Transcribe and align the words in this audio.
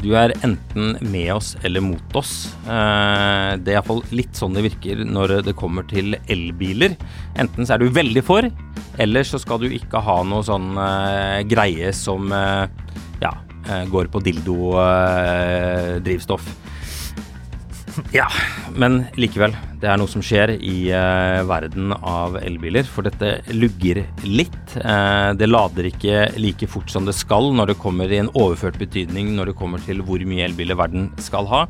Du 0.00 0.14
er 0.16 0.32
enten 0.46 0.94
med 1.12 1.28
oss 1.34 1.56
eller 1.66 1.82
mot 1.84 2.14
oss. 2.16 2.54
Eh, 2.64 3.50
Det 3.60 3.68
er 3.68 3.74
iallfall 3.76 4.00
litt 4.16 4.32
sånn 4.38 4.54
det 4.56 4.62
virker 4.70 4.96
når 5.04 5.42
det 5.44 5.52
kommer 5.58 5.84
til 5.90 6.16
elbiler. 6.32 6.94
Enten 7.36 7.66
så 7.68 7.74
er 7.74 7.78
du 7.84 7.90
veldig 7.92 8.22
for, 8.24 8.42
eller 9.00 9.22
så 9.28 9.38
skal 9.42 9.58
du 9.60 9.68
ikke 9.76 10.00
ha 10.06 10.18
noe 10.24 10.42
sånn 10.46 10.70
eh, 10.80 11.42
greie 11.50 11.92
som 11.96 12.32
eh, 12.32 12.64
ja, 13.20 13.32
går 13.92 14.06
på 14.10 14.20
dildo-drivstoff. 14.24 16.44
Ja, 18.14 18.26
men 18.76 19.04
likevel. 19.18 19.54
Det 19.80 19.88
er 19.88 19.96
noe 20.00 20.10
som 20.10 20.22
skjer 20.24 20.52
i 20.56 20.90
eh, 20.92 21.40
verden 21.48 21.94
av 21.96 22.36
elbiler, 22.42 22.84
for 22.84 23.06
dette 23.06 23.38
lugger 23.54 24.02
litt. 24.26 24.76
Eh, 24.76 25.30
det 25.38 25.48
lader 25.48 25.88
ikke 25.90 26.26
like 26.40 26.68
fort 26.70 26.92
som 26.92 27.08
det 27.08 27.16
skal 27.16 27.50
når 27.56 27.72
det 27.72 27.80
kommer 27.80 28.12
i 28.12 28.20
en 28.20 28.30
overført 28.34 28.78
betydning 28.80 29.34
når 29.36 29.52
det 29.52 29.58
kommer 29.60 29.82
til 29.84 30.04
hvor 30.04 30.22
mye 30.28 30.46
elbiler 30.48 30.78
verden 30.78 31.10
skal 31.22 31.48
ha. 31.50 31.64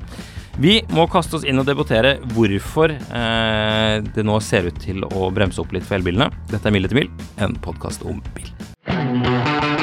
Vi 0.61 0.81
må 0.93 1.07
kaste 1.09 1.39
oss 1.39 1.47
inn 1.49 1.63
og 1.63 1.69
debattere 1.69 2.17
hvorfor 2.35 2.93
eh, 2.93 3.97
det 4.03 4.27
nå 4.27 4.41
ser 4.45 4.69
ut 4.69 4.81
til 4.83 5.07
å 5.07 5.31
bremse 5.35 5.63
opp 5.63 5.73
litt 5.77 5.87
for 5.87 6.01
elbilene. 6.01 6.33
Dette 6.51 6.69
er 6.69 6.75
Mil 6.75 6.89
etter 6.89 6.99
mil, 6.99 7.13
en 7.41 7.57
podkast 7.63 8.05
om 8.09 8.21
bil. 8.35 9.80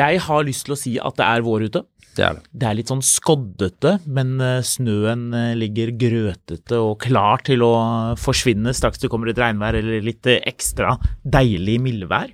Jeg 0.00 0.20
har 0.26 0.44
lyst 0.48 0.66
til 0.66 0.74
å 0.76 0.80
si 0.80 0.96
at 1.00 1.16
det 1.20 1.26
er 1.28 1.44
vår 1.46 1.68
ute. 1.68 1.84
Det 2.16 2.24
er 2.26 2.34
det. 2.40 2.42
Det 2.58 2.66
er 2.66 2.74
litt 2.74 2.90
sånn 2.90 3.04
skoddete, 3.06 3.92
men 4.10 4.32
eh, 4.42 4.58
snøen 4.66 5.28
eh, 5.36 5.52
ligger 5.58 5.92
grøtete 6.00 6.80
og 6.82 6.96
klar 7.04 7.44
til 7.46 7.62
å 7.62 7.70
forsvinne 8.18 8.72
straks 8.74 8.98
det 8.98 9.10
kommer 9.12 9.30
et 9.30 9.38
regnvær 9.38 9.78
eller 9.78 10.02
litt 10.04 10.26
eh, 10.26 10.40
ekstra 10.50 10.96
deilig 11.22 11.76
mildvær. 11.84 12.32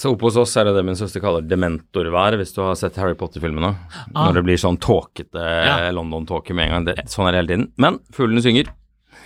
Så 0.00 0.12
oppe 0.12 0.28
hos 0.28 0.36
oss 0.40 0.52
er 0.60 0.68
det 0.68 0.74
det 0.76 0.84
min 0.86 0.96
søster 0.96 1.20
kaller 1.24 1.44
dementorvær, 1.48 2.36
hvis 2.40 2.52
du 2.56 2.60
har 2.62 2.76
sett 2.78 2.96
Harry 3.00 3.16
Potter-filmene. 3.18 3.72
Når 4.14 4.38
det 4.38 4.44
blir 4.46 4.60
sånn 4.60 4.78
tåkete 4.80 5.42
Ja. 5.66 5.74
London-tåke 5.96 6.54
med 6.56 6.68
en 6.68 6.76
gang. 6.76 6.86
Det, 6.90 6.94
sånn 7.10 7.28
er 7.28 7.34
det 7.34 7.40
hele 7.42 7.50
tiden. 7.50 7.66
Men 7.80 7.98
fuglene 8.16 8.44
synger. 8.44 8.70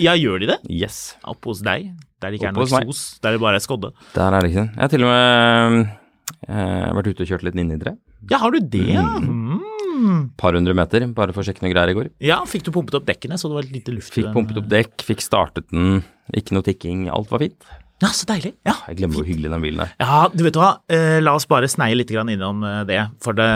Ja, 0.03 0.17
gjør 0.19 0.41
de 0.43 0.49
det? 0.55 0.57
Yes. 0.73 1.03
Oppe 1.31 1.53
hos 1.53 1.61
deg, 1.63 1.93
der 2.23 2.33
det 2.33 2.41
ikke 2.41 2.49
er 2.51 2.57
Oppe 2.57 2.65
noe 2.65 2.89
sos? 2.89 3.05
der 3.23 3.37
det 3.37 3.43
bare 3.45 3.61
er 3.61 3.63
skodde. 3.63 3.93
Der 4.17 4.35
er 4.35 4.43
det 4.43 4.51
ikke 4.55 4.65
det. 4.65 4.73
Jeg 4.75 4.83
har 4.87 4.95
til 4.97 5.07
og 5.07 5.13
med 5.15 5.93
vært 6.49 7.13
ute 7.13 7.25
og 7.25 7.31
kjørt 7.31 7.47
litt 7.47 7.57
ninnitre. 7.59 7.95
Ja, 8.31 8.41
har 8.43 8.55
du 8.55 8.61
det, 8.61 8.85
ja? 8.95 9.05
Mm. 9.21 10.31
Par 10.41 10.57
hundre 10.57 10.75
meter, 10.77 11.05
bare 11.15 11.35
for 11.35 11.45
å 11.45 11.47
sjekke 11.47 11.65
noe 11.65 11.73
greier 11.73 11.93
i 11.93 11.97
går. 11.97 12.11
Ja, 12.25 12.41
fikk 12.49 12.67
du 12.67 12.73
pumpet 12.75 12.97
opp 12.99 13.07
dekkene, 13.09 13.39
så 13.41 13.51
det 13.51 13.59
var 13.61 13.71
litt 13.71 13.89
luft 13.93 14.11
i 14.11 14.23
Fikk 14.23 14.33
pumpet 14.35 14.59
opp 14.61 14.69
dekk, 14.73 15.05
fikk 15.07 15.23
startet 15.25 15.69
den, 15.71 16.03
ikke 16.35 16.57
noe 16.57 16.67
tikking, 16.67 17.07
alt 17.13 17.31
var 17.33 17.45
fint. 17.45 17.69
Ja, 18.03 18.09
så 18.11 18.27
deilig. 18.27 18.55
Ja. 18.67 18.75
Jeg 18.91 18.99
glemmer 18.99 19.21
hvor 19.21 19.27
hyggelig 19.29 19.51
den 19.53 19.63
bilen 19.63 19.83
er. 19.85 19.93
Ja, 20.03 20.25
du 20.35 20.43
vet 20.45 20.57
hva, 20.59 20.73
eh, 20.91 21.21
la 21.23 21.37
oss 21.39 21.47
bare 21.49 21.69
sneie 21.71 21.95
litt 21.97 22.11
innom 22.11 22.65
eh, 22.67 22.83
det. 22.89 22.99
For 23.23 23.33
det, 23.39 23.47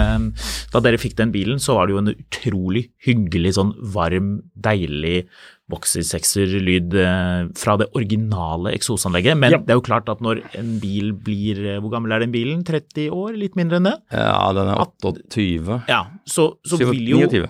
da 0.72 0.80
dere 0.84 1.00
fikk 1.00 1.16
den 1.18 1.32
bilen, 1.34 1.58
så 1.60 1.74
var 1.74 1.86
det 1.88 1.96
jo 1.96 2.02
en 2.04 2.12
utrolig 2.14 2.84
hyggelig, 3.04 3.56
sånn 3.58 3.74
varm, 3.94 4.36
deilig 4.54 5.26
boxer-sekser-lyd 5.68 6.94
eh, 6.96 7.48
fra 7.58 7.74
det 7.80 7.90
originale 7.98 8.72
eksosanlegget. 8.78 9.36
Men 9.36 9.52
Ja. 9.52 9.58
det 9.58 9.74
er 9.74 9.80
jo 9.80 9.84
klart 9.84 10.08
at 10.08 10.22
når 10.24 10.40
en 10.56 10.78
bil 10.80 11.12
blir 11.12 11.58
eh, 11.74 11.80
Hvor 11.82 11.90
gammel 11.92 12.12
er 12.12 12.20
den 12.24 12.32
bilen? 12.32 12.64
30 12.64 13.10
år? 13.10 13.36
Litt 13.36 13.56
mindre 13.58 13.76
enn 13.82 13.90
det? 13.90 13.96
Ja, 14.12 14.52
den 14.56 14.68
er 14.72 14.80
28. 14.80 15.82
Ja, 15.90 16.04
så, 16.24 16.54
så 16.64 16.78
vil 16.80 17.04
jo 17.10 17.20
29. 17.26 17.48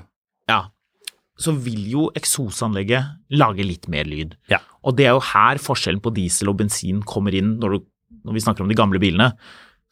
Så 1.38 1.54
vil 1.62 1.84
jo 1.92 2.08
eksosanlegget 2.18 3.36
lage 3.38 3.66
litt 3.66 3.86
mer 3.90 4.08
lyd. 4.08 4.34
Ja. 4.50 4.58
Og 4.82 4.96
det 4.98 5.06
er 5.06 5.14
jo 5.16 5.22
her 5.30 5.60
forskjellen 5.62 6.02
på 6.02 6.12
diesel 6.16 6.50
og 6.50 6.58
bensin 6.62 7.04
kommer 7.06 7.34
inn 7.36 7.56
når, 7.62 7.76
du, 7.76 7.86
når 8.26 8.36
vi 8.36 8.42
snakker 8.44 8.64
om 8.64 8.72
de 8.72 8.78
gamle 8.78 9.00
bilene. 9.02 9.30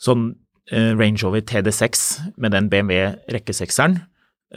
Sånn 0.03 0.31
eh, 0.73 0.93
Range 0.97 1.23
Rover 1.23 1.45
TD6 1.47 2.07
med 2.43 2.55
den 2.57 2.71
BMW 2.73 3.13
rekkesekseren, 3.35 4.01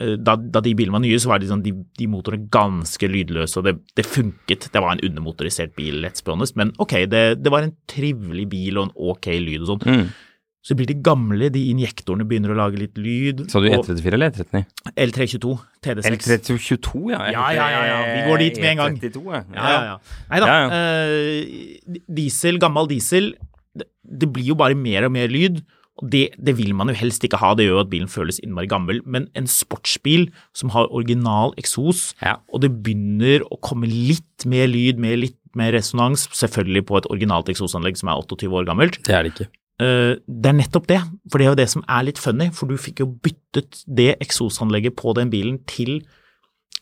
eh, 0.00 0.16
da, 0.18 0.34
da 0.34 0.62
de 0.64 0.74
bilene 0.78 0.98
var 0.98 1.04
nye, 1.04 1.20
så 1.22 1.32
var 1.32 1.42
de, 1.42 1.50
sånn, 1.50 1.64
de, 1.66 1.74
de 1.98 2.08
motorene 2.10 2.50
ganske 2.52 3.10
lydløse, 3.10 3.60
og 3.60 3.68
det, 3.68 3.76
det 3.98 4.06
funket. 4.08 4.70
Det 4.72 4.82
var 4.82 4.96
en 4.96 5.04
undermotorisert 5.06 5.76
bil, 5.78 6.00
let's 6.04 6.24
be 6.26 6.34
honest, 6.34 6.58
men 6.58 6.74
ok, 6.82 6.96
det, 7.10 7.24
det 7.44 7.54
var 7.54 7.66
en 7.66 7.76
trivelig 7.90 8.48
bil 8.50 8.80
og 8.80 8.88
en 8.88 8.96
ok 9.14 9.30
lyd 9.38 9.62
og 9.62 9.72
sånn. 9.74 9.86
Mm. 9.86 10.10
Så 10.60 10.76
blir 10.76 10.90
de 10.90 10.96
gamle, 11.00 11.48
de 11.52 11.60
injektorene 11.72 12.26
begynner 12.28 12.52
å 12.52 12.58
lage 12.58 12.76
litt 12.82 12.98
lyd. 13.00 13.46
Så 13.48 13.62
du 13.64 13.70
E34 13.72 14.12
eller 14.12 14.28
E39? 14.28 14.60
L322, 15.06 15.54
TD6. 15.86 16.28
L322, 16.36 17.04
ja. 17.14 17.20
Ja, 17.32 17.46
ja, 17.56 17.68
ja, 17.72 17.82
ja, 17.88 18.00
vi 18.12 18.24
går 18.28 18.42
dit 18.44 18.60
med 18.60 18.72
en 18.74 18.82
gang. 18.82 18.98
E32, 19.00 19.22
ja. 19.32 19.42
Ja. 19.56 19.94
Nei 20.28 20.40
da. 20.44 20.56
Eh, 20.76 22.00
diesel, 22.12 22.60
gammel 22.60 22.90
diesel, 22.92 23.32
det, 23.72 24.28
blir 24.28 24.52
jo 24.52 24.58
bare 24.60 24.76
mer 24.76 25.08
og 25.08 25.14
mer 25.16 25.32
lyd. 25.32 25.62
Og 26.00 26.08
det, 26.12 26.22
det 26.40 26.54
vil 26.56 26.72
man 26.76 26.88
jo 26.92 26.96
helst 26.96 27.24
ikke 27.24 27.40
ha, 27.40 27.52
det 27.56 27.66
gjør 27.66 27.78
jo 27.78 27.82
at 27.82 27.90
bilen 27.92 28.08
føles 28.12 28.40
innmari 28.44 28.68
gammel. 28.68 29.00
Men 29.04 29.28
en 29.36 29.48
sportsbil 29.50 30.28
som 30.56 30.72
har 30.76 30.88
original 30.92 31.52
eksos, 31.60 32.10
Ja. 32.24 32.36
og 32.52 32.62
det 32.64 32.72
begynner 32.84 33.44
å 33.48 33.58
komme 33.64 33.88
litt 33.88 34.44
mer 34.48 34.68
lyd 34.68 35.00
med 35.00 35.20
litt 35.24 35.36
mer 35.56 35.72
resonans, 35.74 36.28
selvfølgelig 36.36 36.84
på 36.88 37.00
et 37.00 37.08
originalt 37.10 37.48
eksosanlegg 37.52 37.96
som 38.00 38.12
er 38.12 38.20
28 38.22 38.52
år 38.60 38.68
gammelt, 38.68 39.00
Det 39.04 39.16
er 39.16 39.24
det 39.24 39.32
ikke. 39.34 39.48
Eh, 39.80 40.14
det 40.28 40.50
er 40.50 40.56
nettopp 40.58 40.88
det, 40.90 41.00
for 41.30 41.40
det 41.40 41.46
er 41.46 41.52
jo 41.54 41.60
det 41.62 41.68
som 41.72 41.84
er 41.88 42.08
litt 42.08 42.20
funny, 42.20 42.50
for 42.52 42.68
du 42.68 42.76
fikk 42.80 43.00
jo 43.04 43.10
byttet 43.24 43.84
det 43.88 44.12
eksosanlegget 44.20 44.98
på 44.98 45.14
den 45.16 45.32
bilen 45.32 45.60
til 45.70 46.02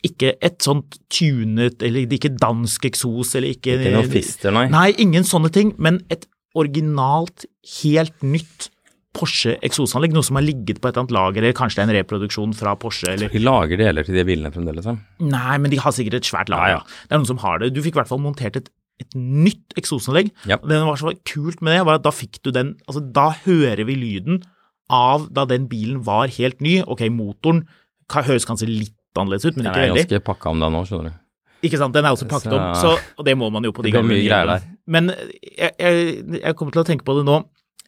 ikke 0.05 0.33
et 0.45 0.63
sånt 0.63 0.95
tunet, 1.11 1.81
eller 1.83 2.11
ikke 2.15 2.31
dansk 2.39 2.85
eksos, 2.87 3.33
eller 3.35 3.51
ikke 3.51 3.75
Ikke 3.75 3.95
noe 3.97 4.07
fister, 4.07 4.53
nei. 4.55 4.67
Nei, 4.71 4.89
ingen 5.03 5.27
sånne 5.27 5.51
ting, 5.51 5.73
men 5.77 5.99
et 6.11 6.27
originalt, 6.57 7.47
helt 7.81 8.23
nytt 8.23 8.69
Porsche 9.19 9.55
eksosanlegg, 9.65 10.13
noe 10.13 10.23
som 10.23 10.37
har 10.37 10.43
ligget 10.45 10.77
på 10.79 10.85
et 10.85 10.93
eller 10.93 11.07
annet 11.07 11.13
lager, 11.15 11.41
eller 11.41 11.55
kanskje 11.57 11.79
det 11.79 11.81
er 11.81 11.89
en 11.89 11.97
reproduksjon 11.97 12.51
fra 12.55 12.75
Porsche, 12.79 13.09
eller 13.15 13.31
De 13.33 13.41
lager 13.41 13.79
deler 13.81 14.05
til 14.05 14.19
de 14.19 14.25
bilene 14.27 14.51
fremdeles, 14.53 14.85
ja. 14.85 14.93
Nei, 15.25 15.55
men 15.57 15.73
de 15.73 15.79
har 15.81 15.95
sikkert 15.95 16.19
et 16.19 16.29
svært 16.29 16.51
lager. 16.53 16.75
Ja, 16.75 16.83
ja. 16.83 17.07
Det 17.09 17.17
er 17.17 17.23
noen 17.23 17.31
som 17.31 17.41
har 17.41 17.57
det. 17.59 17.71
Du 17.73 17.81
fikk 17.81 17.97
i 17.97 17.99
hvert 18.03 18.11
fall 18.11 18.21
montert 18.21 18.59
et, 18.61 18.69
et 18.99 19.15
nytt 19.15 19.75
eksosanlegg. 19.79 20.31
Ja. 20.49 20.57
Det 20.61 20.79
som 20.79 20.89
var 20.91 20.99
så 21.01 21.13
kult 21.27 21.61
med 21.65 21.77
det, 21.77 21.83
var 21.87 21.99
at 21.99 22.05
da 22.07 22.11
fikk 22.15 22.41
du 22.43 22.51
den 22.55 22.73
Altså, 22.87 23.01
da 23.15 23.29
hører 23.45 23.85
vi 23.87 23.95
lyden 23.95 24.41
av 24.89 25.27
da 25.33 25.45
den 25.49 25.67
bilen 25.69 26.01
var 26.05 26.31
helt 26.33 26.61
ny. 26.65 26.79
Ok, 26.83 27.05
motoren 27.13 27.63
høres 28.09 28.47
kanskje 28.49 28.67
litt 28.69 28.95
annerledes 29.17 29.45
ut, 29.45 29.57
men 29.57 29.65
Den 29.65 29.71
ikke 29.73 29.81
er 29.83 29.91
veldig. 29.93 30.05
ganske 30.09 30.25
pakka 30.25 30.49
om 30.53 30.63
deg 30.63 30.73
nå, 30.73 30.83
skjønner 30.89 31.11
du. 31.13 31.19
Ikke 31.67 31.77
sant, 31.81 31.93
den 31.93 32.05
er 32.07 32.15
også 32.15 32.27
pakket 32.29 32.53
om, 32.55 32.67
så, 32.79 32.93
og 33.19 33.25
det 33.27 33.35
må 33.37 33.49
man 33.51 33.65
jo 33.67 33.73
på 33.75 33.83
de 33.83 33.91
gamle 33.91 34.15
bilene. 34.15 34.59
Men 34.87 35.11
jeg, 35.11 35.73
jeg, 35.75 36.39
jeg 36.39 36.55
kommer 36.55 36.71
til 36.75 36.81
å 36.81 36.87
tenke 36.87 37.03
på 37.07 37.17
det 37.17 37.25
nå. 37.27 37.41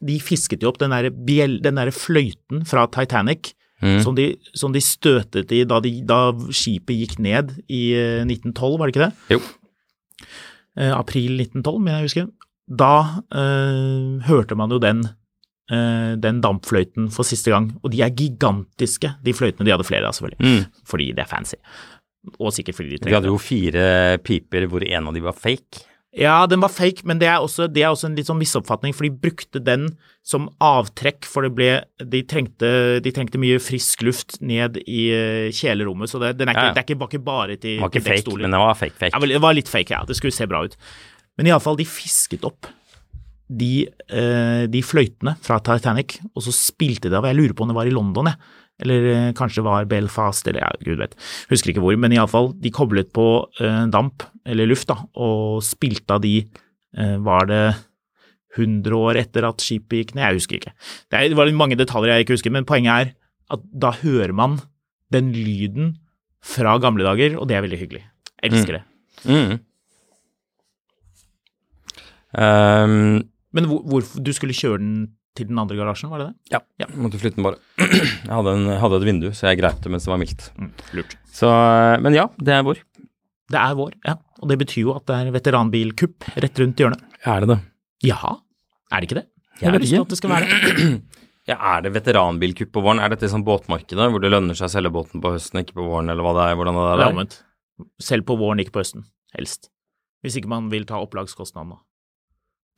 De 0.04 0.18
fisket 0.19 0.62
jo 0.66 0.72
opp 0.74 0.80
den 0.81 0.92
der, 0.92 1.07
der 1.10 1.92
fløyten 1.96 2.66
fra 2.68 2.88
Titanic 2.92 3.54
Mm. 3.81 4.04
som, 4.06 4.14
de, 4.14 4.36
som 4.54 4.69
de 4.69 4.78
støtet 4.78 5.50
i 5.57 5.64
da, 5.66 5.80
de, 5.81 5.90
da 6.06 6.30
skipet 6.54 7.00
gikk 7.00 7.16
ned 7.18 7.50
i 7.66 7.80
eh, 7.98 8.19
1912, 8.28 8.75
var 8.78 8.86
det 8.86 8.94
ikke 8.94 9.07
det? 9.07 9.16
Jo. 9.34 9.40
Eh, 10.79 10.91
april 10.95 11.35
1912, 11.41 11.79
mener 11.83 12.00
jeg 12.00 12.03
å 12.06 12.09
huske. 12.09 12.27
Da 12.71 12.94
eh, 13.35 14.21
hørte 14.29 14.56
man 14.56 14.71
jo 14.71 14.79
den, 14.79 15.01
eh, 15.71 16.15
den 16.15 16.39
dampfløyten 16.44 17.09
for 17.12 17.27
siste 17.27 17.51
gang, 17.51 17.71
og 17.83 17.91
de 17.91 18.01
er 18.06 18.13
gigantiske, 18.15 19.15
de 19.23 19.33
fløytene. 19.35 19.65
De 19.68 19.73
hadde 19.75 19.88
flere 19.88 20.07
av, 20.07 20.15
selvfølgelig, 20.15 20.39
Mm. 20.39 20.65
fordi 20.88 21.09
det 21.15 21.25
er 21.25 21.31
fancy. 21.31 21.57
Og 22.39 22.51
sikkert 22.53 22.75
fordi 22.77 22.89
de 22.91 22.97
trenger 23.01 23.09
Vi 23.09 23.18
hadde 23.19 23.31
jo 23.33 23.38
fire 23.41 24.18
piper 24.23 24.68
hvor 24.69 24.83
en 24.88 25.07
av 25.07 25.13
de 25.13 25.19
var 25.25 25.33
fake. 25.33 25.83
Ja, 26.12 26.42
den 26.50 26.60
var 26.60 26.72
fake, 26.74 27.06
men 27.08 27.22
det 27.22 27.30
er 27.31 27.40
også, 27.40 27.69
det 27.72 27.86
er 27.86 27.94
også 27.94 28.10
en 28.10 28.18
litt 28.18 28.28
sånn 28.28 28.40
misoppfatning, 28.42 28.92
for 28.92 29.08
de 29.08 29.13
brukte 29.16 29.62
den 29.63 29.86
som 30.28 30.50
avtrekk, 30.60 31.24
for 31.24 31.48
det 31.48 31.54
ble 31.56 31.69
De 32.12 32.19
trengte, 32.28 33.00
de 33.00 33.13
trengte 33.16 33.40
mye 33.40 33.62
frisk 33.63 34.04
luft 34.04 34.36
ned 34.44 34.81
i 34.84 35.06
eh, 35.16 35.48
kjelerommet, 35.56 36.12
så 36.12 36.19
det, 36.19 36.34
den 36.42 36.52
er 36.52 36.58
ikke, 36.58 36.66
Ja, 36.68 36.74
ja. 36.74 36.75
det 36.75 36.84
er 36.84 36.90
ikke, 36.90 37.00
var 37.00 37.13
ikke 37.13 37.24
bare 37.31 37.56
til, 37.56 37.78
Den 37.78 37.86
var 37.86 37.94
ikke 37.96 38.06
fake, 38.10 38.36
men 38.42 38.52
den 38.52 38.60
var 38.66 38.75
fake 38.75 39.00
fake. 39.00 39.16
Ja, 39.16 39.31
det 39.31 39.42
var 39.48 39.56
litt 39.56 39.72
fake, 39.72 39.96
ja. 39.96 40.04
Det 40.08 40.19
skulle 40.19 40.36
se 40.36 40.50
bra 40.52 40.66
ut. 40.68 40.75
Men 41.40 41.48
iallfall, 41.48 41.80
de 41.80 41.88
fisket 41.88 42.44
opp 42.44 42.68
de, 43.52 43.88
eh, 44.07 44.66
de 44.72 44.81
fløytene 44.84 45.36
fra 45.44 45.60
Titanic, 45.64 46.19
og 46.36 46.44
så 46.46 46.54
spilte 46.56 47.10
de 47.12 47.18
av. 47.19 47.28
Jeg 47.28 47.40
lurer 47.40 47.56
på 47.56 47.66
om 47.66 47.72
det 47.72 47.75
var 47.75 47.90
i 47.90 47.94
London, 47.96 48.31
jeg. 48.31 48.40
Eller 48.81 49.07
eh, 49.12 49.30
kanskje 49.38 49.63
var 49.66 49.88
Belfast, 49.89 50.48
eller 50.50 50.63
ja, 50.66 50.72
gud 50.81 51.01
vet. 51.01 51.16
Husker 51.51 51.74
ikke 51.74 51.83
hvor. 51.83 51.98
Men 52.00 52.16
iallfall, 52.16 52.51
de 52.62 52.74
koblet 52.74 53.12
på 53.16 53.28
eh, 53.62 53.86
damp, 53.94 54.25
eller 54.45 54.69
luft, 54.69 54.89
da, 54.89 54.98
og 55.22 55.62
spilte 55.66 56.18
av 56.18 56.24
de 56.25 56.36
eh, 56.42 57.18
Var 57.22 57.50
det 57.51 57.63
100 58.57 58.98
år 58.98 59.19
etter 59.22 59.48
at 59.48 59.63
skipet 59.63 60.01
gikk 60.01 60.16
ned? 60.18 60.25
Jeg 60.25 60.42
husker 60.42 60.60
ikke. 60.60 60.75
Det, 61.13 61.24
var 61.39 61.51
mange 61.56 61.80
detaljer 61.80 62.16
jeg 62.16 62.25
ikke 62.25 62.39
husker, 62.39 62.54
men 62.54 62.68
poenget 62.68 62.94
er 62.94 63.13
at 63.51 63.63
da 63.72 63.92
hører 64.01 64.33
man 64.36 64.60
den 65.12 65.31
lyden 65.36 65.98
fra 66.42 66.78
gamle 66.81 67.06
dager, 67.06 67.38
og 67.38 67.48
det 67.50 67.57
er 67.57 67.66
veldig 67.66 67.80
hyggelig. 67.80 68.06
Jeg 68.42 68.51
elsker 68.51 68.80
det. 68.80 68.83
Mm. 69.28 69.60
Ehm, 72.42 73.30
Men 73.51 73.68
hvor, 73.68 73.81
hvorfor 73.83 74.24
du 74.24 74.31
skulle 74.33 74.56
kjøre 74.56 74.80
den 74.80 74.94
til 75.38 75.48
den 75.48 75.60
andre 75.62 75.78
garasjen, 75.80 76.12
var 76.12 76.19
det 76.22 76.28
det? 76.31 76.36
ja, 76.56 76.60
ja. 76.83 76.88
måtte 77.00 77.19
flytte 77.22 77.39
den 77.39 77.45
bare. 77.48 77.60
Jeg 78.28 78.31
hadde, 78.31 78.54
en, 78.57 78.68
hadde 78.81 78.98
et 79.00 79.07
vindu, 79.07 79.30
så 79.36 79.48
jeg 79.50 79.60
greip 79.62 79.80
det 79.83 79.92
mens 79.94 80.06
det 80.07 80.12
var 80.12 80.19
mildt. 80.22 80.48
lurt. 80.98 81.16
Så, 81.31 81.48
eh, 81.50 81.98
men 82.04 82.16
ja, 82.18 82.25
det 82.39 82.54
er 82.57 82.66
vår. 82.68 82.81
Det 83.51 83.60
er 83.60 83.74
vår, 83.80 83.95
ja. 84.07 84.16
Og 84.42 84.51
det 84.51 84.57
betyr 84.62 84.86
jo 84.86 84.94
at 84.95 85.06
det 85.10 85.18
er 85.18 85.31
veteranbilkupp 85.36 86.28
rett 86.44 86.62
rundt 86.63 86.80
hjørnet. 86.83 87.04
Er 87.28 87.44
det 87.44 87.50
det? 87.54 87.57
Ja, 88.07 88.36
er 88.92 89.01
det 89.04 89.10
ikke 89.10 89.19
det? 89.22 89.28
Jeg 89.62 89.68
har 89.69 89.75
vet 89.78 89.83
lyst 89.86 89.94
til 89.95 90.06
at 90.06 90.13
det 90.13 90.19
skal 90.22 90.33
være 90.36 90.48
det. 90.51 90.94
Ja, 91.50 91.56
Er 91.57 91.81
det 91.81 91.89
veteranbilkupp 91.95 92.69
på 92.72 92.83
våren? 92.86 93.00
Er 93.01 93.10
dette 93.10 93.25
sånn 93.28 93.42
båtmarkedet 93.44 94.06
hvor 94.13 94.22
det 94.22 94.30
lønner 94.30 94.54
seg 94.56 94.68
å 94.69 94.74
selge 94.75 94.92
båten 94.94 95.24
på 95.24 95.31
høsten, 95.33 95.63
ikke 95.63 95.74
på 95.80 95.88
våren, 95.88 96.12
eller 96.13 96.22
hva 96.22 96.36
det 96.38 96.44
er? 96.45 96.57
Hvordan 96.60 96.78
det 96.78 97.07
er. 97.07 97.39
Selv 97.98 98.28
på 98.30 98.36
våren, 98.38 98.62
ikke 98.62 98.75
på 98.75 98.83
høsten. 98.83 99.07
Helst. 99.33 99.72
Hvis 100.22 100.38
ikke 100.38 100.51
man 100.54 100.69
vil 100.72 100.86
ta 100.88 101.00
opplagskostnadene. 101.01 101.80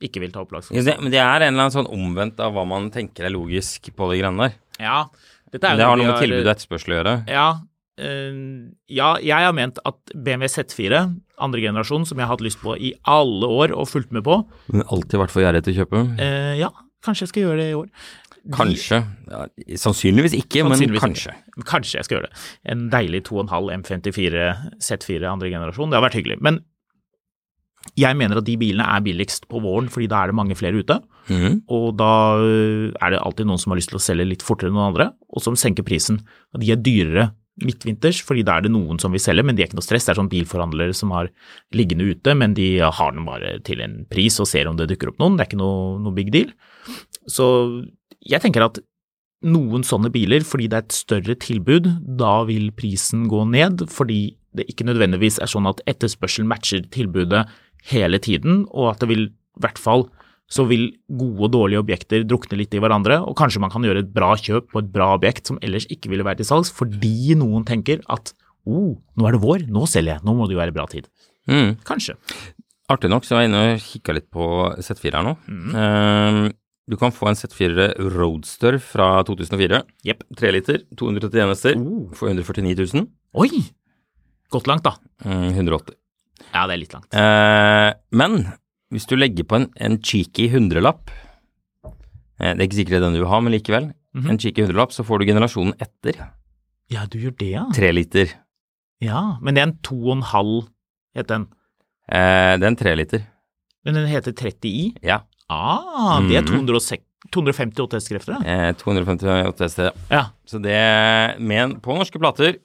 Ikke 0.02 0.20
vil 0.20 0.32
ta 0.34 0.40
Ja, 0.40 0.44
opplagskostnaden. 0.46 0.84
det, 0.84 0.96
men 1.02 1.12
det 1.12 1.20
er 1.22 1.44
en 1.46 1.54
eller 1.54 1.68
annen 1.68 1.76
sånn 1.76 1.86
omvendt 1.92 2.40
av 2.40 2.52
hva 2.56 2.64
man 2.66 2.90
tenker 2.90 3.24
er 3.28 3.30
logisk 3.30 3.92
på 3.94 4.10
de 4.10 4.18
greiene 4.20 4.48
der. 4.48 4.56
Ja, 4.80 5.04
Det 5.52 5.62
har 5.62 5.96
noe 5.96 6.06
med 6.08 6.18
tilbud 6.18 6.42
og 6.46 6.50
etterspørsel 6.56 6.92
å 6.92 6.98
gjøre. 6.98 7.14
Ja, 7.30 7.60
øh, 8.00 8.70
ja, 8.90 9.12
jeg 9.22 9.46
har 9.46 9.52
ment 9.54 9.78
at 9.86 9.96
BMW 10.16 10.46
Z4, 10.50 11.04
andre 11.38 11.60
generasjon, 11.62 12.04
som 12.06 12.18
jeg 12.18 12.26
har 12.26 12.34
hatt 12.34 12.42
lyst 12.44 12.58
på 12.60 12.74
i 12.76 12.92
alle 13.06 13.46
år 13.46 13.72
og 13.76 13.86
fulgt 13.88 14.10
med 14.12 14.24
på, 14.26 14.40
Men 14.72 14.82
alltid 14.90 15.20
vært 15.20 15.30
for 15.30 15.42
gjerrig 15.46 15.62
til 15.64 15.74
å 15.76 15.84
kjøpe. 15.84 16.02
Øh, 16.18 16.58
ja, 16.58 16.70
kanskje 17.06 17.22
jeg 17.28 17.28
skal 17.28 17.42
gjøre 17.46 17.56
det 17.62 17.70
i 17.70 17.78
år. 17.78 17.88
Kanskje. 18.52 18.98
Ja, 19.30 19.46
sannsynligvis 19.80 20.34
ikke, 20.36 20.60
Sannsynligvis 20.66 21.00
men 21.00 21.14
kanskje. 21.14 21.32
ikke. 21.32 21.64
Kanskje 21.70 21.94
jeg 21.96 22.04
skal 22.04 22.18
gjøre 22.18 22.28
det. 22.28 22.42
En 22.74 22.90
deilig 22.92 23.22
2,5 23.24 23.70
M54 23.80 24.42
Z4 24.84 25.30
andre 25.30 25.48
generasjon. 25.48 25.88
Det 25.88 25.96
har 25.96 26.04
vært 26.04 26.18
hyggelig. 26.18 26.40
Men 26.44 26.58
jeg 27.98 28.16
mener 28.16 28.40
at 28.40 28.46
de 28.46 28.56
bilene 28.58 28.86
er 28.88 29.04
billigst 29.04 29.46
på 29.50 29.60
våren, 29.62 29.90
fordi 29.92 30.08
da 30.10 30.22
er 30.22 30.32
det 30.32 30.38
mange 30.38 30.56
flere 30.58 30.80
ute. 30.80 30.98
Mm. 31.28 31.62
Og 31.72 31.92
da 32.00 32.10
øh, 32.40 32.92
er 32.96 33.14
det 33.14 33.20
alltid 33.20 33.48
noen 33.48 33.60
som 33.60 33.72
har 33.72 33.80
lyst 33.80 33.92
til 33.92 34.00
å 34.00 34.02
selge 34.02 34.28
litt 34.28 34.44
fortere 34.44 34.72
enn 34.72 34.78
noen 34.78 34.92
andre, 34.92 35.10
og 35.30 35.44
som 35.44 35.58
senker 35.58 35.86
prisen. 35.86 36.22
De 36.56 36.72
er 36.72 36.80
dyrere 36.80 37.30
midtvinters, 37.62 38.18
fordi 38.26 38.42
da 38.46 38.56
er 38.56 38.64
det 38.66 38.72
noen 38.74 38.98
som 38.98 39.14
vil 39.14 39.22
selge, 39.22 39.44
men 39.46 39.54
de 39.54 39.62
er 39.62 39.68
ikke 39.68 39.78
noe 39.78 39.86
stress. 39.86 40.08
Det 40.08 40.14
er 40.14 40.18
sånn 40.18 40.32
bilforhandlere 40.32 40.96
som 40.96 41.12
har 41.14 41.30
liggende 41.76 42.08
ute, 42.10 42.34
men 42.38 42.56
de 42.56 42.70
har 42.82 43.14
den 43.14 43.28
bare 43.28 43.58
til 43.66 43.84
en 43.84 44.00
pris 44.10 44.40
og 44.42 44.50
ser 44.50 44.70
om 44.70 44.80
det 44.80 44.88
dukker 44.90 45.12
opp 45.12 45.22
noen. 45.22 45.38
Det 45.38 45.44
er 45.44 45.52
ikke 45.52 45.62
noe, 45.62 46.00
noe 46.02 46.16
big 46.16 46.32
deal. 46.34 46.50
Så 47.30 47.46
jeg 48.24 48.42
tenker 48.42 48.66
at 48.66 48.82
noen 49.44 49.84
sånne 49.86 50.10
biler, 50.12 50.44
fordi 50.46 50.70
det 50.72 50.78
er 50.78 50.86
et 50.86 50.96
større 50.96 51.36
tilbud, 51.38 51.90
da 52.18 52.40
vil 52.48 52.70
prisen 52.76 53.28
gå 53.30 53.44
ned, 53.52 53.86
fordi 53.92 54.34
det 54.56 54.66
ikke 54.70 54.86
nødvendigvis 54.88 55.40
er 55.42 55.50
sånn 55.50 55.68
at 55.68 55.82
etterspørselen 55.90 56.48
matcher 56.50 56.84
tilbudet 56.94 57.44
hele 57.90 58.20
tiden, 58.22 58.64
og 58.72 58.92
at 58.94 59.02
det 59.04 59.08
vil, 59.10 59.26
i 59.30 59.60
hvert 59.64 59.80
fall, 59.80 60.06
så 60.50 60.66
vil 60.68 60.90
gode 61.08 61.46
og 61.46 61.52
dårlige 61.54 61.80
objekter 61.80 62.24
drukne 62.28 62.58
litt 62.60 62.74
i 62.76 62.80
hverandre, 62.82 63.16
og 63.24 63.36
kanskje 63.38 63.62
man 63.64 63.72
kan 63.72 63.84
gjøre 63.86 64.02
et 64.04 64.10
bra 64.14 64.34
kjøp 64.36 64.68
på 64.72 64.82
et 64.82 64.90
bra 64.92 65.12
objekt 65.16 65.48
som 65.48 65.58
ellers 65.64 65.86
ikke 65.92 66.10
ville 66.12 66.26
vært 66.26 66.42
til 66.42 66.48
salgs, 66.50 66.72
fordi 66.72 67.34
noen 67.40 67.64
tenker 67.68 68.02
at 68.12 68.34
oh, 68.68 68.92
nå 69.16 69.28
er 69.28 69.36
det 69.36 69.42
vår, 69.44 69.64
nå 69.72 69.86
selger 69.90 70.16
jeg, 70.18 70.24
nå 70.24 70.34
må 70.36 70.46
det 70.48 70.56
jo 70.56 70.60
være 70.60 70.76
bra 70.76 70.84
tid. 70.90 71.08
Mm. 71.50 71.74
Kanskje. 71.84 72.16
Artig 72.92 73.08
nok 73.12 73.24
så 73.24 73.38
er 73.38 73.44
jeg 73.46 73.50
inne 73.50 73.64
og 73.72 73.82
kikka 73.88 74.14
litt 74.16 74.28
på 74.32 74.46
Z4 74.84 75.14
her 75.16 75.24
nå. 75.24 75.34
Mm. 75.48 75.74
Ehm, 75.80 76.40
du 76.92 76.98
kan 77.00 77.12
få 77.16 77.30
en 77.30 77.36
Z4 77.40 77.88
Roadster 78.12 78.76
fra 78.84 79.08
2004. 79.24 79.80
Jepp. 80.04 80.24
3 80.36 80.52
liter, 80.52 80.82
231 81.00 81.52
hester, 81.54 81.78
Oh. 81.80 82.10
for 82.12 82.28
149 82.28 82.76
000. 82.92 83.08
Oi! 83.40 83.64
Godt 84.52 84.68
langt, 84.68 84.84
da. 84.84 84.92
Mm, 85.24 85.54
180. 85.56 85.96
Ja, 86.52 86.66
det 86.66 86.74
er 86.74 86.80
litt 86.82 86.94
langt. 86.94 87.14
Eh, 87.14 87.90
men 88.12 88.38
hvis 88.92 89.06
du 89.10 89.16
legger 89.16 89.44
på 89.48 89.56
en, 89.60 89.68
en 89.80 89.98
cheeky 90.02 90.48
hundrelapp 90.52 91.10
eh, 92.40 92.52
Det 92.54 92.60
er 92.60 92.66
ikke 92.66 92.78
sikkert 92.80 92.96
det 92.96 93.00
er 93.00 93.06
den 93.08 93.16
du 93.18 93.22
vil 93.24 93.30
ha, 93.32 93.40
men 93.40 93.54
likevel. 93.54 93.90
Mhm. 94.14 94.30
En 94.30 94.38
cheeky 94.38 94.62
hundrelapp, 94.66 94.92
så 94.94 95.04
får 95.06 95.20
du 95.22 95.26
generasjonen 95.32 95.74
etter. 95.82 96.18
Ja, 96.92 97.06
du 97.10 97.18
gjør 97.18 97.36
det, 97.40 97.50
ja. 97.54 97.64
Tre 97.74 97.90
liter. 97.94 98.34
Ja, 99.02 99.38
men 99.42 99.54
det 99.56 99.62
er 99.62 99.68
en 99.70 99.78
to 99.82 99.96
og 100.06 100.16
en 100.18 100.26
halv, 100.30 100.68
het 101.16 101.28
den. 101.30 101.48
Eh, 102.08 102.54
det 102.58 102.62
er 102.66 102.70
en 102.70 102.76
tre 102.78 102.92
liter. 102.98 103.24
Men 103.84 103.94
den 103.98 104.06
heter 104.08 104.32
30i. 104.36 104.94
Ja. 105.04 105.22
Ah, 105.50 106.20
det 106.24 106.36
er 106.38 106.42
Mhm. 106.46 106.66
206 106.66 107.02
258 107.32 107.96
hestekrefter, 107.96 108.36
da. 108.36 108.68
Eh, 108.68 108.72
258 108.76 109.48
OTS, 109.48 109.76
Ja, 110.10 110.26
Så 110.46 110.60
det 110.62 111.40
med 111.40 111.80
På 111.82 111.96
norske 111.96 112.18
plater 112.20 112.58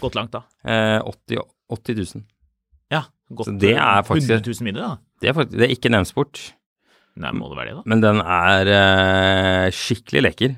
gått 0.00 0.14
langt, 0.16 0.30
da. 0.32 0.42
eh, 0.64 1.00
80, 1.04 1.38
80 1.70 1.94
000. 2.16 2.24
Ja, 2.92 3.02
godt 3.34 3.52
det 3.60 3.74
er 3.76 4.02
faktisk- 4.06 4.30
100 4.30 4.46
000 4.60 4.64
mindre, 4.68 4.82
da. 4.82 4.96
Det 5.20 5.28
er, 5.30 5.34
faktisk, 5.36 5.58
det 5.58 5.66
er 5.66 5.74
ikke 5.74 5.90
nevnsport, 5.90 6.40
Nei, 7.18 7.32
må 7.34 7.48
det 7.50 7.56
være 7.58 7.70
det, 7.72 7.76
da? 7.80 7.82
men 7.90 8.00
den 8.04 8.20
er 8.22 8.68
eh, 8.70 9.70
skikkelig 9.74 10.22
lekker. 10.28 10.52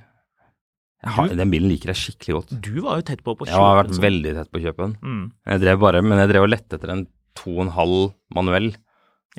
Jeg 1.01 1.13
har, 1.17 1.29
den 1.33 1.49
bilen 1.51 1.71
liker 1.73 1.95
jeg 1.95 1.97
skikkelig 1.97 2.35
godt. 2.37 2.51
Du 2.61 2.83
var 2.85 2.99
jo 3.01 3.07
tett 3.09 3.23
på 3.25 3.33
på 3.33 3.47
kjøpet. 3.47 3.55
Jeg 3.55 3.65
har 3.65 3.79
vært 3.81 4.01
veldig 4.05 4.35
tett 4.37 4.51
på 4.53 4.61
å 4.61 4.65
kjøpe 4.67 4.85
den. 4.85 4.97
Mm. 5.01 5.23
Jeg 5.49 5.63
drev 5.63 5.79
bare, 5.81 6.03
men 6.05 6.19
jeg 6.21 6.29
drev 6.35 6.45
og 6.45 6.51
lette 6.53 6.77
etter 6.77 6.93
en 6.93 7.07
2,5 7.41 8.13
manuell. 8.37 8.69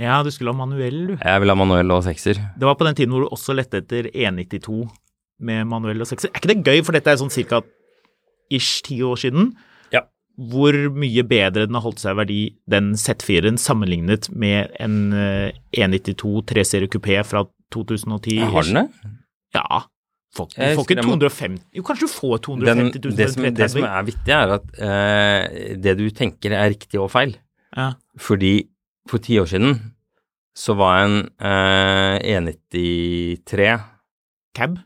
Ja, 0.02 0.24
du 0.26 0.32
skulle 0.34 0.56
ha 0.56 0.58
manuell, 0.58 0.98
du. 1.12 1.14
Jeg 1.22 1.42
vil 1.44 1.54
ha 1.54 1.58
manuell 1.60 1.94
og 1.94 2.02
sekser. 2.08 2.40
Det 2.58 2.66
var 2.66 2.80
på 2.80 2.88
den 2.88 2.98
tiden 2.98 3.14
hvor 3.14 3.28
du 3.28 3.30
også 3.36 3.54
lette 3.54 3.84
etter 3.84 4.10
192 4.10 4.90
med 5.46 5.68
manuell 5.70 6.02
og 6.02 6.10
sekser. 6.10 6.32
Er 6.34 6.42
ikke 6.42 6.50
det 6.56 6.64
gøy, 6.66 6.82
for 6.88 6.98
dette 6.98 7.14
er 7.14 7.22
sånn 7.22 7.30
cirka 7.34 7.62
ish 8.50 8.82
ti 8.88 8.98
år 9.06 9.22
siden? 9.22 9.52
Hvor 10.50 10.74
mye 10.98 11.24
bedre 11.28 11.68
den 11.68 11.76
har 11.78 11.84
holdt 11.86 12.00
seg 12.02 12.16
i 12.16 12.20
verdi, 12.22 12.40
den 12.72 12.94
Z4-en, 12.98 13.60
sammenlignet 13.62 14.30
med 14.34 14.72
en 14.82 14.96
eh, 15.14 15.52
192 15.78 16.42
3-serie 16.50 16.90
kupé 16.92 17.20
fra 17.28 17.44
2010? 17.76 18.40
Har 18.56 18.66
den 18.68 18.80
det? 18.82 19.12
Ja. 19.58 19.84
Får, 20.32 20.48
du 20.48 20.56
får 20.56 20.64
ikke 20.64 20.78
husker 20.80 20.96
jeg 21.02 21.06
må- 21.10 21.16
250 21.20 21.64
Jo, 21.76 21.84
kanskje 21.84 22.08
du 22.08 22.12
får 22.14 22.38
250 22.46 23.02
000 23.04 23.16
det, 23.18 23.26
som, 23.34 23.48
det 23.60 23.66
som 23.74 23.84
er 23.84 24.06
viktig, 24.08 24.32
er 24.32 24.54
at 24.56 24.70
eh, 24.80 25.74
det 25.84 25.96
du 26.00 26.06
tenker 26.16 26.56
er 26.56 26.70
riktig 26.72 27.02
og 27.04 27.10
feil. 27.12 27.34
Ja. 27.76 27.90
Fordi 28.18 28.54
for 29.12 29.20
ti 29.20 29.36
år 29.42 29.50
siden 29.52 29.76
så 30.56 30.74
var 30.80 31.04
en 31.04 31.18
eh, 31.44 32.16
193 32.40 33.76
Cab. 34.56 34.80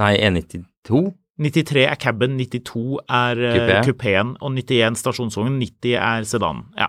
Nei, 0.00 0.14
192 0.20 1.12
93 1.38 1.82
er 1.84 1.96
caben, 2.00 2.38
92 2.40 2.98
er 3.12 3.40
uh, 3.44 3.84
kupeen, 3.84 4.34
og 4.40 4.54
91 4.56 4.96
stasjonsvogn, 5.02 5.58
90 5.60 5.94
er 6.00 6.24
sedanen. 6.28 6.62
Ja. 6.80 6.86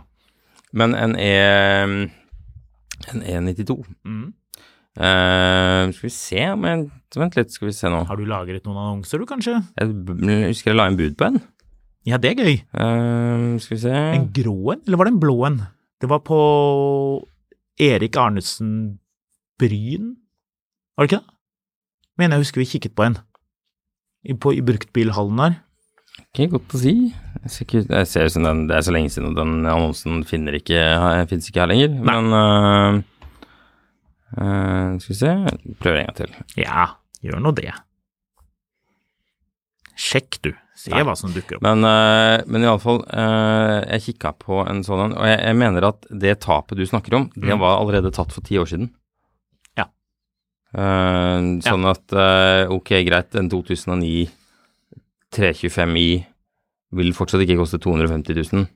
Men 0.73 0.95
en 0.95 1.15
E 1.19 1.31
En 3.13 3.21
E92 3.21 3.83
Mm. 4.07 4.33
uh, 4.97 5.91
Skal 5.93 6.07
vi 6.07 6.13
se 6.13 6.45
om 6.51 6.63
jeg 6.65 6.87
Vent 7.17 7.35
litt, 7.37 7.51
skal 7.55 7.69
vi 7.69 7.73
se 7.75 7.89
nå. 7.89 8.01
Har 8.09 8.17
du 8.19 8.25
lagret 8.27 8.65
noen 8.67 8.77
annonser, 8.81 9.17
du, 9.21 9.25
kanskje? 9.29 9.55
Jeg 9.79 9.93
b- 10.05 10.17
husker 10.49 10.71
jeg 10.73 10.75
la 10.77 10.87
inn 10.91 10.97
bud 10.99 11.15
på 11.17 11.25
en. 11.29 11.37
Ja, 12.07 12.17
det 12.21 12.33
er 12.33 12.41
gøy. 12.43 12.57
Uh, 12.75 13.55
skal 13.63 13.75
vi 13.77 13.81
se 13.83 13.93
En 13.93 14.27
grå 14.35 14.55
en, 14.75 14.81
eller 14.85 14.97
var 14.99 15.07
det 15.09 15.13
en 15.15 15.21
blå 15.23 15.37
en? 15.47 15.61
Det 16.03 16.09
var 16.11 16.19
på 16.27 16.37
Erik 17.81 18.17
Arnesen 18.19 18.99
Bryn, 19.59 20.11
var 20.97 21.05
det 21.07 21.11
ikke 21.11 21.21
det? 21.23 21.33
Mener 22.17 22.37
jeg 22.37 22.45
husker 22.45 22.61
vi 22.61 22.69
kikket 22.69 22.95
på 22.97 23.05
en. 23.07 23.17
I, 24.27 24.36
på, 24.36 24.51
i 24.57 24.62
bruktbilhallen 24.65 25.39
der. 25.39 25.55
Ikke 26.34 26.50
godt 26.57 26.74
å 26.75 26.79
si. 26.81 26.93
Jeg 27.48 28.07
ser, 28.10 28.25
ut 28.27 28.34
som 28.34 28.43
den, 28.46 28.65
det 28.69 28.75
er 28.77 28.86
så 28.86 28.93
lenge 28.93 29.10
siden, 29.13 29.31
og 29.31 29.38
den 29.39 29.65
annonsen 29.69 30.24
finner 30.27 30.57
ikke, 30.57 30.81
finnes 31.31 31.48
ikke 31.50 31.63
her 31.63 31.72
lenger. 31.72 31.93
Nei. 31.96 32.03
Men 32.10 32.36
uh, 32.36 33.00
uh, 34.36 34.98
Skal 35.00 35.13
vi 35.13 35.17
se 35.22 35.34
Prøver 35.79 36.01
en 36.01 36.10
gang 36.10 36.17
til. 36.19 36.34
Ja, 36.60 36.89
gjør 37.24 37.41
nå 37.46 37.53
det. 37.57 37.72
Sjekk, 39.98 40.38
du. 40.46 40.51
Se 40.77 40.91
Nei. 40.93 41.01
hva 41.07 41.15
som 41.17 41.31
dukker 41.34 41.57
opp. 41.57 41.63
Men, 41.65 41.81
uh, 41.88 42.43
men 42.46 42.65
iallfall, 42.67 43.00
uh, 43.10 43.79
jeg 43.96 44.03
kikka 44.12 44.36
på 44.43 44.60
en 44.69 44.84
sånn 44.86 45.07
en, 45.07 45.15
og 45.17 45.25
jeg, 45.25 45.39
jeg 45.41 45.57
mener 45.57 45.88
at 45.89 46.05
det 46.22 46.36
tapet 46.46 46.77
du 46.77 46.86
snakker 46.86 47.17
om, 47.17 47.29
det 47.34 47.50
Mm. 47.55 47.63
var 47.63 47.79
allerede 47.79 48.12
tatt 48.13 48.34
for 48.36 48.46
ti 48.46 48.60
år 48.62 48.69
siden. 48.69 48.91
Ja. 50.75 51.39
sånn 51.39 51.62
sånn 51.63 51.86
at 51.88 52.13
uh, 52.13 52.74
ok, 52.75 52.91
greit, 53.07 53.36
en 53.39 53.47
2009 53.50 54.27
325i 55.36 56.09
vil 56.97 57.13
fortsatt 57.15 57.43
ikke 57.43 57.59
koste 57.59 57.79
250 57.83 58.38
000, 58.38 58.67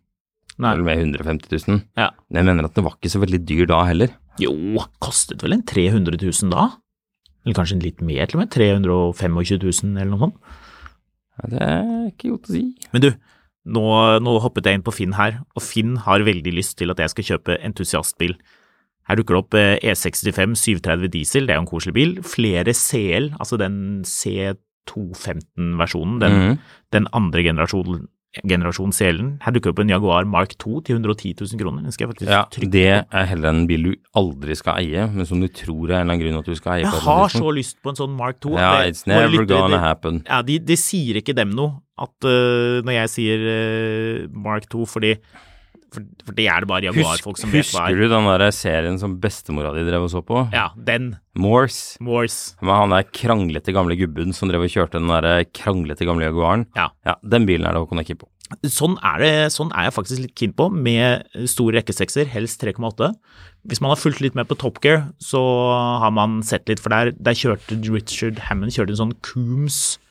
Nei. 0.62 0.72
eller 0.74 0.86
med 0.88 1.04
150 1.04 1.52
000. 1.68 1.82
Ja. 2.00 2.10
Men 2.30 2.42
jeg 2.42 2.50
mener 2.50 2.68
at 2.68 2.78
det 2.78 2.84
var 2.86 2.98
ikke 2.98 3.12
så 3.14 3.22
veldig 3.24 3.42
dyr 3.48 3.70
da 3.72 3.82
heller. 3.88 4.14
Jo, 4.42 4.54
kostet 5.04 5.44
vel 5.44 5.56
en 5.58 5.66
300 5.68 6.20
000 6.20 6.52
da? 6.54 6.70
Eller 7.46 7.58
kanskje 7.58 7.80
litt 7.82 8.02
mer 8.06 8.28
til 8.30 8.38
og 8.38 8.44
med? 8.44 8.52
325 8.54 9.40
000 9.64 9.96
eller 9.96 10.12
noe 10.12 10.26
sånt? 10.28 10.58
Ja, 11.40 11.52
det 11.54 11.62
er 11.66 12.10
ikke 12.12 12.34
godt 12.36 12.52
å 12.52 12.56
si. 12.56 12.64
Men 12.94 13.06
du, 13.06 13.10
nå, 13.78 13.86
nå 14.22 14.36
hoppet 14.44 14.68
jeg 14.68 14.78
inn 14.80 14.86
på 14.86 14.94
Finn 14.94 15.16
her, 15.18 15.40
og 15.56 15.66
Finn 15.66 15.96
har 16.06 16.28
veldig 16.28 16.54
lyst 16.54 16.78
til 16.82 16.94
at 16.94 17.02
jeg 17.02 17.14
skal 17.16 17.30
kjøpe 17.32 17.58
entusiastbil. 17.66 18.36
Her 19.12 19.20
dukker 19.20 19.36
det 19.36 19.42
opp 19.44 19.52
eh, 19.60 19.76
E65 19.92 20.56
730 20.56 21.12
diesel, 21.12 21.44
det 21.48 21.52
er 21.52 21.58
jo 21.60 21.66
en 21.66 21.74
koselig 21.74 21.92
bil. 21.98 22.12
Flere 22.24 22.72
CL, 22.72 23.26
altså 23.44 23.58
den 23.60 23.76
C215-versjonen, 24.08 26.16
den, 26.24 26.32
mm. 26.40 26.56
den 26.96 27.06
andre 27.12 27.44
generasjonen 27.44 28.08
generasjon 28.48 28.94
CL-en. 28.96 29.34
Her 29.44 29.52
dukker 29.52 29.68
det 29.68 29.74
opp 29.76 29.82
en 29.84 29.92
Jaguar 29.92 30.24
Mark 30.24 30.56
2 30.64 30.80
til 30.88 30.96
110 30.96 31.36
000 31.42 31.60
kroner. 31.60 31.84
Den 31.84 31.92
skal 31.92 32.06
jeg 32.06 32.12
faktisk 32.14 32.32
Ja, 32.32 32.46
trykke 32.48 32.72
det 32.72 32.86
er 33.04 33.26
heller 33.28 33.50
en 33.52 33.66
bil 33.68 33.84
du 33.90 33.92
aldri 34.16 34.56
skal 34.56 34.80
eie, 34.80 35.04
men 35.12 35.26
som 35.28 35.42
du 35.44 35.50
tror 35.52 35.92
er 35.92 35.98
en 35.98 36.06
eller 36.06 36.14
annen 36.14 36.22
grunn 36.24 36.40
at 36.40 36.48
du 36.48 36.56
skal 36.56 36.78
eie. 36.78 36.86
Jeg 36.88 36.96
har 37.10 37.28
så 37.36 37.52
lyst 37.52 37.82
på 37.84 37.92
en 37.92 38.00
sånn 38.00 38.16
Mark 38.16 38.40
2. 38.40 38.56
Ja, 38.56 38.72
Det- 38.80 38.88
it's 38.94 39.04
never 39.06 39.28
lyttere, 39.28 39.48
gonna 39.52 39.76
det- 39.76 39.84
happen. 39.84 40.24
Ja, 40.30 40.40
de, 40.42 40.60
det 40.60 40.80
sier 40.80 41.16
ikke 41.20 41.36
dem 41.36 41.50
noe 41.52 41.82
at 42.00 42.16
uh, 42.24 42.80
når 42.88 42.94
jeg 43.02 43.10
sier 43.18 43.38
uh, 43.52 44.28
Mark 44.32 44.70
2, 44.72 44.86
fordi 44.88 45.18
for, 45.92 46.06
for 46.26 46.38
det 46.38 46.48
er 46.48 46.64
det 46.64 46.70
bare 46.72 46.88
Jaguar-folk 46.88 47.40
som 47.40 47.52
vet 47.52 47.68
hva 47.68 47.86
husker 47.86 47.98
er. 47.98 48.00
du 48.00 48.14
den 48.14 48.30
der 48.30 48.46
serien 48.56 49.00
som 49.02 49.18
bestemora 49.22 49.74
di 49.76 49.84
drev 49.88 50.08
og 50.08 50.12
så 50.14 50.22
på? 50.26 50.46
Ja, 50.56 50.70
den. 50.76 51.16
Morse. 51.36 51.98
Morse. 52.04 52.56
Med 52.64 52.78
han 52.80 52.96
der 52.96 53.08
kranglete 53.12 53.76
gamle 53.76 53.98
gubben 54.00 54.36
som 54.36 54.52
drev 54.52 54.64
og 54.68 54.72
kjørte 54.72 55.00
den 55.02 55.12
der 55.12 55.44
kranglete 55.52 56.08
gamle 56.08 56.30
Jaguaren. 56.30 56.68
Ja. 56.78 56.90
Ja, 57.08 57.18
den 57.24 57.48
bilen 57.50 57.68
er 57.68 57.76
det 57.76 57.84
Håkon 57.84 58.04
Ekke 58.04 58.20
på. 58.24 58.30
Sånn 58.68 58.98
er, 59.00 59.22
det, 59.24 59.34
sånn 59.56 59.72
er 59.72 59.88
jeg 59.88 59.96
faktisk 59.96 60.24
litt 60.26 60.34
keen 60.36 60.54
på, 60.56 60.68
med 60.72 61.24
store 61.48 61.80
rekkesekser, 61.80 62.28
helst 62.34 62.64
3,8. 62.64 63.14
Hvis 63.72 63.80
man 63.84 63.94
har 63.94 64.00
fulgt 64.02 64.20
litt 64.24 64.36
med 64.36 64.50
på 64.50 64.58
Top 64.60 64.82
Gear, 64.84 65.06
så 65.24 65.40
har 66.04 66.12
man 66.16 66.42
sett 66.44 66.68
litt, 66.68 66.82
for 66.84 66.92
der, 66.92 67.14
der 67.16 67.38
kjørte 67.38 67.80
Richard 67.88 68.42
Hammond 68.50 68.76
kjørte 68.76 68.96
en 68.98 69.02
sånn 69.06 69.16
Coombs 69.24 69.78
eh, 69.96 70.11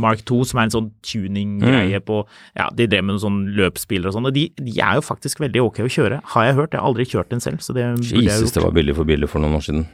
Mark 0.00 0.22
2, 0.24 0.38
som 0.48 0.60
er 0.60 0.68
en 0.68 0.72
sånn 0.72 0.86
tuning-greie 1.04 2.00
på 2.04 2.22
Ja, 2.56 2.70
de 2.72 2.86
drev 2.88 3.04
med 3.04 3.14
noen 3.14 3.24
sånn 3.24 3.40
løpsbiler 3.58 4.08
og 4.08 4.16
sånn, 4.16 4.28
og 4.30 4.36
de, 4.36 4.46
de 4.56 4.78
er 4.80 5.00
jo 5.00 5.04
faktisk 5.04 5.42
veldig 5.44 5.66
ok 5.66 5.82
å 5.84 5.90
kjøre, 5.90 6.20
har 6.34 6.46
jeg 6.48 6.56
hørt. 6.60 6.72
Jeg 6.72 6.80
har 6.80 6.88
aldri 6.88 7.08
kjørt 7.10 7.34
en 7.36 7.44
selv, 7.44 7.60
så 7.64 7.76
det 7.76 7.84
burde 7.98 8.08
jeg 8.08 8.28
Jesus, 8.30 8.48
gjort. 8.48 8.56
det 8.56 8.64
var 8.64 8.78
billig 8.78 8.96
for 8.96 9.10
billig 9.10 9.28
for 9.28 9.44
noen 9.44 9.58
år 9.58 9.66
siden. 9.66 9.84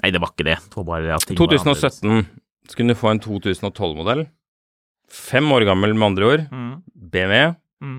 Nei, 0.00 0.12
det 0.14 0.22
var 0.22 0.30
ikke 0.32 0.46
det. 0.46 0.60
Det 0.70 0.78
var 0.78 0.86
bare 0.94 1.16
at 1.16 1.26
ting 1.28 1.40
var 1.40 1.58
2017 1.58 2.22
skulle 2.70 2.94
du 2.94 2.98
få 2.98 3.10
en 3.10 3.20
2012-modell. 3.22 4.26
Fem 5.10 5.48
år 5.52 5.66
gammel, 5.66 5.94
med 5.96 6.12
andre 6.12 6.28
ord. 6.28 6.46
Mm, 6.54 6.74
BMW. 6.94 7.54
mm. 7.82 7.98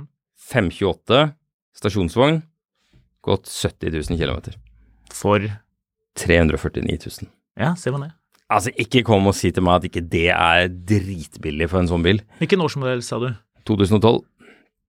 528. 0.52 1.20
Stasjonsvogn. 1.76 2.42
Gått 3.24 3.52
70 3.52 3.92
000 4.10 4.20
km. 4.20 4.56
For 5.12 5.44
349 6.20 6.98
000. 7.22 7.30
Ja, 7.60 7.76
se 7.76 7.92
man 7.92 8.08
det. 8.08 8.12
Altså, 8.52 8.74
ikke 8.84 9.06
kom 9.08 9.30
og 9.32 9.38
si 9.38 9.52
til 9.56 9.64
meg 9.64 9.80
at 9.80 9.88
ikke 9.88 10.04
det 10.12 10.28
er 10.34 10.68
dritbillig 10.68 11.70
for 11.72 11.80
en 11.82 11.90
sånn 11.92 12.04
bil. 12.04 12.20
Hvilken 12.42 12.64
årsmodell 12.66 13.04
sa 13.06 13.22
du? 13.22 13.30
2012. 13.70 14.22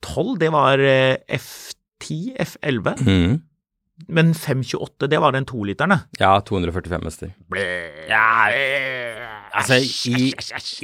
12, 0.02 0.34
det 0.42 0.50
var 0.50 0.82
eh, 0.82 1.14
F10, 1.38 2.32
F11. 2.42 3.04
Mm. 3.06 3.36
Men 4.10 4.32
528, 4.34 5.06
det 5.12 5.20
var 5.22 5.34
den 5.36 5.46
toliteren, 5.46 5.94
da. 5.94 5.98
Ja, 6.18 6.32
245 6.42 7.06
hester. 7.06 7.30
Ja, 8.10 8.48
altså, 9.54 9.78
i, 9.78 10.32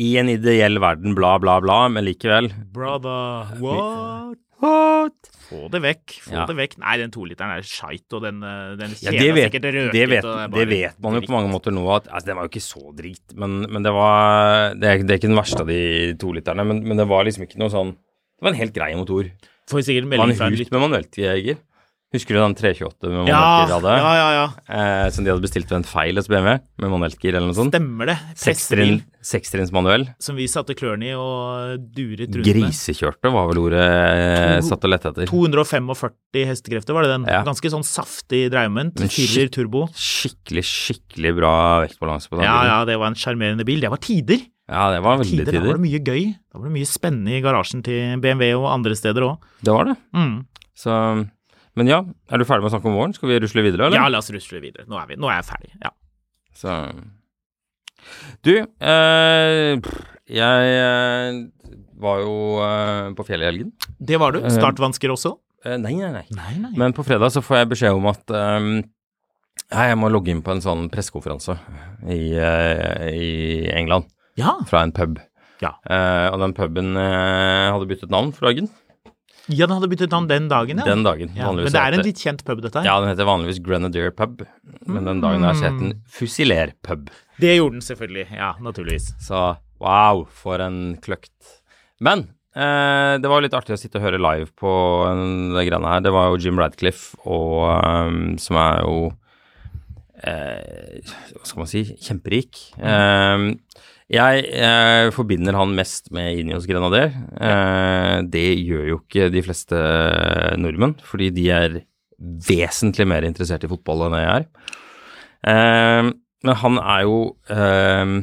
i 0.04 0.10
en 0.20 0.30
ideell 0.30 0.78
verden, 0.82 1.16
bla, 1.18 1.34
bla, 1.42 1.58
bla, 1.64 1.80
men 1.90 2.06
likevel. 2.06 2.52
Brother, 2.74 3.56
what? 3.58 4.38
What? 4.62 5.34
Få 5.48 5.70
det 5.72 5.80
vekk, 5.80 6.14
få 6.26 6.32
Ja. 6.34 6.46
det 6.46 6.56
vekk. 6.58 6.74
Nei, 6.82 6.96
den 7.00 7.10
toliteren 7.14 7.54
er 7.56 7.62
skeit, 7.64 8.04
og 8.12 8.22
den, 8.22 8.42
eh, 8.44 8.76
den 8.76 8.90
Ja, 9.00 9.10
det 9.16 9.34
vet, 9.34 9.50
sikkert 9.52 9.68
røket. 9.72 9.92
det, 9.92 10.08
vet, 10.10 10.24
er 10.24 10.48
det 10.52 10.68
vet 10.68 11.00
man 11.00 11.14
jo 11.16 11.20
på 11.24 11.32
mange 11.32 11.48
måter 11.52 11.72
nå, 11.72 11.84
at 11.96 12.08
altså, 12.08 12.26
den 12.26 12.36
var 12.36 12.44
jo 12.44 12.52
ikke 12.52 12.66
så 12.66 12.82
drit, 12.96 13.34
men, 13.34 13.60
men 13.72 13.82
det 13.82 13.92
var 13.92 14.74
det 14.74 14.84
er, 14.84 14.98
det 15.04 15.10
er 15.10 15.18
ikke 15.22 15.30
den 15.32 15.40
verste 15.40 15.60
av 15.64 15.66
de 15.72 16.14
toliterne, 16.20 16.66
men, 16.68 16.82
men 16.84 16.96
det 17.00 17.08
var 17.08 17.24
liksom 17.24 17.46
ikke 17.48 17.58
noe 17.62 17.72
sånn 17.72 17.92
Det 17.94 18.44
var 18.44 18.52
en 18.52 18.60
helt 18.60 18.74
grei 18.74 18.94
motor. 18.94 19.24
Får 19.68 19.82
sikkert 19.82 20.04
Det 20.06 20.18
var 20.18 20.26
melding 20.26 20.36
fra 20.38 20.46
en 20.46 20.54
lytter. 20.54 20.72
med 20.78 20.84
manuelt 20.90 21.16
jeger. 21.18 21.56
Husker 22.08 22.32
du 22.32 22.40
den 22.40 22.54
328 22.56 23.10
med 23.12 23.26
Ja, 23.28 23.36
manuelt 23.36 23.68
gir 23.68 23.74
hadde? 23.74 23.96
ja, 24.00 24.12
ja, 24.16 24.28
ja. 24.32 24.44
Eh, 25.04 25.10
som 25.12 25.24
de 25.26 25.30
hadde 25.30 25.42
bestilt 25.44 25.68
ved 25.68 25.76
en 25.76 25.84
feil 25.84 26.16
hos 26.16 26.28
BMW, 26.30 26.54
med 26.80 26.88
manuellgir 26.94 27.34
eller 27.36 27.50
noe 27.50 27.56
sånt? 27.58 27.68
Stemmer 27.74 28.08
det. 28.08 28.14
Sekstrinn, 28.40 29.02
Prestebil 29.20 29.72
manuell. 29.76 30.06
som 30.18 30.34
vi 30.40 30.46
satte 30.48 30.72
klørne 30.78 31.04
i 31.04 31.12
og 31.12 31.84
duret 31.92 32.32
rundt. 32.32 32.48
Grisekjørte 32.48 33.28
var 33.34 33.50
vel 33.50 33.60
ordet 33.60 33.84
jeg 33.84 34.64
satt 34.70 34.84
og 34.88 34.90
lette 34.94 35.12
etter. 35.12 35.28
245 35.28 36.48
hestekrefter, 36.48 36.96
var 36.96 37.02
det 37.04 37.12
den? 37.12 37.28
Ja. 37.28 37.42
Ganske 37.44 37.68
sånn 37.76 37.84
saftig 37.84 38.46
dreiemoment. 38.56 38.98
Men 39.04 39.12
Firer 39.12 39.52
turbo. 39.52 39.84
Skikkelig, 39.92 40.64
skikkelig 40.64 41.36
bra 41.36 41.54
vektbalanse 41.84 42.30
på 42.32 42.38
den 42.40 42.48
Ja, 42.48 42.56
bilen. 42.62 42.72
ja, 42.72 42.84
det 42.88 42.98
var 42.98 43.06
en 43.12 43.20
sjarmerende 43.20 43.64
bil. 43.68 43.80
Det 43.84 43.90
var 43.92 44.00
tider. 44.00 44.40
Ja, 44.68 44.90
det 44.92 45.02
var 45.04 45.18
veldig 45.20 45.44
tider. 45.44 45.52
Da 45.52 45.60
var 45.60 45.76
det 45.76 45.84
mye 45.84 46.00
gøy. 46.00 46.24
Da 46.52 46.58
var 46.58 46.68
det 46.68 46.76
mye 46.80 46.88
spennende 46.88 47.36
i 47.36 47.42
garasjen 47.44 47.84
til 47.84 48.16
BMW 48.20 48.54
og 48.56 48.72
andre 48.72 48.96
steder 48.96 49.28
òg. 49.28 49.38
Det 49.62 49.72
var 49.76 49.84
det. 49.92 49.96
Mm. 50.16 50.46
Så 50.76 51.28
Men 51.78 51.90
ja, 51.90 52.02
er 52.30 52.40
du 52.40 52.46
ferdig 52.48 52.64
med 52.64 52.72
å 52.72 52.74
snakke 52.74 52.90
om 52.90 52.98
våren? 52.98 53.14
Skal 53.16 53.30
vi 53.30 53.38
rusle 53.44 53.64
videre, 53.64 53.86
eller? 53.86 54.00
Ja, 54.00 54.10
la 54.10 54.20
oss 54.22 54.30
rusle 54.34 54.60
videre. 54.62 54.86
Nå 54.90 54.98
er, 54.98 55.08
vi, 55.10 55.18
nå 55.20 55.30
er 55.30 55.40
jeg 55.40 55.48
ferdig. 55.52 55.72
Ja. 55.84 55.94
Så 56.58 56.74
Du, 58.46 58.54
eh, 58.56 59.90
jeg 60.32 60.72
eh, 60.78 61.38
var 62.02 62.22
jo 62.24 62.34
eh, 62.64 63.10
på 63.18 63.26
fjellet 63.28 63.46
i 63.46 63.50
helgen. 63.52 63.72
Det 63.98 64.18
var 64.20 64.34
du. 64.34 64.42
Startvansker 64.52 65.14
også? 65.14 65.36
Eh, 65.66 65.78
nei, 65.80 65.94
nei, 65.98 66.10
nei. 66.14 66.24
Nei, 66.34 66.54
nei. 66.62 66.72
Men 66.78 66.94
på 66.96 67.06
fredag 67.06 67.34
så 67.34 67.42
får 67.44 67.62
jeg 67.62 67.72
beskjed 67.74 67.98
om 67.98 68.10
at 68.10 68.34
eh, 68.34 68.68
ja, 69.68 69.88
jeg 69.90 69.98
må 70.00 70.10
logge 70.12 70.32
inn 70.32 70.42
på 70.44 70.54
en 70.54 70.64
sånn 70.64 70.86
pressekonferanse 70.92 71.58
i, 72.08 72.32
eh, 72.38 73.08
i 73.12 73.32
England 73.74 74.08
ja. 74.40 74.56
fra 74.68 74.84
en 74.86 74.94
pub. 74.96 75.18
Ja. 75.62 75.74
Eh, 75.82 76.28
og 76.32 76.38
den 76.42 76.54
puben 76.56 76.94
eh, 76.96 77.68
hadde 77.74 77.88
byttet 77.90 78.14
navn 78.14 78.30
for 78.34 78.48
dagen. 78.48 78.70
Ja, 79.48 79.66
den 79.66 79.74
hadde 79.78 79.88
byttet 79.90 80.12
navn 80.12 80.28
den 80.28 80.48
dagen, 80.50 80.80
ja. 80.82 80.86
Den 80.88 81.04
dagen. 81.06 81.32
ja. 81.36 81.50
Men 81.52 81.68
det 81.72 81.80
er 81.80 81.96
en 81.96 82.04
litt 82.04 82.20
kjent 82.20 82.44
pub, 82.44 82.60
dette 82.64 82.82
her. 82.82 82.88
Ja, 82.88 82.96
den 83.00 83.10
heter 83.12 83.28
vanligvis 83.28 83.60
Grenadier 83.64 84.12
pub, 84.14 84.42
men 84.86 85.08
den 85.08 85.22
dagen 85.24 85.46
her 85.46 85.56
het 85.56 85.78
den 85.80 85.94
Fusiler 86.12 86.74
pub. 86.84 87.08
Det 87.40 87.54
gjorde 87.56 87.78
den 87.78 87.86
selvfølgelig. 87.86 88.26
Ja, 88.36 88.54
naturligvis. 88.60 89.12
Så 89.24 89.44
wow, 89.80 90.26
for 90.28 90.60
en 90.60 90.98
kløkt. 91.04 91.32
Men 92.04 92.26
eh, 92.54 93.14
det 93.22 93.30
var 93.30 93.40
jo 93.40 93.46
litt 93.46 93.56
artig 93.56 93.76
å 93.76 93.80
sitte 93.80 94.00
og 94.00 94.04
høre 94.08 94.20
live 94.20 94.50
på 94.58 94.72
det 95.54 95.64
greiene 95.68 95.94
her. 95.94 96.04
Det 96.04 96.12
var 96.14 96.32
jo 96.32 96.42
Jim 96.42 96.60
Radcliffe, 96.60 97.16
og, 97.24 97.62
um, 97.78 98.36
som 98.42 98.58
er 98.60 98.82
jo 98.82 98.96
eh, 100.26 101.00
Hva 101.36 101.44
skal 101.46 101.62
man 101.62 101.70
si? 101.70 101.84
Kjemperik. 102.04 102.60
Ehm, 102.82 103.52
jeg 104.08 104.44
eh, 104.56 105.10
forbinder 105.12 105.56
han 105.58 105.74
mest 105.76 106.08
med 106.16 106.40
Inios 106.40 106.64
Grenadier. 106.68 107.12
Eh, 107.36 108.16
det 108.32 108.46
gjør 108.64 108.86
jo 108.88 109.00
ikke 109.02 109.28
de 109.34 109.42
fleste 109.44 109.80
nordmenn, 110.56 110.96
fordi 111.04 111.28
de 111.36 111.44
er 111.52 111.76
vesentlig 112.18 113.04
mer 113.08 113.26
interessert 113.28 113.66
i 113.66 113.70
fotball 113.70 114.06
enn 114.06 114.16
jeg 114.16 114.30
er. 114.38 114.48
Eh, 115.52 116.08
men 116.46 116.60
han 116.62 116.80
er 116.80 117.04
jo 117.04 117.18
ehm, 117.50 118.18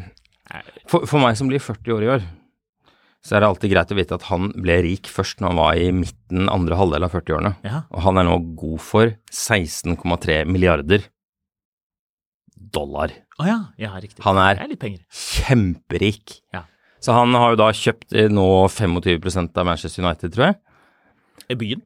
for, 0.89 1.05
for 1.05 1.19
meg 1.21 1.37
som 1.37 1.49
blir 1.51 1.61
40 1.61 1.95
år 1.97 2.05
i 2.05 2.11
år, 2.15 2.25
så 3.25 3.35
er 3.35 3.41
det 3.41 3.49
alltid 3.49 3.73
greit 3.73 3.91
å 3.91 3.97
vite 3.97 4.17
at 4.17 4.27
han 4.29 4.51
ble 4.61 4.77
rik 4.85 5.09
først 5.09 5.41
når 5.41 5.51
han 5.51 5.59
var 5.59 5.81
i 5.81 5.89
midten, 5.97 6.49
andre 6.51 6.77
halvdel 6.77 7.07
av 7.07 7.13
40-årene. 7.15 7.51
Ja. 7.65 7.81
Og 7.89 8.05
han 8.05 8.21
er 8.21 8.27
nå 8.27 8.37
god 8.57 8.83
for 8.85 9.13
16,3 9.33 10.43
milliarder 10.49 11.07
dollar. 12.71 13.11
Å 13.39 13.45
ja. 13.47 13.57
ja, 13.77 13.91
riktig. 13.99 14.23
Han 14.23 14.37
er- 14.37 14.55
Det 14.55 14.63
er 14.63 14.67
litt 14.73 14.79
penger. 14.79 15.01
Kjemperik. 15.11 16.39
Ja. 16.53 16.63
Så 16.99 17.13
han 17.13 17.33
har 17.37 17.51
jo 17.53 17.59
da 17.59 17.67
kjøpt 17.75 18.13
eh, 18.17 18.29
nå 18.33 18.45
25% 18.71 19.57
av 19.61 19.65
Manchester 19.67 20.03
United, 20.05 20.33
tror 20.33 20.45
jeg. 20.49 20.55
I 21.51 21.55
byen? 21.59 21.81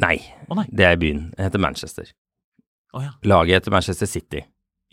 Nei, 0.00 0.16
oh, 0.48 0.54
nei. 0.56 0.64
det 0.70 0.86
er 0.86 0.96
byen. 0.96 1.26
Det 1.36 1.48
heter 1.48 1.58
Manchester. 1.60 2.06
Oh, 2.94 3.02
ja. 3.02 3.10
Laget 3.28 3.58
heter 3.58 3.74
Manchester 3.74 4.06
City. 4.06 4.44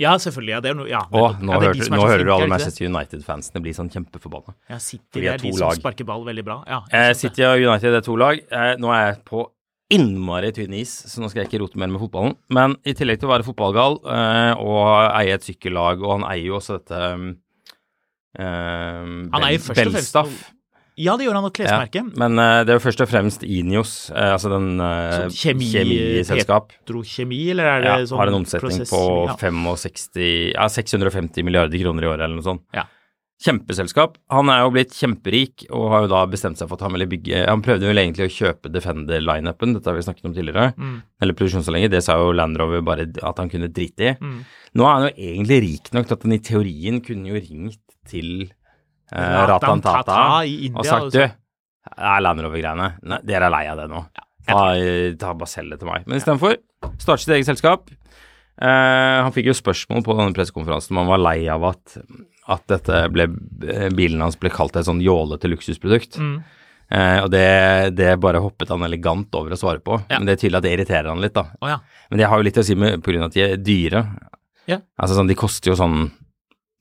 Ja, 0.01 0.17
selvfølgelig. 0.19 0.51
Ja, 0.51 0.59
det 0.65 0.69
er 0.73 0.75
no, 0.75 0.85
ja, 0.89 1.03
Og 1.15 1.37
nå, 1.39 1.53
ja, 1.55 1.59
hørte, 1.69 1.85
nå 1.93 2.01
hører 2.03 2.25
du 2.27 2.31
alle 2.33 2.47
er? 2.49 2.51
Manchester 2.51 2.89
United-fansene 2.89 3.61
bli 3.63 3.71
sånn 3.77 3.87
kjempeforbanna. 3.93 4.55
Ja, 4.67 4.79
City, 4.83 5.21
det 5.21 5.29
er 5.31 5.37
de 5.39 5.51
to 5.53 5.55
som 5.61 5.69
lag. 5.69 5.77
sparker 5.79 6.03
ball 6.09 6.25
veldig 6.27 6.43
bra. 6.43 6.57
Ja, 6.67 6.81
Eh. 6.91 7.13
City 7.15 7.45
og 7.47 7.61
United 7.63 7.93
er 7.95 8.01
to 8.03 8.17
lag. 8.19 8.41
Eh, 8.51 8.73
nå 8.81 8.91
er 8.91 9.05
jeg 9.13 9.21
på 9.29 9.45
innmari 9.93 10.49
tynn 10.55 10.73
is, 10.73 10.91
så 11.11 11.21
nå 11.21 11.29
skal 11.29 11.43
jeg 11.43 11.51
ikke 11.51 11.61
rote 11.61 11.77
mer 11.77 11.91
med 11.93 12.01
fotballen. 12.01 12.33
Men 12.53 12.73
i 12.87 12.95
tillegg 12.97 13.19
til 13.21 13.29
å 13.29 13.33
være 13.35 13.45
fotballgal 13.45 13.99
eh, 14.01 14.53
og 14.57 14.87
eie 15.21 15.35
et 15.37 15.45
sykkellag, 15.45 16.01
og 16.01 16.15
han 16.17 16.27
eier 16.31 16.47
jo 16.49 16.57
også 16.57 16.79
dette 16.79 17.01
um, 17.13 17.31
Han 18.37 19.45
eier 19.47 19.61
først 19.63 19.85
og 19.87 19.95
fremst. 19.95 20.51
Ja, 20.95 21.17
det 21.19 21.25
gjør 21.27 21.35
han, 21.35 21.43
og 21.43 21.51
klesmerke. 21.57 21.99
Ja, 22.05 22.19
men 22.21 22.39
eh, 22.39 22.61
det 22.63 22.71
er 22.71 22.77
jo 22.79 22.83
først 22.85 23.01
og 23.03 23.09
fremst 23.11 23.41
Inios, 23.43 23.93
eh, 24.15 24.29
altså 24.31 24.47
den 24.53 24.77
uh, 24.79 25.25
kjemi- 25.35 25.67
kjemiselskap. 25.73 26.69
Petrokjemi, 26.77 27.39
eller 27.51 27.67
er 27.67 27.83
det 27.83 27.89
Ja, 27.91 27.97
sånn 28.07 28.21
har 28.21 28.31
en 28.31 28.37
omsetning 28.39 28.77
prosess- 28.79 28.93
på 28.95 29.01
ja. 29.27 29.35
65, 29.41 30.21
ja, 30.55 30.69
650 30.71 31.43
milliarder 31.43 31.83
kroner 31.83 32.07
i 32.07 32.11
året 32.13 32.23
eller 32.23 32.39
noe 32.39 32.47
sånt. 32.47 32.63
Ja. 32.77 32.85
Kjempeselskap. 33.43 34.15
Han 34.31 34.47
er 34.47 34.61
jo 34.63 34.69
blitt 34.71 34.93
kjemperik 34.95 35.65
og 35.67 35.89
har 35.91 36.05
jo 36.05 36.11
da 36.13 36.21
bestemt 36.31 36.59
seg 36.59 36.69
for 36.69 36.79
at 36.79 36.85
han 36.85 36.93
ville 36.95 37.07
bygge 37.11 37.41
Han 37.49 37.63
prøvde 37.65 37.89
vel 37.89 37.99
egentlig 37.99 38.29
å 38.29 38.31
kjøpe 38.31 38.71
Defender-lineupen, 38.71 39.73
dette 39.75 39.91
har 39.91 39.97
vi 39.97 40.05
snakket 40.05 40.29
om 40.29 40.35
tidligere. 40.37 40.69
Mm. 40.79 40.93
Eller 41.21 41.37
produksjonsanlegget. 41.37 41.91
Det 41.97 42.03
sa 42.05 42.15
jo 42.21 42.31
Land 42.35 42.59
Rover 42.61 42.85
bare 42.87 43.09
at 43.11 43.41
han 43.41 43.51
kunne 43.51 43.71
drite 43.75 44.07
i. 44.07 44.13
Mm. 44.15 44.37
Nå 44.79 44.87
er 44.87 44.93
han 44.93 45.07
jo 45.09 45.31
egentlig 45.31 45.59
rik 45.65 45.91
nok 45.95 46.07
til 46.07 46.17
at 46.17 46.27
han 46.27 46.37
i 46.37 46.43
teorien 46.49 47.01
kunne 47.03 47.33
jo 47.33 47.41
ringt 47.41 47.81
til 48.07 48.31
eh, 48.45 49.41
Ratan 49.51 49.83
Tata 49.83 50.21
og 50.45 50.87
sagt 50.87 51.15
du, 51.15 51.19
det 51.25 51.33
er 51.97 52.23
Land 52.23 52.45
Rover-greiene. 52.45 52.93
Dere 53.27 53.49
er 53.49 53.53
lei 53.53 53.65
av 53.71 53.83
det 53.83 53.89
nå. 53.91 54.05
Ta, 54.45 54.61
ta 55.19 55.33
bare 55.35 55.49
selg 55.49 55.73
det 55.73 55.81
til 55.81 55.89
meg. 55.89 56.05
Men 56.07 56.21
istedenfor, 56.21 56.55
starte 57.01 57.23
sitt 57.23 57.35
eget 57.35 57.49
selskap. 57.49 57.91
Eh, 58.55 59.17
han 59.25 59.33
fikk 59.35 59.49
jo 59.49 59.57
spørsmål 59.57 60.05
på 60.05 60.15
denne 60.15 60.35
pressekonferansen 60.35 60.95
om 60.95 61.03
han 61.03 61.11
var 61.11 61.23
lei 61.23 61.39
av 61.51 61.65
at, 61.73 61.97
at 62.51 62.65
dette 62.69 62.99
ble, 63.13 63.25
eh, 63.71 63.87
bilen 63.95 64.21
hans 64.21 64.37
ble 64.37 64.51
kalt 64.53 64.75
et 64.77 64.85
sånn 64.87 65.01
jålete 65.01 65.49
luksusprodukt. 65.49 66.19
Mm. 66.21 66.35
Eh, 66.93 67.19
og 67.23 67.31
det, 67.33 67.45
det 67.97 68.11
bare 68.21 68.41
hoppet 68.43 68.69
han 68.69 68.85
elegant 68.85 69.33
over 69.37 69.55
å 69.55 69.57
svare 69.57 69.81
på. 69.81 69.97
Ja. 70.11 70.19
Men 70.19 70.29
det 70.29 70.35
er 70.35 70.41
tydelig 70.43 70.59
at 70.61 70.67
det 70.67 70.73
irriterer 70.75 71.09
han 71.09 71.23
litt, 71.23 71.33
da. 71.37 71.47
Oh, 71.61 71.71
ja. 71.71 71.79
Men 72.11 72.21
det 72.21 72.29
har 72.29 72.41
jo 72.41 72.45
litt 72.45 72.59
å 72.61 72.65
si 72.67 72.77
med 72.77 72.99
av 73.01 73.25
at 73.29 73.33
de 73.37 73.45
er 73.47 73.57
dyre. 73.57 74.03
Ja. 74.69 74.79
Altså 75.01 75.17
sånn, 75.17 75.29
de 75.29 75.37
koster 75.37 75.73
jo 75.73 75.79
sånn 75.79 76.11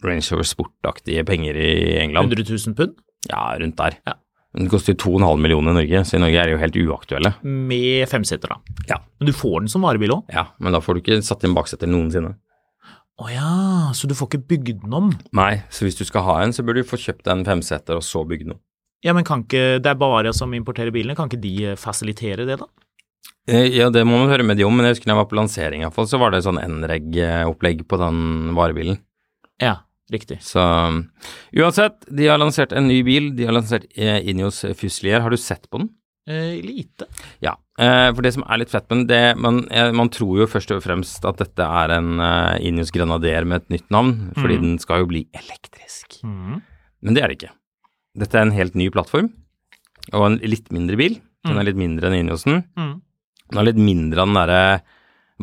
Range 0.04 0.26
Rover 0.32 0.44
Sport-aktige 0.48 1.24
penger 1.24 1.56
i 1.56 1.72
England. 2.02 2.32
100 2.36 2.44
000 2.52 2.76
pund 2.76 3.00
Ja, 3.30 3.54
rundt 3.60 3.80
der. 3.80 3.96
Ja. 4.04 4.18
Den 4.54 4.68
de 4.68 4.70
koster 4.70 4.94
jo 4.94 5.16
2,5 5.18 5.40
millioner 5.42 5.72
i 5.72 5.78
Norge, 5.80 6.04
så 6.06 6.14
i 6.14 6.20
Norge 6.22 6.38
er 6.38 6.46
de 6.46 6.52
jo 6.54 6.60
helt 6.60 6.76
uaktuelle. 6.78 7.32
med 7.42 8.06
femseter, 8.08 8.52
da. 8.52 8.76
Ja. 8.92 9.00
Men 9.18 9.26
du 9.26 9.32
får 9.34 9.64
den 9.64 9.72
som 9.72 9.82
varebil 9.82 10.12
òg? 10.14 10.28
Ja, 10.30 10.44
men 10.62 10.76
da 10.76 10.78
får 10.84 10.94
du 10.94 11.00
ikke 11.00 11.22
satt 11.26 11.42
inn 11.42 11.56
bakseter 11.56 11.90
noensinne. 11.90 12.36
Å 13.22 13.28
ja, 13.30 13.50
så 13.94 14.08
du 14.10 14.14
får 14.18 14.32
ikke 14.32 14.46
bygd 14.50 14.80
den 14.82 14.94
om? 14.96 15.12
Nei, 15.38 15.62
så 15.70 15.86
hvis 15.86 15.98
du 15.98 16.02
skal 16.06 16.24
ha 16.26 16.40
en, 16.42 16.54
så 16.54 16.64
burde 16.66 16.82
du 16.82 16.88
få 16.88 16.98
kjøpt 16.98 17.28
en 17.30 17.44
femseter 17.46 18.00
og 18.00 18.02
så 18.02 18.24
bygd 18.26 18.50
om. 18.56 18.58
Ja, 19.04 19.12
men 19.14 19.26
kan 19.26 19.44
ikke 19.44 19.78
Det 19.84 19.90
er 19.90 19.98
Bavaria 20.00 20.32
som 20.34 20.54
importerer 20.56 20.90
bilene, 20.94 21.14
kan 21.14 21.28
ikke 21.30 21.42
de 21.42 21.54
eh, 21.70 21.78
fasilitere 21.78 22.46
det, 22.48 22.58
da? 22.62 22.66
Eh, 23.46 23.68
Ja, 23.76 23.90
det 23.94 24.02
må 24.08 24.18
man 24.18 24.32
høre 24.32 24.46
med 24.46 24.58
de 24.58 24.66
om, 24.66 24.74
men 24.74 24.88
jeg 24.88 24.96
husker 24.96 25.10
da 25.10 25.14
jeg 25.14 25.22
var 25.22 25.30
på 25.30 25.38
lansering 25.38 25.82
i 25.84 25.86
hvert 25.86 25.98
fall, 25.98 26.08
så 26.10 26.18
var 26.18 26.34
det 26.34 26.42
sånn 26.46 26.58
NREG-opplegg 26.58 27.84
på 27.86 28.00
den 28.00 28.18
varebilen. 28.56 28.98
Ja, 29.62 29.76
riktig. 30.10 30.40
Så 30.42 30.64
uansett, 31.54 32.02
de 32.10 32.26
har 32.26 32.40
lansert 32.42 32.74
en 32.74 32.88
ny 32.90 33.02
bil. 33.06 33.30
De 33.36 33.46
har 33.46 33.54
lansert 33.54 33.86
Inios 33.94 34.32
Ineos 34.64 34.64
Fusilier. 34.80 35.22
Har 35.22 35.30
du 35.30 35.38
sett 35.38 35.68
på 35.70 35.84
den? 35.84 35.92
Eh, 36.26 36.62
lite. 36.64 37.06
Ja. 37.44 37.52
Eh, 37.78 38.08
for 38.14 38.24
det 38.24 38.32
som 38.32 38.44
er 38.48 38.62
litt 38.62 38.72
fett 38.72 38.88
med 38.92 39.08
det, 39.10 39.36
man, 39.36 39.64
eh, 39.68 39.90
man 39.92 40.08
tror 40.08 40.40
jo 40.40 40.48
først 40.48 40.72
og 40.72 40.80
fremst 40.84 41.24
at 41.28 41.42
dette 41.42 41.66
er 41.66 41.92
en 41.98 42.16
eh, 42.22 42.64
Ineos 42.70 42.92
Grenadier 42.94 43.44
med 43.44 43.62
et 43.62 43.76
nytt 43.76 43.90
navn, 43.92 44.32
fordi 44.38 44.60
den 44.62 44.78
skal 44.80 45.02
jo 45.02 45.10
bli 45.10 45.26
elektrisk. 45.36 46.20
Mm. 46.24 46.62
Men 47.04 47.16
det 47.16 47.22
er 47.22 47.28
det 47.28 47.38
ikke. 47.38 47.54
Dette 48.24 48.38
er 48.38 48.46
en 48.46 48.56
helt 48.56 48.78
ny 48.78 48.88
plattform, 48.94 49.32
og 50.12 50.26
en 50.28 50.40
litt 50.40 50.70
mindre 50.72 50.96
bil. 51.00 51.18
Den 51.44 51.60
er 51.60 51.66
litt 51.68 51.76
mindre 51.76 52.08
enn 52.08 52.22
Ineosen. 52.22 52.62
Mm. 52.78 52.94
Den 53.50 53.60
er 53.60 53.68
litt 53.68 53.80
mindre 53.80 54.22
av 54.22 54.30
den 54.30 54.38
derre 54.38 54.62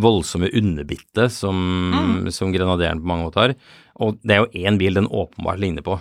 voldsomme 0.02 0.50
underbittet 0.56 1.34
som, 1.36 2.26
som 2.34 2.54
Grenadieren 2.56 3.04
på 3.04 3.10
mange 3.12 3.28
måter 3.28 3.44
har. 3.44 3.54
Og 4.02 4.18
det 4.24 4.34
er 4.34 4.42
jo 4.42 4.66
én 4.66 4.80
bil 4.82 4.98
den 4.98 5.10
åpenbart 5.12 5.62
ligner 5.62 5.86
på. 5.86 6.00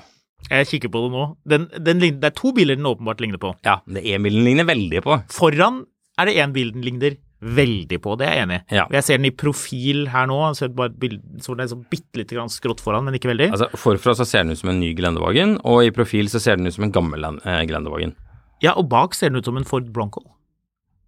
Jeg 0.48 0.68
kikker 0.70 0.92
på 0.92 1.04
det 1.04 1.10
nå. 1.14 1.24
Den, 1.48 1.66
den, 1.78 2.00
det 2.02 2.30
er 2.30 2.36
to 2.36 2.54
biler 2.56 2.78
den 2.78 2.88
åpenbart 2.88 3.20
ligner 3.22 3.40
på. 3.42 3.52
Ja, 3.66 3.80
det 3.86 4.02
er 4.02 4.22
bilen 4.22 4.46
ligner 4.46 4.66
veldig 4.68 5.02
på. 5.04 5.18
Foran 5.34 5.84
er 6.18 6.28
det 6.28 6.38
én 6.42 6.54
bil 6.54 6.72
den 6.74 6.86
ligner 6.86 7.18
veldig 7.40 7.96
på, 8.04 8.16
det 8.20 8.26
er 8.28 8.34
jeg 8.34 8.44
enig 8.44 8.56
i. 8.58 8.76
Ja. 8.76 8.82
Jeg 8.92 9.04
ser 9.06 9.20
den 9.20 9.30
i 9.30 9.36
profil 9.42 10.02
her 10.12 10.26
nå, 10.28 10.38
så, 10.56 10.68
bare 10.76 10.92
et 10.92 11.44
så 11.44 11.54
det 11.56 11.64
er 11.64 11.70
så 11.72 11.78
bitte 11.92 12.20
lite 12.20 12.36
grann 12.36 12.52
skrått 12.52 12.82
foran, 12.84 13.06
men 13.06 13.16
ikke 13.16 13.30
veldig. 13.30 13.48
Altså, 13.54 13.70
Forfra 13.80 14.12
så 14.18 14.26
ser 14.28 14.44
den 14.44 14.52
ut 14.52 14.60
som 14.60 14.72
en 14.72 14.82
ny 14.82 14.90
Glendevagen, 14.98 15.56
og 15.64 15.86
i 15.86 15.94
profil 15.94 16.28
så 16.32 16.42
ser 16.42 16.60
den 16.60 16.68
ut 16.68 16.76
som 16.76 16.84
en 16.84 16.92
gammel 16.92 17.24
eh, 17.30 17.62
Glendevagen. 17.70 18.12
Ja, 18.60 18.74
og 18.76 18.90
bak 18.92 19.16
ser 19.16 19.32
den 19.32 19.40
ut 19.40 19.48
som 19.48 19.56
en 19.56 19.68
Ford 19.68 19.88
Bronco. 19.94 20.26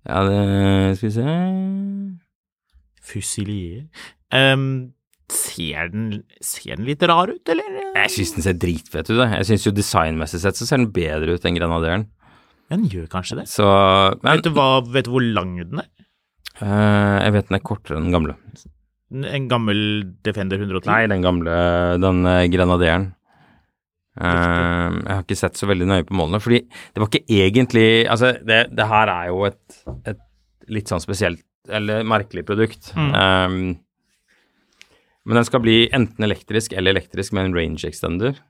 Ja, 0.09 0.25
det 0.27 0.97
skal 0.99 1.09
vi 1.09 1.15
se 1.19 1.37
Fusilier. 3.13 3.85
Ehm, 4.33 4.95
ser, 5.34 5.92
den, 5.92 6.23
ser 6.45 6.76
den 6.78 6.88
litt 6.88 7.02
rar 7.08 7.32
ut, 7.32 7.52
eller? 7.52 7.78
Jeg 7.97 8.12
syns 8.16 8.34
den 8.36 8.47
ser 8.47 8.58
dritfett 8.60 9.10
ut. 9.10 9.21
jeg. 9.21 9.47
Syns 9.49 9.66
jo 9.68 9.75
designmessig 9.76 10.42
sett 10.42 10.58
så 10.58 10.68
ser 10.68 10.82
den 10.82 10.92
bedre 10.95 11.36
ut 11.36 11.49
enn 11.49 11.58
grenaderen. 11.58 12.06
Den 12.73 12.86
gjør 12.88 13.08
kanskje 13.12 13.42
det. 13.42 13.49
Så 13.52 13.66
Men 14.23 14.38
vet, 14.38 14.47
du 14.47 14.54
hva, 14.56 14.68
vet 14.95 15.08
du 15.08 15.12
hvor 15.14 15.25
lang 15.25 15.56
den 15.60 15.82
er? 15.82 15.90
Uh, 16.62 17.18
jeg 17.25 17.34
vet 17.34 17.49
den 17.50 17.58
er 17.58 17.64
kortere 17.64 17.99
enn 17.99 18.06
den 18.08 18.14
gamle. 18.14 18.36
En 19.12 19.49
gammel 19.50 19.82
Defender 20.25 20.60
110? 20.62 20.86
Nei, 20.88 21.02
den 21.10 21.25
gamle, 21.25 21.56
den 22.00 22.23
grenaderen. 22.25 22.52
Grenadieren. 22.54 23.10
Eh, 24.12 24.88
jeg 24.92 25.08
har 25.08 25.23
ikke 25.25 25.38
sett 25.40 25.56
så 25.56 25.68
veldig 25.71 25.86
nøye 25.88 26.04
på 26.04 26.16
målene, 26.16 26.40
fordi 26.42 26.58
det 26.68 27.00
var 27.00 27.08
ikke 27.08 27.32
egentlig 27.32 27.86
Altså, 28.12 28.34
det, 28.45 28.66
det 28.76 28.88
her 28.90 29.08
er 29.08 29.30
jo 29.30 29.47
et, 29.49 29.78
et 30.10 30.21
litt 30.73 30.92
sånn 30.92 31.00
spesielt, 31.02 31.45
eller 31.73 32.04
merkelig 32.04 32.45
produkt. 32.49 32.92
Eh, 32.97 33.56
men 35.26 35.39
den 35.39 35.47
skal 35.47 35.63
bli 35.65 35.76
enten 35.95 36.26
elektrisk 36.26 36.75
eller 36.75 36.97
elektrisk 36.97 37.35
med 37.37 37.50
en 37.50 37.56
range 37.58 37.89
extender. 37.89 38.41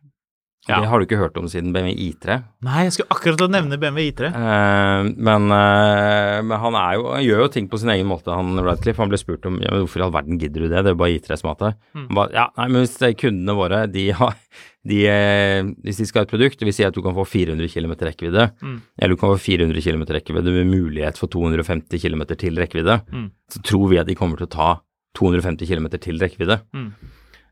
Ja. 0.69 0.77
Det 0.79 0.87
har 0.93 1.01
du 1.01 1.09
ikke 1.09 1.19
hørt 1.19 1.39
om 1.41 1.49
siden 1.51 1.73
BMW 1.75 1.91
I3. 1.91 2.37
Nei, 2.63 2.85
jeg 2.87 2.95
skulle 2.95 3.11
akkurat 3.11 3.41
til 3.41 3.49
å 3.49 3.51
nevne 3.51 3.79
BMW 3.83 4.13
I3. 4.13 4.29
Eh, 4.31 5.09
men, 5.27 5.49
eh, 5.51 6.37
men 6.47 6.61
han, 6.63 6.77
jo, 6.95 7.09
han 7.17 7.25
gjør 7.27 7.43
jo 7.43 7.49
ting 7.57 7.67
på 7.71 7.81
sin 7.83 7.91
egen 7.91 8.07
måte, 8.07 8.31
han 8.31 8.61
Radcliffe. 8.63 9.03
Han 9.03 9.11
ble 9.11 9.19
spurt 9.19 9.49
om 9.51 9.57
ja, 9.59 9.73
hvorfor 9.75 10.05
i 10.05 10.05
all 10.07 10.15
verden 10.15 10.39
gidder 10.39 10.63
du 10.63 10.69
det, 10.69 10.77
det 10.77 10.93
er 10.93 10.95
jo 10.95 11.01
bare 11.01 11.17
I3 11.17 11.41
som 11.41 11.51
har 11.51 11.59
det. 11.65 11.73
Han 11.99 12.07
ba, 12.15 12.29
ja, 12.31 12.47
nei, 12.61 12.69
men 12.69 12.87
hvis 12.87 12.95
kundene 13.25 13.59
våre, 13.59 13.83
de 13.91 14.07
har, 14.21 14.39
de, 14.87 15.01
eh, 15.11 15.73
hvis 15.83 15.99
de 15.99 16.07
skal 16.13 16.23
ha 16.23 16.31
et 16.31 16.37
produkt, 16.37 16.61
det 16.63 16.71
vil 16.71 16.79
si 16.79 16.87
at 16.87 16.95
du 16.95 17.03
kan 17.03 17.19
få 17.19 17.27
400 17.27 17.75
km 17.75 17.97
rekkevidde, 18.13 18.47
eller 18.63 19.17
du 19.17 19.19
kan 19.19 19.35
få 19.35 19.43
400 19.43 19.83
km 19.83 20.07
rekkevidde 20.15 20.57
med 20.61 20.71
mulighet 20.71 21.19
for 21.19 21.33
250 21.33 22.07
km 22.07 22.23
til 22.39 22.63
rekkevidde, 22.63 23.01
så 23.51 23.67
tror 23.67 23.91
vi 23.91 23.99
at 23.99 24.07
de 24.07 24.15
kommer 24.15 24.39
til 24.39 24.47
å 24.47 24.55
ta 24.55 24.71
250 25.19 25.69
km 25.69 25.89
til 26.01 26.21
rekkevidde. 26.23 26.61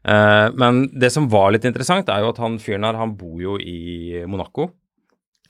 Eh, 0.01 0.47
men 0.57 0.85
det 0.97 1.11
som 1.13 1.29
var 1.33 1.53
litt 1.55 1.67
interessant, 1.69 2.09
er 2.09 2.25
jo 2.25 2.31
at 2.33 2.41
han 2.41 2.59
fyren 2.63 2.87
her, 2.89 2.99
han 3.01 3.17
bor 3.19 3.41
jo 3.43 3.59
i 3.61 4.23
Monaco. 4.31 4.71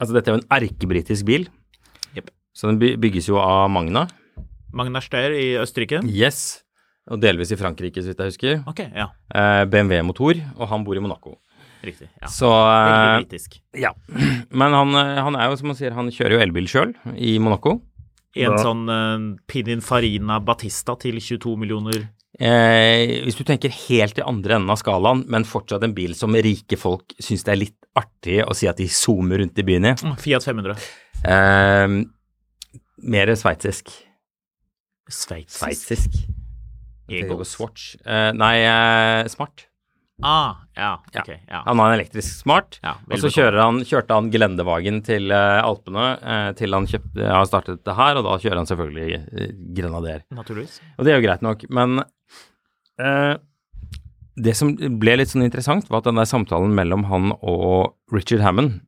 Altså 0.01 0.17
dette 0.17 0.31
er 0.31 0.37
jo 0.37 0.41
en 0.41 0.49
erkebritisk 0.57 1.29
bil. 1.29 1.47
Yep. 2.17 2.33
Så 2.57 2.71
den 2.71 2.81
bygges 3.03 3.29
jo 3.31 3.39
av 3.43 3.69
Magna. 3.73 4.07
Magna 4.75 5.03
Steyr 5.05 5.35
i 5.37 5.47
Østerrike. 5.61 6.03
Yes. 6.07 6.63
Og 7.11 7.21
delvis 7.23 7.51
i 7.55 7.59
Frankrike, 7.59 8.03
så 8.03 8.13
vidt 8.13 8.23
jeg 8.23 8.33
husker. 8.35 8.59
Ok, 8.71 8.83
ja. 8.87 9.09
Eh, 9.35 9.65
BMW-motor, 9.71 10.41
og 10.59 10.69
han 10.71 10.85
bor 10.87 10.99
i 10.99 11.03
Monaco. 11.03 11.37
Riktig. 11.81 12.11
Ja. 12.21 12.29
Så 12.29 12.49
Veldig 12.51 13.25
britisk. 13.25 13.57
Ja. 13.79 13.93
Men 14.61 14.77
han, 14.77 14.95
han 14.95 15.39
er 15.39 15.49
jo, 15.49 15.57
som 15.61 15.71
man 15.73 15.79
sier, 15.79 15.95
han 15.97 16.11
kjører 16.13 16.37
jo 16.37 16.43
elbil 16.45 16.69
sjøl 16.71 16.93
i 17.17 17.39
Monaco. 17.43 17.79
En 18.37 18.55
Da- 18.55 18.63
sånn 18.63 18.85
uh, 18.87 19.37
Pininfarina 19.51 20.39
Batista 20.45 20.95
til 21.01 21.19
22 21.19 21.57
millioner 21.59 22.09
Eh, 22.41 23.21
hvis 23.27 23.37
du 23.37 23.43
tenker 23.45 23.73
helt 23.89 24.17
i 24.17 24.25
andre 24.25 24.55
enden 24.57 24.71
av 24.73 24.79
skalaen, 24.81 25.27
men 25.29 25.45
fortsatt 25.45 25.83
en 25.85 25.93
bil 25.93 26.15
som 26.17 26.33
rike 26.33 26.79
folk 26.81 27.13
syns 27.21 27.43
det 27.45 27.53
er 27.53 27.59
litt 27.61 27.89
artig 28.01 28.39
å 28.47 28.55
si 28.57 28.69
at 28.71 28.79
de 28.81 28.87
zoomer 28.89 29.43
rundt 29.43 29.59
i 29.61 29.65
byen 29.67 29.91
i. 29.91 29.93
Mm, 29.99 30.15
Fiat 30.23 30.47
500. 30.47 30.79
Eh, 31.27 31.97
mer 33.13 33.35
sveitsisk. 33.37 33.91
Sveitsisk? 35.11 35.59
Sveitsisk. 35.59 36.21
Ego. 37.11 37.43
Swatch. 37.45 37.97
Eh, 38.07 38.31
nei, 38.39 38.57
eh, 38.63 39.29
smart. 39.29 39.67
Ah, 40.23 40.57
ja, 40.77 40.91
Ja. 41.15 41.21
ok. 41.23 41.29
Ja. 41.49 41.63
Han 41.67 41.79
har 41.79 41.93
en 41.93 41.99
elektrisk 41.99 42.43
smart, 42.43 42.79
Ja, 42.83 42.95
og 43.11 43.19
så 43.19 43.31
han, 43.57 43.81
kjørte 43.85 44.17
han 44.17 44.31
Gelendevagen 44.33 45.03
til 45.05 45.31
uh, 45.33 45.61
Alpene 45.65 46.07
uh, 46.21 46.53
til 46.57 46.73
han 46.77 46.89
kjøpte, 46.89 47.25
har 47.25 47.47
startet 47.49 47.85
det 47.85 47.97
her, 47.97 48.21
og 48.21 48.27
da 48.29 48.37
kjører 48.41 48.61
han 48.61 48.69
selvfølgelig 48.69 49.21
uh, 49.21 49.47
Grenader. 49.77 50.25
Naturligvis. 50.35 50.81
Og 50.99 51.05
det 51.05 51.13
er 51.15 51.21
jo 51.21 51.27
greit 51.27 51.45
nok, 51.45 51.65
men 51.73 52.03
eh, 53.01 53.37
det 54.41 54.55
som 54.57 54.73
ble 55.01 55.17
litt 55.21 55.33
sånn 55.33 55.45
interessant, 55.47 55.89
var 55.91 56.01
at 56.03 56.09
den 56.09 56.21
der 56.21 56.29
samtalen 56.29 56.73
mellom 56.77 57.07
han 57.11 57.33
og 57.41 57.97
Richard 58.15 58.45
Hammond 58.45 58.81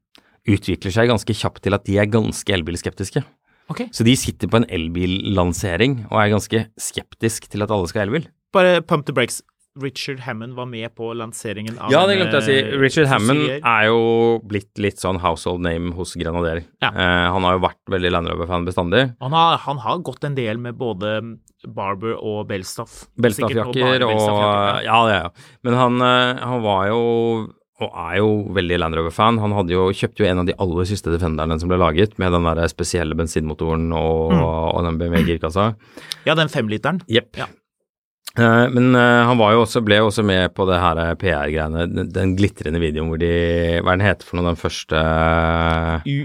utvikler 0.49 0.95
seg 0.95 1.11
ganske 1.11 1.37
kjapt 1.37 1.62
til 1.64 1.77
at 1.77 1.85
de 1.87 1.99
er 2.01 2.11
ganske 2.11 2.55
elbilskeptiske. 2.57 3.23
Okay. 3.71 3.88
Så 3.95 4.05
de 4.05 4.14
sitter 4.18 4.51
på 4.51 4.59
en 4.59 4.66
elbillansering 4.68 6.03
og 6.11 6.18
er 6.21 6.33
ganske 6.35 6.64
skeptisk 6.81 7.47
til 7.53 7.64
at 7.64 7.73
alle 7.73 7.88
skal 7.88 8.03
ha 8.03 8.09
elbil. 8.09 8.27
Bare 8.53 8.83
pump 8.85 9.07
the 9.07 9.14
brakes. 9.16 9.40
Richard 9.81 10.21
Hammond 10.21 10.53
var 10.55 10.67
med 10.69 10.93
på 10.95 11.13
lanseringen 11.17 11.79
av 11.81 11.93
Ja, 11.93 12.03
det 12.09 12.19
glemte 12.19 12.41
jeg 12.41 12.43
å 12.43 12.49
si. 12.49 12.81
Richard 12.83 13.09
Hammond 13.09 13.47
er 13.57 13.87
jo 13.89 14.03
blitt 14.45 14.77
litt 14.83 15.01
sånn 15.01 15.21
household 15.23 15.65
name 15.65 15.95
hos 15.97 16.13
Grenadier. 16.19 16.61
Ja. 16.85 16.91
Eh, 16.93 17.29
han 17.33 17.47
har 17.49 17.57
jo 17.57 17.63
vært 17.65 17.81
veldig 17.95 18.13
Land 18.13 18.29
Rover-fan 18.33 18.69
bestandig. 18.69 19.07
Han 19.25 19.33
har, 19.37 19.57
han 19.65 19.81
har 19.81 20.05
gått 20.05 20.29
en 20.29 20.37
del 20.37 20.61
med 20.61 20.77
både 20.81 21.15
Barber 21.73 22.19
og 22.19 22.45
Belstaff. 22.51 23.07
Belstaff-jakker 23.17 24.05
og, 24.05 24.13
og 24.13 24.85
Ja, 24.85 25.01
det 25.09 25.17
er 25.17 25.19
ja, 25.23 25.25
ja. 25.25 25.59
Men 25.65 25.79
han, 25.81 25.99
eh, 26.05 26.45
han 26.45 26.65
var 26.67 26.87
jo 26.93 27.03
og 27.83 27.97
er 27.99 28.19
jo 28.21 28.29
veldig 28.55 28.77
Land 28.79 28.95
Rover-fan. 28.99 29.41
Han 29.43 29.55
hadde 29.57 29.75
jo, 29.75 29.89
kjøpte 29.97 30.23
jo 30.23 30.29
en 30.29 30.43
av 30.45 30.47
de 30.47 30.55
aller 30.63 30.87
siste 30.87 31.11
Defenderne 31.11 31.57
som 31.59 31.71
ble 31.73 31.81
laget, 31.81 32.15
med 32.23 32.31
den 32.35 32.47
der 32.47 32.61
spesielle 32.71 33.17
bensinmotoren 33.19 33.89
og, 33.97 34.37
og 34.37 34.85
den 34.87 35.01
BMW-girkassa. 35.01 35.73
Ja, 36.29 36.37
den 36.39 36.53
femliteren. 36.53 37.03
Jepp. 37.11 37.33
Ja. 37.41 37.49
Eh, 38.38 38.66
men 38.73 38.95
eh, 38.97 39.23
han 39.29 39.37
var 39.37 39.53
jo 39.53 39.64
også, 39.66 39.83
ble 39.85 39.99
jo 40.01 40.07
også 40.09 40.23
med 40.25 40.55
på 40.57 40.64
det 40.71 40.79
her 40.81 41.01
eh, 41.03 41.11
PR-greiene, 41.21 41.83
den, 41.92 42.09
den 42.14 42.31
glitrende 42.38 42.81
videoen 42.81 43.11
hvor 43.12 43.21
de 43.21 43.29
Hva 43.85 43.92
er 43.92 43.99
den 44.01 44.07
heter 44.07 44.25
for 44.29 44.38
noe, 44.38 44.47
den 44.49 44.61
første 44.61 45.03
Hui? 46.07 46.23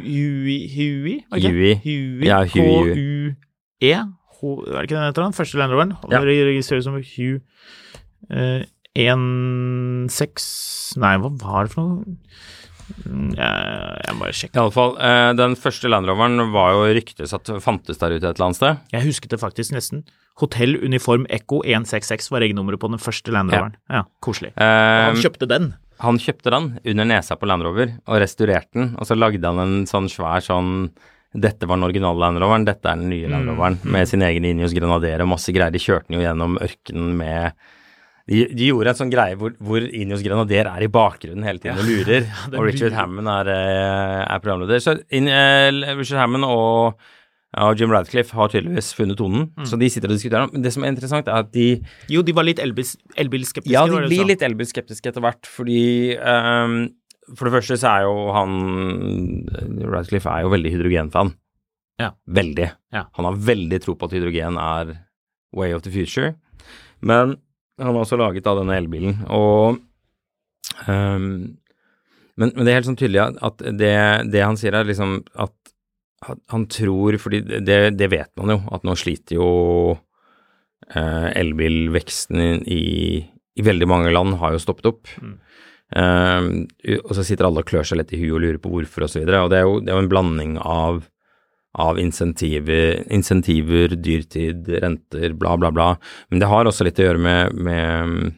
Hui? 0.72 1.18
Hui. 1.36 2.28
Ja, 2.30 2.40
Hui. 2.48 2.70
H-U-E. 2.96 3.92
Er 3.92 4.78
det 4.78 4.86
ikke 4.86 4.96
den 4.96 5.08
heter? 5.10 5.26
Den 5.26 5.36
første 5.36 5.60
Land 5.60 5.74
Roveren? 5.76 5.96
Ja. 6.14 6.22
Registreres 6.24 6.88
som 6.88 6.96
Hu 6.96 7.28
eh, 8.32 8.64
1.6 8.98 10.48
Nei, 11.02 11.18
hva 11.22 11.32
var 11.44 11.68
det 11.68 11.74
for 11.76 11.84
noe? 11.84 12.16
Mm, 13.04 13.34
Jeg, 13.36 14.14
må 14.16 14.22
bare 14.24 14.36
sjekke. 14.38 14.56
Iallfall, 14.56 14.94
eh, 15.04 15.32
den 15.36 15.58
første 15.60 15.92
Land 15.92 16.08
Roveren 16.08 16.40
var 16.54 16.72
jo 16.78 16.86
ryktes 16.96 17.36
at 17.36 17.52
fantes 17.64 18.00
der 18.00 18.16
ute 18.16 18.24
et 18.24 18.38
eller 18.38 18.48
annet 18.48 18.60
sted. 18.62 18.80
Jeg 18.96 19.10
husket 19.10 19.34
det 19.36 19.42
faktisk 19.44 19.76
nesten. 19.76 20.06
Hotell 20.42 20.78
Uniform 20.86 21.26
Echo 21.34 21.64
166 21.66 22.32
var 22.34 22.44
regnummeret 22.46 22.82
på 22.82 22.90
den 22.92 23.02
første 23.02 23.34
Land 23.34 23.54
Roveren. 23.54 23.78
Ja, 23.90 24.04
koselig. 24.24 24.54
Uh, 24.54 25.10
Han 25.10 25.22
kjøpte 25.22 25.50
den. 25.50 25.72
Han 26.04 26.20
kjøpte 26.22 26.54
den 26.54 26.68
under 26.86 27.08
nesa 27.10 27.38
på 27.40 27.50
Land 27.50 27.66
Rover 27.66 27.96
og 28.06 28.20
restaurerte 28.22 28.78
den, 28.78 28.92
og 29.02 29.10
så 29.10 29.18
lagde 29.18 29.50
han 29.50 29.62
en 29.64 29.88
sånn 29.90 30.10
svær 30.14 30.44
sånn 30.46 30.92
dette 31.38 31.68
var 31.68 31.78
den 31.78 31.88
originale 31.90 32.22
Land 32.22 32.40
Roveren, 32.42 32.68
dette 32.68 32.88
er 32.88 33.02
den 33.02 33.10
nye 33.12 33.30
Land 33.30 33.50
Roveren, 33.50 33.80
med 33.84 34.08
sin 34.10 34.24
egen 34.26 34.46
Ineos 34.48 34.74
Grenadier 34.78 35.22
og 35.26 35.34
masse 35.34 35.54
greier. 35.54 35.74
De 35.74 35.82
kjørte 35.82 36.08
den 36.08 36.20
jo 36.20 36.24
gjennom 36.24 36.56
ørkenen 36.62 37.18
med 37.20 37.58
de, 38.28 38.42
de 38.52 38.66
gjorde 38.68 38.92
en 38.92 39.00
sånn 39.00 39.12
greie 39.12 39.38
hvor, 39.40 39.54
hvor 39.64 39.84
Ineos 39.84 40.24
Grenadier 40.26 40.68
er 40.68 40.84
i 40.84 40.90
bakgrunnen 40.92 41.46
hele 41.48 41.62
tiden 41.64 41.80
og 41.80 41.88
lurer, 41.88 42.26
er 42.52 42.58
og 42.58 42.66
Richard. 42.68 42.96
Hammond 42.98 43.32
er, 43.32 43.52
eh, 43.54 44.24
er 44.26 44.42
programleder. 44.44 44.82
Så 44.84 44.98
in, 45.16 45.30
uh, 45.32 45.96
Richard 45.96 46.20
Hammond 46.20 46.48
og, 46.48 47.08
og 47.56 47.80
Jim 47.80 47.90
Radcliffe 47.90 48.36
har 48.36 48.50
tydeligvis 48.52 48.90
funnet 48.94 49.18
tonen, 49.18 49.46
så 49.66 49.78
de 49.80 49.88
sitter 49.90 50.10
og 50.12 50.18
diskuterer. 50.18 50.50
Men 50.52 50.62
det 50.66 50.74
som 50.74 50.84
er 50.84 50.92
interessant, 50.92 51.28
er 51.32 51.40
at 51.46 51.52
de 51.54 51.82
Jo, 52.12 52.22
de 52.22 52.34
var 52.36 52.44
litt 52.44 52.60
elbil- 52.60 52.98
elbilskeptiske. 53.16 53.72
ja, 53.72 53.86
de 53.88 54.02
blir 54.08 54.20
sa. 54.20 54.28
litt 54.28 54.42
elbilskeptiske 54.44 55.08
etter 55.14 55.22
hvert, 55.24 55.46
fordi 55.48 56.18
um, 56.20 56.90
For 57.36 57.48
det 57.50 57.54
første 57.56 57.78
så 57.80 57.88
er 57.96 58.02
jo 58.04 58.32
han 58.36 58.52
Radcliffe 59.88 60.28
er 60.32 60.44
jo 60.46 60.50
veldig 60.54 60.72
hydrogenfan. 60.76 61.34
Ja. 62.00 62.12
Veldig. 62.28 62.68
Ja. 62.94 63.06
Han 63.18 63.26
har 63.26 63.36
veldig 63.36 63.80
tro 63.84 63.96
på 63.96 64.06
at 64.06 64.12
hydrogen 64.16 64.58
er 64.62 64.92
way 65.56 65.72
of 65.74 65.82
the 65.84 65.92
future. 65.92 66.36
Men 67.02 67.38
han 67.80 67.88
har 67.96 68.04
også 68.04 68.18
laget 68.20 68.44
da 68.44 68.54
denne 68.60 68.76
elbilen, 68.78 69.20
og 69.30 69.78
um, 70.88 71.58
men, 72.38 72.52
men 72.54 72.64
det 72.66 72.72
er 72.72 72.78
helt 72.80 72.90
sånn 72.90 73.00
tydelig 73.00 73.22
at- 73.42 73.64
det, 73.80 73.94
det 74.32 74.44
han 74.46 74.58
sier 74.58 74.74
er 74.78 74.86
liksom 74.86 75.24
at 75.36 75.54
han 76.54 76.68
tror, 76.72 77.18
fordi 77.22 77.42
det, 77.66 77.80
det 77.98 78.12
vet 78.12 78.32
man 78.40 78.56
jo, 78.56 78.60
at 78.74 78.86
nå 78.88 78.96
sliter 79.00 79.38
jo 79.40 79.50
eh, 80.94 81.28
elbilveksten 81.40 82.64
i, 82.68 82.84
i 83.58 83.66
veldig 83.66 83.90
mange 83.90 84.14
land 84.14 84.38
har 84.42 84.56
jo 84.56 84.64
stoppet 84.64 84.90
opp. 84.92 85.12
Eh, 85.96 86.50
og 87.00 87.14
så 87.16 87.24
sitter 87.24 87.48
alle 87.48 87.64
og 87.64 87.70
klør 87.70 87.88
seg 87.88 88.02
litt 88.02 88.12
i 88.16 88.22
huet 88.22 88.36
og 88.36 88.44
lurer 88.44 88.60
på 88.64 88.72
hvorfor 88.74 89.08
og 89.08 89.14
så. 89.14 89.24
Og 89.24 89.52
det 89.54 89.62
er 89.62 89.68
jo, 89.68 89.80
det 89.84 89.94
er 89.94 90.02
en 90.02 90.12
blanding 90.12 90.58
av, 90.62 91.02
av 91.78 92.02
insentiver, 92.02 93.04
insentiver, 93.14 93.96
dyrtid, 93.96 94.70
renter, 94.84 95.36
bla, 95.38 95.56
bla, 95.60 95.72
bla. 95.74 95.94
Men 96.32 96.44
det 96.44 96.52
har 96.52 96.70
også 96.70 96.88
litt 96.88 97.02
å 97.02 97.08
gjøre 97.10 97.24
med, 97.24 97.58
med 97.68 98.32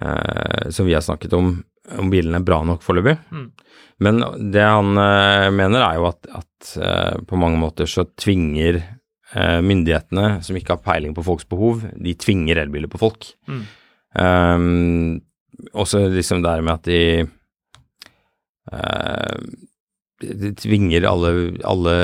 eh, 0.00 0.68
som 0.70 0.88
vi 0.88 0.96
har 0.96 1.04
snakket 1.04 1.36
om, 1.36 1.58
om 1.94 2.10
bilene 2.10 2.40
er 2.40 2.46
bra 2.46 2.60
nok 2.66 2.82
foreløpig. 2.84 3.16
Mm. 3.30 3.46
Men 4.04 4.20
det 4.52 4.64
han 4.64 5.00
eh, 5.00 5.48
mener 5.54 5.84
er 5.84 6.00
jo 6.00 6.08
at, 6.10 6.28
at 6.28 6.72
eh, 6.82 7.16
på 7.28 7.38
mange 7.40 7.60
måter 7.60 7.88
så 7.88 8.04
tvinger 8.18 8.80
eh, 8.80 9.60
myndighetene, 9.64 10.42
som 10.44 10.58
ikke 10.58 10.76
har 10.76 10.84
peiling 10.84 11.14
på 11.16 11.24
folks 11.26 11.48
behov, 11.48 11.86
de 11.94 12.16
tvinger 12.18 12.60
elbiler 12.64 12.92
på 12.92 13.00
folk. 13.00 13.30
Mm. 13.48 13.62
Um, 14.16 15.16
også 15.76 16.06
liksom 16.12 16.42
det 16.44 16.52
med 16.64 16.72
at 16.72 16.86
de 16.88 17.00
uh, 18.72 19.64
de 20.20 20.52
tvinger 20.56 21.04
alle, 21.04 21.30
alle 21.68 21.94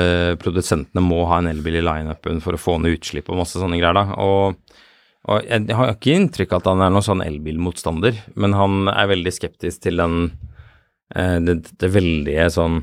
produsentene 0.41 1.01
må 1.01 1.23
ha 1.29 1.39
en 1.41 1.49
elbil 1.49 1.79
i 1.79 1.85
lineupen 1.85 2.41
for 2.43 2.53
å 2.53 2.61
få 2.61 2.77
ned 2.81 2.99
utslipp 2.99 3.31
og 3.31 3.39
masse 3.41 3.57
sånne 3.57 3.79
greier, 3.79 3.97
da. 3.97 4.17
Og, 4.21 4.77
og 5.23 5.45
jeg 5.47 5.77
har 5.77 5.93
ikke 5.93 6.15
inntrykk 6.17 6.51
av 6.51 6.61
at 6.61 6.69
han 6.71 6.81
er 6.83 6.91
noen 6.91 7.05
sånn 7.05 7.23
elbilmotstander, 7.23 8.17
men 8.35 8.55
han 8.57 8.89
er 8.91 9.11
veldig 9.13 9.31
skeptisk 9.31 9.85
til 9.85 10.01
den 10.01 10.17
eh, 11.15 11.37
det, 11.43 11.61
det 11.79 11.91
veldige 11.93 12.49
sånn 12.51 12.81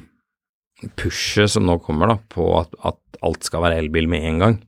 pushet 0.97 1.53
som 1.53 1.67
nå 1.69 1.77
kommer 1.85 2.15
da, 2.15 2.17
på 2.33 2.47
at, 2.57 2.73
at 2.89 3.21
alt 3.27 3.45
skal 3.45 3.67
være 3.67 3.83
elbil 3.83 4.09
med 4.09 4.25
en 4.25 4.45
gang. 4.45 4.59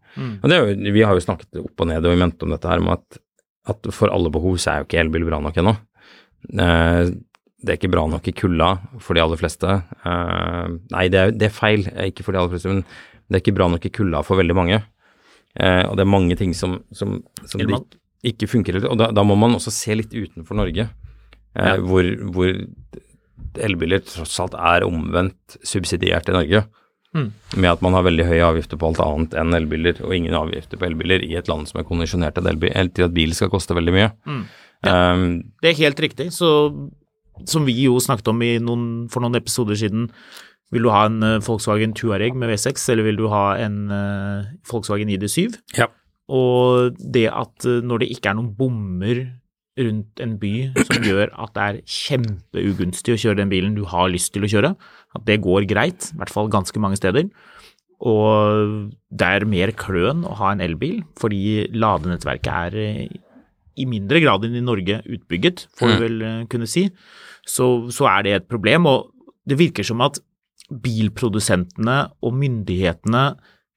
Og 0.45 0.51
det 0.53 0.93
Vi 0.93 1.03
har 1.03 1.17
jo 1.17 1.25
snakket 1.25 1.63
opp 1.63 1.81
og 1.81 1.89
ned 1.89 2.05
og 2.05 2.13
i 2.13 2.21
mente 2.21 2.45
om 2.45 2.53
dette 2.53 2.69
her 2.69 2.83
med 2.85 2.99
at, 2.99 3.21
at 3.73 3.93
for 3.97 4.13
alle 4.13 4.33
behov 4.33 4.59
så 4.61 4.73
er 4.75 4.83
jo 4.83 4.89
ikke 4.91 5.01
elbil 5.01 5.25
bra 5.31 5.41
nok 5.41 5.61
ennå. 5.63 5.73
Eh, 6.53 7.13
det 7.63 7.71
er 7.71 7.79
ikke 7.79 7.93
bra 7.95 8.05
nok 8.11 8.27
i 8.29 8.35
kulda 8.35 8.73
for 9.01 9.17
de 9.17 9.23
aller 9.23 9.41
fleste. 9.41 9.79
Eh, 10.05 10.77
nei, 10.93 11.07
det 11.13 11.21
er, 11.21 11.33
det 11.33 11.49
er 11.49 11.57
feil, 11.57 11.87
ikke 12.11 12.27
for 12.27 12.35
de 12.35 12.43
aller 12.43 12.53
fleste, 12.53 12.73
men 12.73 12.83
det 13.31 13.39
er 13.39 13.45
ikke 13.45 13.57
bra 13.57 13.71
nok 13.73 13.87
i 13.89 13.95
kulda 13.95 14.25
for 14.27 14.41
veldig 14.43 14.59
mange. 14.59 14.83
Eh, 15.61 15.85
og 15.89 15.97
det 15.99 16.05
er 16.07 16.13
mange 16.13 16.37
ting 16.41 16.55
som, 16.57 16.79
som, 16.97 17.19
som 17.45 17.61
de 17.61 17.81
ikke 18.33 18.49
funker. 18.49 18.79
Og 18.89 18.97
da, 19.01 19.11
da 19.13 19.25
må 19.27 19.37
man 19.39 19.59
også 19.59 19.73
se 19.75 19.97
litt 19.99 20.15
utenfor 20.15 20.57
Norge, 20.59 20.89
eh, 21.57 21.73
Ja. 21.73 21.77
hvor, 21.77 22.07
hvor 22.33 22.55
elbiler 23.61 24.01
tross 24.07 24.39
alt 24.41 24.55
er 24.57 24.87
omvendt 24.87 25.59
subsidiert 25.67 26.31
i 26.31 26.37
Norge. 26.37 26.65
Mm. 27.13 27.29
Med 27.61 27.69
at 27.69 27.83
man 27.85 27.93
har 27.93 28.07
veldig 28.07 28.25
høye 28.25 28.47
avgifter 28.47 28.79
på 28.81 28.89
alt 28.89 29.03
annet 29.05 29.35
enn 29.37 29.53
elbiler, 29.59 29.99
og 30.01 30.15
ingen 30.17 30.33
avgifter 30.39 30.81
på 30.81 30.87
elbiler 30.89 31.21
i 31.27 31.35
et 31.37 31.51
land 31.51 31.69
som 31.69 31.83
er 31.83 31.85
kondisjonert 31.89 32.39
til, 32.39 32.89
til 32.97 33.05
at 33.05 33.13
bil 33.13 33.35
skal 33.37 33.53
koste 33.53 33.77
veldig 33.77 33.93
mye. 33.93 34.09
Mm. 34.25 34.43
Um, 34.89 35.27
Det 35.61 35.75
er 35.75 35.83
helt 35.85 36.01
riktig. 36.01 36.31
Så 36.33 36.49
som 37.49 37.67
vi 37.67 37.75
jo 37.85 37.99
snakket 38.01 38.29
om 38.33 38.41
i 38.45 38.55
noen, 38.63 39.09
for 39.13 39.25
noen 39.25 39.37
episoder 39.39 39.77
siden, 39.79 40.09
vil 40.73 40.87
du 40.87 40.93
ha 40.93 41.05
en 41.09 41.23
eh, 41.27 41.41
Volkswagen 41.45 41.95
Tuareg 41.99 42.37
med 42.39 42.53
V6, 42.53 42.89
eller 42.95 43.07
vil 43.09 43.21
du 43.21 43.27
ha 43.33 43.45
en 43.61 43.85
eh, 43.93 44.53
Volkswagen 44.71 45.13
ID7? 45.13 45.61
ja. 45.79 45.91
Og 46.33 46.97
det 46.97 47.27
at 47.29 47.67
eh, 47.69 47.83
når 47.85 48.05
det 48.05 48.13
ikke 48.15 48.31
er 48.31 48.39
noen 48.39 48.53
bommer 48.57 49.25
rundt 49.81 50.21
en 50.23 50.37
by 50.41 50.53
som 50.85 51.05
gjør 51.11 51.33
at 51.33 51.55
det 51.57 51.65
er 51.65 51.81
kjempeugunstig 51.89 53.15
å 53.15 53.21
kjøre 53.25 53.41
den 53.41 53.53
bilen 53.53 53.75
du 53.77 53.83
har 53.89 54.13
lyst 54.13 54.33
til 54.35 54.47
å 54.47 54.51
kjøre, 54.53 54.75
at 55.17 55.27
det 55.29 55.41
går 55.45 55.67
greit, 55.71 56.13
i 56.13 56.21
hvert 56.21 56.33
fall 56.33 56.53
ganske 56.53 56.83
mange 56.83 57.01
steder. 57.01 57.29
Og 58.03 58.89
det 59.15 59.29
er 59.29 59.47
mer 59.49 59.75
kløn 59.79 60.25
å 60.27 60.35
ha 60.41 60.53
en 60.53 60.63
elbil, 60.65 61.03
fordi 61.21 61.69
ladenettverket 61.71 62.53
er 62.53 63.13
i 63.73 63.87
mindre 63.89 64.21
grad 64.21 64.45
enn 64.47 64.59
i 64.59 64.65
Norge 64.65 65.01
utbygget, 65.07 65.67
får 65.79 65.95
du 65.95 66.03
vel 66.03 66.27
eh, 66.27 66.43
kunne 66.53 66.69
si. 66.69 66.89
Så, 67.49 67.89
så 67.95 68.09
er 68.11 68.27
det 68.27 68.35
et 68.37 68.51
problem, 68.51 68.89
og 68.91 69.11
det 69.49 69.59
virker 69.59 69.87
som 69.87 70.03
at 70.05 70.21
bilprodusentene 70.73 71.99
og 72.25 72.37
myndighetene 72.39 73.25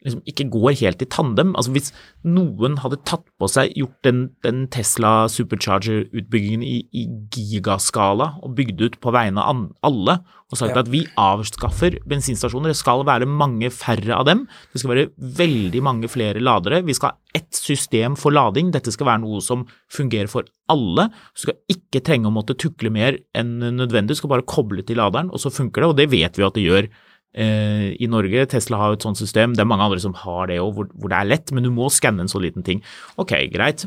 liksom 0.05 0.21
ikke 0.29 0.47
går 0.53 0.77
helt 0.81 1.03
i 1.03 1.09
tandem. 1.09 1.53
Altså 1.57 1.73
Hvis 1.75 1.91
noen 2.23 2.79
hadde 2.83 3.01
tatt 3.07 3.25
på 3.39 3.49
seg, 3.51 3.73
gjort 3.77 3.97
den, 4.07 4.23
den 4.45 4.65
Tesla 4.73 5.25
Supercharger-utbyggingen 5.31 6.63
i, 6.65 6.77
i 6.93 7.05
gigaskala 7.33 8.35
og 8.45 8.55
bygd 8.57 8.85
ut 8.85 8.99
på 9.03 9.13
vegne 9.15 9.43
av 9.43 9.67
alle, 9.85 10.19
og 10.53 10.59
sagt 10.59 10.77
at 10.77 10.89
vi 10.93 11.01
avskaffer 11.17 11.97
bensinstasjoner, 12.05 12.69
det 12.69 12.77
skal 12.77 13.01
være 13.07 13.27
mange 13.27 13.71
færre 13.73 14.13
av 14.13 14.27
dem, 14.29 14.43
det 14.71 14.81
skal 14.81 14.91
være 14.93 15.07
veldig 15.39 15.81
mange 15.85 16.09
flere 16.11 16.43
ladere, 16.43 16.83
vi 16.85 16.93
skal 16.95 17.15
ha 17.15 17.39
ett 17.39 17.57
system 17.57 18.15
for 18.19 18.35
lading, 18.35 18.69
dette 18.71 18.93
skal 18.93 19.09
være 19.09 19.23
noe 19.25 19.41
som 19.43 19.65
fungerer 19.91 20.29
for 20.31 20.45
alle, 20.71 21.09
du 21.33 21.47
skal 21.47 21.57
ikke 21.71 22.03
trenge 22.05 22.29
å 22.29 22.35
måtte 22.35 22.57
tukle 22.61 22.93
mer 22.93 23.17
enn 23.35 23.57
nødvendig, 23.75 24.13
du 24.13 24.21
skal 24.21 24.35
bare 24.35 24.47
koble 24.47 24.85
til 24.85 25.01
laderen, 25.01 25.33
og 25.33 25.41
så 25.41 25.53
funker 25.53 25.81
det, 25.81 25.89
og 25.89 25.99
det 25.99 26.09
vet 26.13 26.37
vi 26.37 26.45
at 26.45 26.57
det 26.57 26.67
gjør 26.67 26.89
i 27.35 28.07
Norge. 28.07 28.45
Tesla 28.47 28.77
har 28.79 28.93
jo 28.93 28.99
et 28.99 29.05
sånt 29.07 29.19
system. 29.19 29.55
Det 29.55 29.63
er 29.63 29.67
mange 29.67 29.83
andre 29.83 29.99
som 29.99 30.13
har 30.21 30.47
det 30.47 30.61
òg, 30.63 30.69
hvor, 30.77 30.87
hvor 30.95 31.11
det 31.11 31.17
er 31.19 31.27
lett, 31.27 31.51
men 31.51 31.65
du 31.65 31.71
må 31.75 31.89
skanne 31.91 32.23
en 32.23 32.31
så 32.31 32.39
liten 32.39 32.63
ting. 32.63 32.79
Ok, 33.19 33.33
greit. 33.51 33.83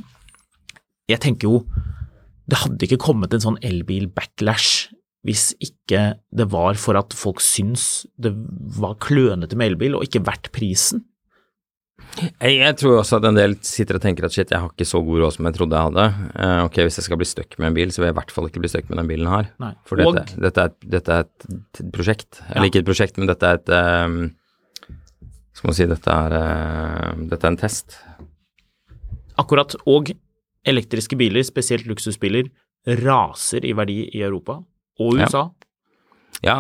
Jeg 1.09 1.23
tenker 1.25 1.49
jo 1.49 1.63
det 2.49 2.63
hadde 2.63 2.87
ikke 2.87 3.01
kommet 3.01 3.35
en 3.37 3.45
sånn 3.45 3.61
elbil-backlash 3.65 4.89
hvis 5.27 5.51
ikke 5.61 6.15
det 6.33 6.47
var 6.53 6.79
for 6.81 6.97
at 6.97 7.13
folk 7.17 7.43
syns 7.45 8.07
det 8.17 8.31
var 8.79 8.97
klønete 9.03 9.59
med 9.59 9.75
elbil, 9.75 9.99
og 9.99 10.07
ikke 10.07 10.23
verdt 10.25 10.49
prisen. 10.55 11.03
Jeg, 12.43 12.75
tror 12.81 12.97
også 13.01 13.19
at 13.21 13.27
en 13.29 13.37
del 13.37 13.55
sitter 13.67 13.99
og 13.99 14.03
tenker 14.03 14.27
at 14.27 14.35
shit, 14.35 14.51
jeg 14.51 14.59
har 14.63 14.71
ikke 14.73 14.87
så 14.89 15.01
god 15.07 15.21
råd 15.23 15.35
som 15.37 15.47
jeg 15.49 15.55
trodde 15.59 15.77
jeg 15.79 15.87
hadde. 15.91 16.07
Uh, 16.35 16.65
ok, 16.67 16.79
hvis 16.87 16.99
jeg 16.99 17.07
skal 17.07 17.19
bli 17.21 17.29
stuck 17.29 17.57
med 17.61 17.69
en 17.71 17.77
bil, 17.77 17.93
så 17.95 18.01
vil 18.03 18.09
jeg 18.09 18.15
i 18.15 18.19
hvert 18.19 18.33
fall 18.35 18.49
ikke 18.51 18.63
bli 18.65 18.71
stuck 18.73 18.89
med 18.91 18.99
den 19.03 19.11
bilen 19.11 19.31
her. 19.31 19.51
Nei. 19.63 19.71
For 19.87 20.01
dette, 20.01 20.25
dette, 20.43 20.65
er, 20.65 20.73
et- 20.73 20.89
dette 20.97 21.15
er 21.19 21.27
et 21.29 21.93
prosjekt. 21.95 22.41
Eller 22.49 22.67
Ja. 22.67 22.71
ikke 22.73 22.83
et 22.83 22.89
prosjekt, 22.89 23.19
men 23.21 23.31
dette 23.31 23.47
er 23.47 23.61
et 23.61 23.71
um, 24.09 24.19
Skal 25.59 25.69
man 25.71 25.75
si 25.75 25.87
dette 25.91 26.17
er, 26.17 26.35
uh, 26.39 27.23
dette 27.31 27.45
er 27.47 27.51
en 27.55 27.61
test. 27.61 27.99
Akkurat. 29.39 29.75
Og 29.87 30.11
elektriske 30.67 31.17
biler, 31.19 31.43
spesielt 31.47 31.87
luksusbiler, 31.87 32.49
raser 33.03 33.65
i 33.67 33.73
verdi 33.77 34.05
i 34.15 34.23
Europa 34.23 34.59
og 34.99 35.15
USA. 35.19 35.45
Ja, 35.51 35.68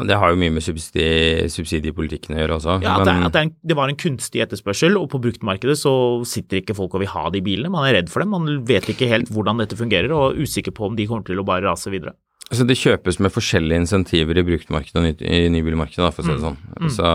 det 0.08 0.16
har 0.18 0.32
jo 0.32 0.38
mye 0.40 0.52
med 0.56 0.64
subsidi 0.64 1.46
subsidiepolitikken 1.54 2.34
å 2.34 2.40
gjøre 2.40 2.56
også. 2.56 2.78
Ja, 2.82 2.96
at 2.98 3.06
det, 3.06 3.14
at 3.28 3.34
det, 3.36 3.42
en, 3.46 3.52
det 3.70 3.76
var 3.78 3.90
en 3.90 3.98
kunstig 3.98 4.42
etterspørsel, 4.42 4.96
og 4.98 5.06
på 5.12 5.20
bruktmarkedet 5.22 5.76
så 5.78 5.92
sitter 6.26 6.62
ikke 6.62 6.74
folk 6.78 6.96
og 6.96 7.04
vil 7.04 7.12
ha 7.12 7.28
de 7.34 7.42
bilene. 7.44 7.70
Man 7.72 7.86
er 7.86 8.00
redd 8.00 8.10
for 8.10 8.24
dem, 8.24 8.34
man 8.34 8.64
vet 8.66 8.88
ikke 8.90 9.10
helt 9.10 9.30
hvordan 9.34 9.62
dette 9.62 9.78
fungerer, 9.78 10.10
og 10.14 10.32
er 10.32 10.48
usikker 10.48 10.74
på 10.74 10.88
om 10.88 10.98
de 10.98 11.06
kommer 11.10 11.28
til 11.28 11.38
å 11.38 11.46
bare 11.46 11.68
rase 11.68 11.92
videre. 11.94 12.16
Altså 12.48 12.64
Det 12.64 12.78
kjøpes 12.80 13.18
med 13.20 13.32
forskjellige 13.32 13.82
insentiver 13.82 14.40
i 14.40 14.44
bruktmarkedet 14.46 14.96
og 14.96 15.04
ny, 15.04 15.12
i 15.20 15.50
nybilmarkedet, 15.52 16.00
da, 16.00 16.10
for 16.16 16.24
å 16.24 16.26
si 16.26 16.32
det 16.32 16.46
sånn. 16.46 16.92
Så 16.94 17.10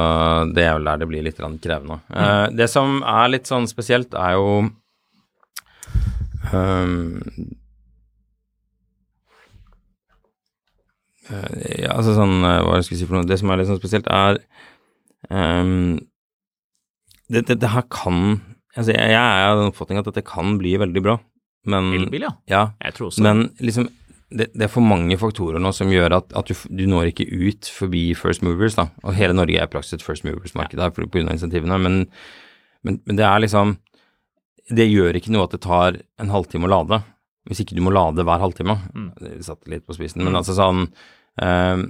det 0.53 0.67
er 0.67 0.77
vel 0.77 0.89
der 0.91 1.01
det 1.01 1.09
blir 1.09 1.25
litt 1.25 1.39
krevende. 1.39 1.63
krevende. 1.63 1.99
Uh, 2.13 2.45
det 2.53 2.69
som 2.69 3.01
er 3.01 3.33
litt 3.33 3.49
sånn 3.49 3.65
spesielt, 3.67 4.13
er 4.13 4.37
jo 4.37 4.51
ehm, 6.53 7.17
ja, 11.31 11.93
altså 11.93 12.15
sånn 12.17 12.41
eh, 12.43 12.59
Hva 12.65 12.79
jeg 12.79 12.87
skulle 12.87 12.99
si 12.99 13.07
for 13.07 13.17
noe? 13.17 13.27
Det 13.29 13.37
som 13.39 13.51
er 13.53 13.61
litt 13.61 13.69
sånn 13.69 13.79
spesielt, 13.79 14.09
er 14.11 14.41
um, 15.31 16.01
det, 17.31 17.45
det, 17.47 17.61
det 17.63 17.71
her 17.71 17.85
kan 17.93 18.41
Altså, 18.73 18.89
jeg, 18.95 19.11
jeg 19.13 19.21
er 19.21 19.51
av 19.51 19.59
den 19.59 19.69
oppfatning 19.69 19.99
at 20.01 20.07
dette 20.09 20.23
kan 20.25 20.55
bli 20.57 20.71
veldig 20.81 21.01
bra, 21.05 21.19
men 21.69 21.91
Elbil, 21.93 22.23
ja. 22.25 22.31
ja. 22.49 22.63
Jeg 22.81 22.95
tror 22.97 23.11
også 23.11 23.21
Men 23.21 23.43
liksom, 23.61 23.85
det, 24.33 24.47
det 24.55 24.65
er 24.65 24.71
for 24.73 24.85
mange 24.85 25.17
faktorer 25.21 25.61
nå 25.61 25.69
som 25.77 25.91
gjør 25.93 26.15
at, 26.17 26.33
at 26.33 26.49
du, 26.49 26.57
du 26.73 26.87
når 26.89 27.11
ikke 27.11 27.27
ut 27.29 27.69
forbi 27.69 28.07
first 28.17 28.41
movers, 28.45 28.77
da. 28.79 28.87
Og 29.05 29.13
hele 29.17 29.35
Norge 29.37 29.59
er 29.61 29.69
praksis 29.69 29.99
et 29.99 30.05
first 30.05 30.25
movers-marked 30.25 30.81
her 30.81 30.93
på 30.93 31.05
grunn 31.05 31.29
av 31.29 31.37
insentivene, 31.37 31.77
men, 31.85 31.99
men, 32.81 32.97
men 33.05 33.19
det 33.19 33.27
er 33.29 33.45
liksom 33.45 33.77
Det 34.73 34.87
gjør 34.89 35.19
ikke 35.19 35.33
noe 35.35 35.45
at 35.45 35.53
det 35.53 35.61
tar 35.67 36.01
en 36.23 36.33
halvtime 36.33 36.65
å 36.65 36.73
lade, 36.73 37.03
hvis 37.49 37.63
ikke 37.63 37.75
du 37.75 37.81
må 37.85 37.91
lade 37.91 38.23
hver 38.23 38.39
halvtime. 38.39 38.77
Det 39.19 39.43
satt 39.43 39.67
litt 39.67 39.85
på 39.85 39.95
spissen, 39.97 40.23
men 40.23 40.35
altså 40.39 40.55
sånn 40.57 40.87
eh, 41.41 41.83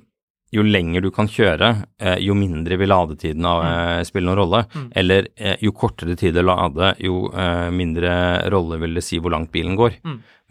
jo 0.54 0.62
lenger 0.62 1.02
du 1.02 1.10
kan 1.10 1.26
kjøre, 1.26 1.70
eh, 2.00 2.20
jo 2.22 2.36
mindre 2.38 2.78
vil 2.78 2.90
ladetiden 2.90 3.46
av, 3.50 3.64
eh, 3.66 4.04
spille 4.06 4.28
noen 4.30 4.38
rolle. 4.38 4.66
Eller 4.96 5.28
eh, 5.36 5.58
jo 5.66 5.72
kortere 5.74 6.16
tid 6.16 6.38
å 6.38 6.46
lade, 6.46 6.96
jo 7.02 7.30
mindre 7.74 8.50
rolle 8.54 8.78
vil 8.80 8.94
det 8.94 9.04
si 9.04 9.18
hvor 9.18 9.34
langt 9.34 9.52
bilen 9.52 9.76
går. 9.76 9.98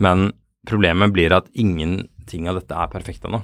Men 0.03 0.33
problemet 0.67 1.13
blir 1.15 1.33
at 1.33 1.47
ingenting 1.55 2.49
av 2.49 2.59
dette 2.59 2.75
er 2.75 2.91
perfekt 2.91 3.25
ennå. 3.25 3.43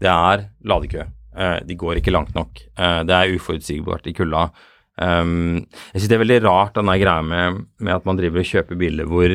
Det 0.00 0.08
er 0.08 0.50
ladekø. 0.64 1.06
Eh, 1.36 1.60
de 1.66 1.74
går 1.78 2.00
ikke 2.00 2.12
langt 2.14 2.34
nok. 2.34 2.60
Eh, 2.76 3.02
det 3.06 3.14
er 3.14 3.34
uforutsigbart 3.36 4.06
i 4.06 4.14
kulda. 4.16 4.50
Um, 5.00 5.64
jeg 5.94 6.02
synes 6.02 6.08
det 6.10 6.16
er 6.16 6.24
veldig 6.24 6.42
rart 6.44 6.74
denne 6.76 6.96
greia 7.00 7.22
med, 7.24 7.62
med 7.80 7.94
at 7.94 8.04
man 8.04 8.18
driver 8.18 8.42
og 8.42 8.48
kjøper 8.50 8.76
biler 8.76 9.06
hvor 9.08 9.32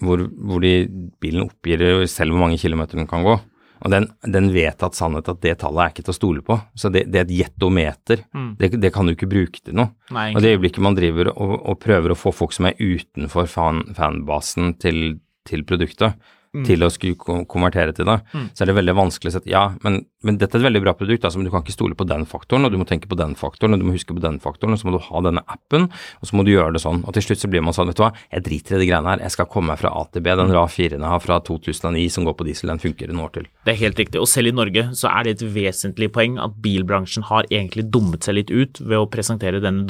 hvor, 0.00 0.26
hvor 0.32 0.64
de, 0.64 0.74
bilen 1.20 1.46
oppgir 1.46 2.06
selv 2.10 2.34
hvor 2.34 2.46
mange 2.46 2.60
kilometer 2.60 3.00
den 3.00 3.08
kan 3.10 3.24
gå. 3.26 3.38
Og 3.80 3.92
den, 3.92 4.10
den 4.28 4.50
vedtatt 4.52 4.96
sannhet 4.96 5.28
at 5.32 5.40
det 5.40 5.54
tallet 5.62 5.82
er 5.82 5.92
ikke 5.94 6.02
til 6.04 6.12
å 6.12 6.18
stole 6.18 6.42
på. 6.44 6.58
Så 6.76 6.90
det, 6.92 7.06
det 7.08 7.22
er 7.22 7.24
et 7.24 7.32
gjettometer. 7.32 8.26
Det, 8.60 8.74
det 8.76 8.90
kan 8.92 9.08
du 9.08 9.14
ikke 9.14 9.30
bruke 9.30 9.62
til 9.64 9.78
noe. 9.78 9.94
Nei, 10.12 10.26
Og 10.34 10.44
det 10.44 10.52
øyeblikket 10.52 10.84
man 10.84 10.98
driver 10.98 11.32
og, 11.32 11.54
og 11.64 11.78
prøver 11.80 12.12
å 12.12 12.18
få 12.18 12.32
folk 12.36 12.52
som 12.52 12.68
er 12.68 12.76
utenfor 12.76 13.48
fan, 13.48 13.86
fanbasen 13.96 14.74
til, 14.82 15.16
til 15.48 15.64
produktet, 15.64 16.18
til 16.66 16.82
å 16.82 16.90
skulle 16.90 17.44
konvertere 17.50 17.94
til 17.94 18.08
det, 18.08 18.16
så 18.54 18.64
er 18.64 18.70
det 18.70 18.74
veldig 18.74 18.94
vanskelig 18.98 19.30
å 19.30 19.34
sette 19.36 19.50
Ja, 19.50 19.62
men, 19.84 20.00
men 20.26 20.38
dette 20.40 20.58
er 20.58 20.64
et 20.64 20.66
veldig 20.66 20.82
bra 20.82 20.94
produkt, 20.98 21.24
altså, 21.24 21.38
men 21.38 21.46
du 21.46 21.52
kan 21.54 21.62
ikke 21.62 21.76
stole 21.76 21.94
på 21.98 22.06
den 22.10 22.26
faktoren, 22.26 22.66
og 22.66 22.74
du 22.74 22.78
må 22.80 22.86
tenke 22.88 23.10
på 23.10 23.18
den 23.18 23.36
faktoren, 23.38 23.76
og 23.76 23.82
du 23.82 23.86
må 23.86 23.94
huske 23.94 24.16
på 24.16 24.22
den 24.24 24.40
faktoren, 24.42 24.74
og 24.74 24.80
så 24.80 24.88
må 24.88 24.96
du 24.96 25.04
ha 25.04 25.22
denne 25.26 25.44
appen, 25.46 25.86
og 26.18 26.26
så 26.26 26.38
må 26.38 26.44
du 26.46 26.52
gjøre 26.52 26.74
det 26.74 26.82
sånn. 26.82 27.04
Og 27.06 27.14
til 27.14 27.28
slutt 27.28 27.44
så 27.44 27.50
blir 27.52 27.62
man 27.62 27.76
sånn, 27.76 27.90
vet 27.92 28.00
du 28.00 28.04
hva, 28.04 28.12
jeg 28.34 28.46
driter 28.48 28.76
i 28.76 28.82
de 28.82 28.90
greiene 28.90 29.14
her, 29.14 29.24
jeg 29.26 29.36
skal 29.36 29.50
komme 29.52 29.70
meg 29.72 29.82
fra 29.82 29.94
A 29.94 30.04
til 30.10 30.26
B. 30.26 30.34
Den 30.40 30.54
RA 30.54 30.66
4-en 30.70 30.98
jeg 30.98 31.14
har 31.14 31.24
fra 31.24 31.40
2009 31.46 32.06
som 32.16 32.26
går 32.26 32.38
på 32.38 32.48
diesel, 32.50 32.74
den 32.74 32.82
funker 32.82 33.14
en 33.14 33.22
år 33.22 33.34
til. 33.38 33.50
Det 33.66 33.74
er 33.74 33.82
helt 33.84 34.02
riktig, 34.02 34.22
og 34.22 34.30
selv 34.30 34.50
i 34.50 34.56
Norge 34.56 34.88
så 34.98 35.12
er 35.12 35.26
det 35.26 35.38
et 35.38 35.46
vesentlig 35.54 36.10
poeng 36.14 36.40
at 36.42 36.58
bilbransjen 36.64 37.30
har 37.30 37.46
egentlig 37.50 37.86
dummet 37.94 38.26
seg 38.26 38.40
litt 38.40 38.50
ut 38.50 38.82
ved 38.82 38.98
å 38.98 39.10
presentere 39.10 39.62
denne 39.62 39.86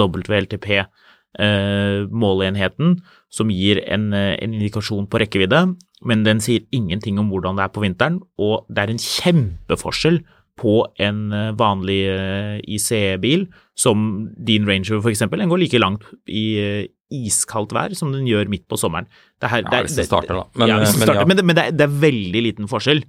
WLTP-måleenheten, 1.39 2.99
som 3.31 3.51
gir 3.51 3.81
en, 3.87 4.13
eh, 4.13 4.37
en 4.43 4.55
indikasjon 4.55 5.07
på 5.09 5.21
rekkevidde, 5.23 5.77
men 6.05 6.25
den 6.25 6.41
sier 6.41 6.61
ingenting 6.73 7.19
om 7.19 7.31
hvordan 7.31 7.57
det 7.57 7.65
er 7.65 7.75
på 7.75 7.83
vinteren, 7.85 8.21
og 8.39 8.67
det 8.69 8.79
er 8.79 8.91
en 8.91 8.99
kjempeforskjell 8.99 10.23
på 10.61 10.85
en 11.01 11.33
eh, 11.33 11.53
vanlig 11.57 12.01
eh, 12.09 12.61
ICE-bil, 12.69 13.47
som 13.77 14.29
din 14.37 14.67
Ranger 14.67 15.01
f.eks. 15.01 15.21
Den 15.31 15.49
går 15.49 15.59
like 15.63 15.79
langt 15.81 16.03
i 16.29 16.45
eh, 16.61 16.87
iskaldt 17.11 17.73
vær 17.75 17.95
som 17.97 18.13
den 18.13 18.27
gjør 18.29 18.49
midt 18.49 18.69
på 18.71 18.77
sommeren. 18.79 19.07
Det 19.41 19.49
er 19.49 19.55
her- 19.57 19.65
Ja, 19.65 19.71
det 19.71 19.87
hvis 19.89 19.97
det 19.97 20.07
starter 20.07 20.35
da. 20.35 20.45
Men, 20.55 20.69
ja, 20.69 20.79
hvis 20.79 20.95
eh, 20.95 20.99
men 20.99 21.07
starter, 21.09 21.21
ja. 21.21 21.27
men, 21.27 21.37
det, 21.37 21.45
men 21.45 21.57
det, 21.57 21.65
er, 21.65 21.71
det 21.73 21.87
er 21.89 22.01
veldig 22.01 22.43
liten 22.45 22.69
forskjell. 22.71 23.03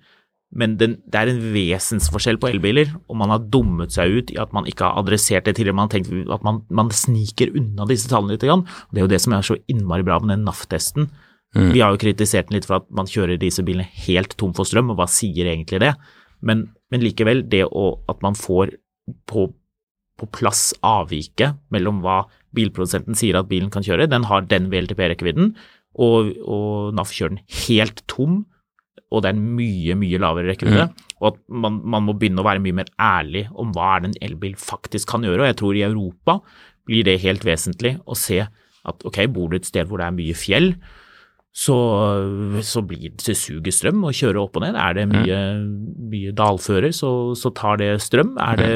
Men 0.51 0.75
den, 0.75 0.97
det 1.07 1.15
er 1.15 1.29
en 1.31 1.41
vesensforskjell 1.53 2.39
på 2.41 2.49
elbiler, 2.49 2.89
og 3.07 3.15
man 3.21 3.31
har 3.31 3.43
dummet 3.53 3.93
seg 3.95 4.17
ut 4.17 4.31
i 4.33 4.39
at 4.41 4.51
man 4.55 4.67
ikke 4.67 4.83
har 4.83 4.99
adressert 4.99 5.47
det 5.47 5.55
tidligere. 5.55 5.77
Man 5.77 5.87
har 5.87 5.93
tenkt 5.95 6.11
at 6.35 6.43
man, 6.43 6.59
man 6.67 6.91
sniker 6.91 7.53
unna 7.55 7.87
disse 7.87 8.11
tallene 8.11 8.35
litt. 8.35 8.43
Grann. 8.43 8.65
Det 8.91 8.99
er 8.99 9.07
jo 9.07 9.13
det 9.13 9.21
som 9.23 9.35
er 9.37 9.47
så 9.47 9.55
innmari 9.71 10.03
bra 10.07 10.19
med 10.19 10.33
den 10.33 10.43
NAF-testen. 10.49 11.07
Mm. 11.55 11.71
Vi 11.75 11.83
har 11.83 11.95
jo 11.95 12.01
kritisert 12.03 12.49
den 12.49 12.59
litt 12.59 12.67
for 12.67 12.81
at 12.81 12.91
man 12.95 13.09
kjører 13.11 13.39
disse 13.39 13.63
bilene 13.67 13.87
helt 14.07 14.35
tom 14.39 14.51
for 14.57 14.67
strøm, 14.67 14.91
og 14.91 14.99
hva 14.99 15.07
sier 15.11 15.47
egentlig 15.51 15.81
det? 15.83 15.95
Men, 16.43 16.67
men 16.91 17.03
likevel, 17.03 17.45
det 17.51 17.65
å, 17.67 17.87
at 18.11 18.21
man 18.25 18.35
får 18.39 18.75
på, 19.29 19.47
på 20.19 20.29
plass 20.35 20.71
avviket 20.83 21.59
mellom 21.73 22.03
hva 22.03 22.23
bilprodusenten 22.55 23.15
sier 23.15 23.39
at 23.39 23.47
bilen 23.51 23.71
kan 23.71 23.85
kjøre, 23.85 24.09
den 24.11 24.27
har 24.27 24.47
den 24.51 24.67
VLTP-rekkevidden, 24.71 25.53
og, 25.99 26.31
og 26.43 26.95
NAF 26.95 27.11
kjører 27.15 27.37
den 27.37 27.45
helt 27.67 28.03
tom, 28.11 28.41
og 29.11 29.23
det 29.23 29.31
er 29.31 29.35
en 29.35 29.47
mye, 29.57 29.95
mye 29.99 30.19
lavere 30.23 30.53
rekkevidde. 30.53 30.87
Og 31.19 31.33
at 31.33 31.39
man, 31.51 31.81
man 31.83 32.05
må 32.07 32.15
begynne 32.15 32.41
å 32.41 32.47
være 32.47 32.63
mye 32.63 32.77
mer 32.79 32.91
ærlig 33.01 33.45
om 33.59 33.73
hva 33.75 33.95
er 33.95 34.03
det 34.03 34.11
en 34.11 34.19
elbil 34.29 34.55
faktisk 34.59 35.11
kan 35.11 35.27
gjøre. 35.27 35.43
Og 35.43 35.49
jeg 35.49 35.57
tror 35.59 35.77
i 35.77 35.85
Europa 35.85 36.37
blir 36.87 37.05
det 37.07 37.19
helt 37.25 37.43
vesentlig 37.45 37.97
å 38.07 38.17
se 38.17 38.39
at 38.41 39.05
ok, 39.05 39.19
bor 39.33 39.51
du 39.51 39.59
et 39.59 39.67
sted 39.67 39.89
hvor 39.89 40.01
det 40.01 40.07
er 40.07 40.15
mye 40.15 40.37
fjell, 40.37 40.71
så, 41.51 41.75
så 42.63 42.79
blir 42.87 43.11
det 43.19 43.33
suger 43.35 43.73
strøm 43.75 44.05
å 44.07 44.13
kjøre 44.15 44.39
opp 44.39 44.55
og 44.55 44.63
ned. 44.63 44.77
Er 44.79 44.95
det 44.95 45.03
mye, 45.11 45.39
mye 46.13 46.31
dalfører, 46.35 46.93
så, 46.95 47.09
så 47.35 47.51
tar 47.55 47.81
det 47.81 47.89
strøm. 48.03 48.37
Er 48.39 48.61
det 48.61 48.69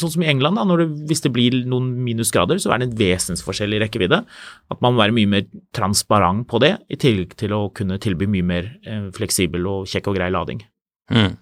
sånn 0.00 0.14
som 0.14 0.24
i 0.24 0.30
England, 0.32 0.56
da, 0.56 0.64
når 0.68 0.80
det, 0.80 0.86
hvis 1.10 1.24
det 1.26 1.34
blir 1.36 1.58
noen 1.68 1.90
minusgrader, 2.06 2.56
så 2.62 2.72
er 2.72 2.80
det 2.80 2.88
en 2.88 2.96
vesensforskjell 3.02 3.76
i 3.76 3.82
rekkevidde. 3.84 4.22
At 4.72 4.80
man 4.80 4.96
må 4.96 5.04
være 5.04 5.16
mye 5.20 5.32
mer 5.34 5.46
transparent 5.76 6.48
på 6.48 6.62
det, 6.64 6.72
i 6.88 7.00
tillegg 7.04 7.36
til 7.36 7.52
å 7.58 7.62
kunne 7.76 8.00
tilby 8.00 8.30
mye 8.32 8.48
mer 8.54 8.74
eh, 8.80 9.06
fleksibel 9.12 9.68
og 9.68 9.92
kjekk 9.92 10.08
og 10.08 10.20
grei 10.22 10.32
lading. 10.32 10.64
Mm. 11.12 11.32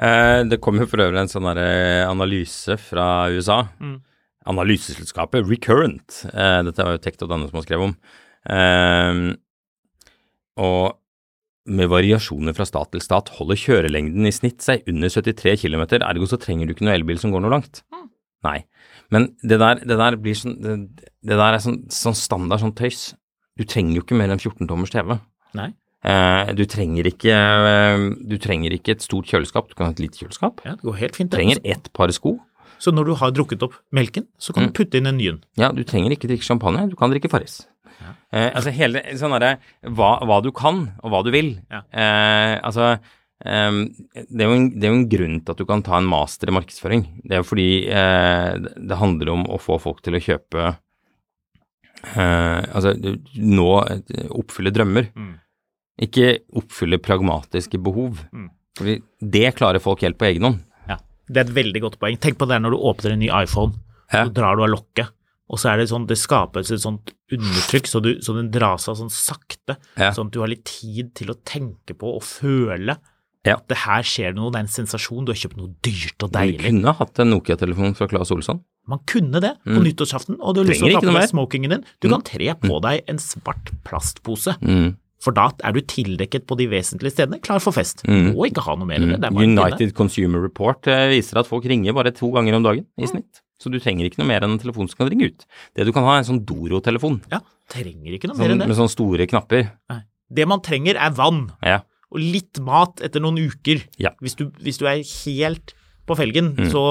Eh, 0.00 0.42
det 0.48 0.62
kom 0.64 0.80
jo 0.80 0.88
for 0.88 1.04
øvrig 1.04 1.26
en 1.26 1.32
sånn 1.36 1.52
eh, 1.52 2.08
analyse 2.08 2.80
fra 2.88 3.28
USA. 3.36 3.66
Analyseselskapet 4.48 5.44
Recurrent. 5.44 6.22
Eh, 6.32 6.60
dette 6.70 6.88
var 6.88 6.96
jo 6.96 7.04
Tekt 7.04 7.24
og 7.26 7.36
Danne 7.36 7.52
som 7.52 7.60
har 7.60 7.68
skrevet 7.68 7.92
om. 7.92 7.98
Eh, 8.48 9.36
og 10.56 10.96
med 11.66 11.90
variasjoner 11.90 12.54
fra 12.54 12.66
stat 12.68 12.92
til 12.94 13.02
stat 13.02 13.32
holder 13.36 13.58
kjørelengden 13.58 14.28
i 14.28 14.34
snitt 14.34 14.62
seg 14.62 14.86
under 14.90 15.10
73 15.10 15.56
km, 15.64 15.82
ergo 15.98 16.28
så 16.30 16.38
trenger 16.38 16.68
du 16.68 16.76
ikke 16.76 16.86
noe 16.86 16.94
elbil 16.94 17.18
som 17.18 17.32
går 17.34 17.42
noe 17.42 17.56
langt. 17.56 17.82
Nei. 18.46 18.60
Men 19.10 19.32
det 19.42 19.58
der, 19.62 19.80
det 19.86 19.96
der 19.98 20.16
blir 20.18 20.34
sånn 20.38 20.56
Det, 20.62 20.76
det 21.26 21.38
der 21.38 21.56
er 21.56 21.62
sånn, 21.62 21.80
sånn 21.94 22.14
standard 22.18 22.62
sånn 22.62 22.74
tøys. 22.78 23.14
Du 23.58 23.64
trenger 23.66 23.98
jo 23.98 24.04
ikke 24.04 24.18
mer 24.18 24.32
enn 24.34 24.42
14 24.42 24.68
tommers 24.68 24.92
TV. 24.94 25.16
Nei? 25.58 25.70
Eh, 26.06 26.50
du 26.54 26.62
trenger 26.70 27.08
ikke 27.08 27.34
eh, 27.34 28.02
Du 28.30 28.36
trenger 28.42 28.74
ikke 28.76 28.94
et 28.94 29.02
stort 29.02 29.26
kjøleskap, 29.30 29.70
du 29.70 29.78
kan 29.78 29.88
ha 29.88 29.94
et 29.94 30.02
lite 30.02 30.20
kjøleskap. 30.20 30.62
Ja, 30.66 30.76
det 30.76 30.86
går 30.86 31.00
helt 31.00 31.18
fint. 31.18 31.32
Du 31.32 31.38
trenger 31.38 31.62
ett 31.64 31.90
par 31.96 32.12
sko. 32.14 32.36
Så 32.82 32.92
når 32.92 33.08
du 33.08 33.14
har 33.16 33.32
drukket 33.32 33.62
opp 33.64 33.78
melken, 33.96 34.26
så 34.38 34.52
kan 34.52 34.68
du 34.68 34.74
putte 34.76 34.98
inn 35.00 35.08
en 35.08 35.16
ny 35.16 35.30
en. 35.32 35.38
Ja, 35.56 35.70
du 35.72 35.80
trenger 35.88 36.12
ikke 36.12 36.28
drikke 36.28 36.44
champagne, 36.44 36.84
du 36.90 36.96
kan 36.98 37.08
drikke 37.10 37.30
Farris. 37.32 37.62
Eh, 38.32 38.50
altså 38.54 38.70
hele 38.76 39.02
sånn 39.18 39.32
derre 39.36 39.56
hva, 39.96 40.18
hva 40.26 40.40
du 40.44 40.50
kan, 40.52 40.82
og 41.02 41.10
hva 41.12 41.22
du 41.24 41.30
vil. 41.34 41.54
Ja. 41.72 41.80
Eh, 41.90 42.54
altså 42.62 42.90
ehm, 43.46 43.78
det, 44.14 44.42
er 44.44 44.52
en, 44.52 44.66
det 44.74 44.84
er 44.88 44.92
jo 44.92 44.98
en 45.00 45.08
grunn 45.12 45.38
til 45.44 45.54
at 45.54 45.62
du 45.62 45.66
kan 45.68 45.82
ta 45.86 45.96
en 46.00 46.08
master 46.10 46.50
i 46.52 46.56
markedsføring. 46.56 47.06
Det 47.24 47.36
er 47.38 47.42
jo 47.42 47.48
fordi 47.48 47.68
eh, 47.88 48.50
det- 48.76 48.98
handler 49.00 49.32
om 49.32 49.46
å 49.48 49.58
få 49.62 49.78
folk 49.80 50.02
til 50.04 50.18
å 50.18 50.22
kjøpe 50.22 50.66
eh, 52.16 52.60
Altså 52.74 52.94
nå 53.40 53.68
eh, 53.90 54.28
oppfylle 54.30 54.72
drømmer. 54.74 55.10
Ikke 56.02 56.34
oppfylle 56.60 56.98
pragmatiske 57.00 57.80
behov. 57.80 58.20
Fordi 58.76 58.98
det 59.24 59.54
klarer 59.56 59.80
folk 59.80 60.02
helt 60.04 60.18
på 60.20 60.28
egen 60.28 60.44
hånd. 60.44 60.58
Ja, 60.90 60.98
Det 61.28 61.40
er 61.40 61.46
et 61.48 61.54
veldig 61.56 61.80
godt 61.86 61.98
poeng. 62.02 62.18
Tenk 62.20 62.36
på 62.38 62.48
det 62.50 62.58
når 62.60 62.76
du 62.76 62.82
åpner 62.90 63.14
en 63.16 63.22
ny 63.24 63.30
iPhone, 63.32 63.72
Ja. 64.12 64.26
så 64.28 64.32
drar 64.36 64.54
du 64.56 64.62
av 64.62 64.68
lokket, 64.70 65.08
og 65.48 65.58
så 65.62 65.70
er 65.72 65.76
det 65.78 65.88
sånn, 65.90 66.06
det 66.10 66.16
skapes 66.18 66.70
et 66.74 66.80
sånt 66.82 67.12
undertrykk, 67.32 67.86
så, 67.86 68.00
du, 68.02 68.14
så 68.20 68.34
den 68.34 68.50
dras 68.50 68.88
av 68.88 68.96
sånn 68.98 69.10
sakte, 69.12 69.76
Ja. 69.98 70.10
sånn 70.12 70.26
at 70.26 70.32
du 70.32 70.40
har 70.40 70.48
litt 70.50 70.64
tid 70.64 71.14
til 71.14 71.28
å 71.30 71.36
tenke 71.44 71.94
på 71.94 72.16
og 72.16 72.22
føle 72.22 72.96
Ja. 73.46 73.54
at 73.56 73.68
det 73.68 73.76
her 73.84 74.02
skjer 74.02 74.34
noe, 74.34 74.50
det 74.50 74.58
er 74.58 74.66
en 74.66 74.74
sensasjon, 74.74 75.24
du 75.24 75.30
har 75.30 75.38
kjøpt 75.38 75.56
noe 75.56 75.70
dyrt 75.86 76.22
og 76.26 76.32
deilig. 76.32 76.58
Du 76.66 76.82
kunne 76.82 76.94
hatt 76.98 77.18
en 77.20 77.30
Nokia-telefon 77.30 77.94
fra 77.94 78.08
Claes 78.10 78.30
Olsson. 78.34 78.60
Man 78.88 79.00
kunne 79.06 79.40
det 79.40 79.54
på 79.64 79.80
nyttårsaften, 79.82 80.36
og 80.40 80.54
du 80.54 80.60
har 80.62 80.66
lyst 80.70 80.80
til 80.82 80.90
Mm. 80.90 80.96
Å 80.96 81.00
ta 81.00 81.06
på 81.06 81.18
deg 81.20 81.30
smokingen 81.30 81.70
din. 81.70 81.84
Du 82.00 82.08
kan 82.08 82.22
tre 82.22 82.54
på 82.54 82.80
deg 82.82 83.02
en 83.08 83.18
svart 83.18 83.70
plastpose. 83.84 84.56
Mm. 84.62 84.96
For 85.18 85.32
da 85.32 85.48
er 85.64 85.72
du 85.72 85.80
tildekket 85.80 86.46
på 86.46 86.56
de 86.56 86.66
vesentlige 86.68 87.14
stedene, 87.16 87.40
klar 87.40 87.58
for 87.60 87.72
fest. 87.72 88.02
Du 88.04 88.12
må 88.34 88.46
ikke 88.50 88.62
ha 88.62 88.74
noe 88.76 88.86
mer 88.86 88.98
enn 89.00 89.08
det. 89.14 89.20
det 89.22 89.32
bare. 89.32 89.42
United 89.46 89.94
Consumer 89.94 90.40
Report 90.42 90.86
eh, 90.86 91.08
viser 91.08 91.38
at 91.40 91.46
folk 91.48 91.64
ringer 91.64 91.94
bare 91.94 92.12
to 92.14 92.30
ganger 92.30 92.54
om 92.54 92.62
dagen 92.62 92.86
i 92.98 93.06
snitt. 93.06 93.40
Så 93.58 93.70
du 93.72 93.78
trenger 93.80 94.04
ikke 94.10 94.18
noe 94.20 94.28
mer 94.28 94.44
enn 94.44 94.52
en 94.56 94.60
telefon 94.60 94.88
som 94.90 94.98
kan 95.00 95.08
ringe 95.08 95.30
ut. 95.32 95.46
Det 95.74 95.86
du 95.86 95.92
kan 95.96 96.04
ha 96.04 96.16
er 96.16 96.24
en 96.24 96.28
sånn 96.28 96.42
Doro-telefon 96.44 97.22
Ja, 97.32 97.40
trenger 97.72 98.12
ikke 98.18 98.28
noe 98.28 98.36
mer 98.36 98.44
sånn, 98.50 98.52
enn 98.52 98.58
det. 98.60 98.68
med 98.68 98.76
sånne 98.76 98.92
store 98.92 99.26
knapper. 99.26 99.70
Nei. 99.90 100.02
Det 100.30 100.46
man 100.48 100.60
trenger 100.60 100.96
er 101.00 101.10
vann. 101.16 101.52
Ja. 101.64 101.80
og 102.12 102.20
litt 102.22 102.60
mat 102.62 103.00
etter 103.02 103.18
noen 103.20 103.36
uker. 103.50 103.80
Ja. 103.98 104.10
Hvis, 104.22 104.36
du, 104.38 104.44
hvis 104.62 104.78
du 104.78 104.84
er 104.86 105.00
helt 105.02 105.72
på 106.06 106.14
felgen, 106.16 106.52
Mm. 106.56 106.68
så 106.70 106.82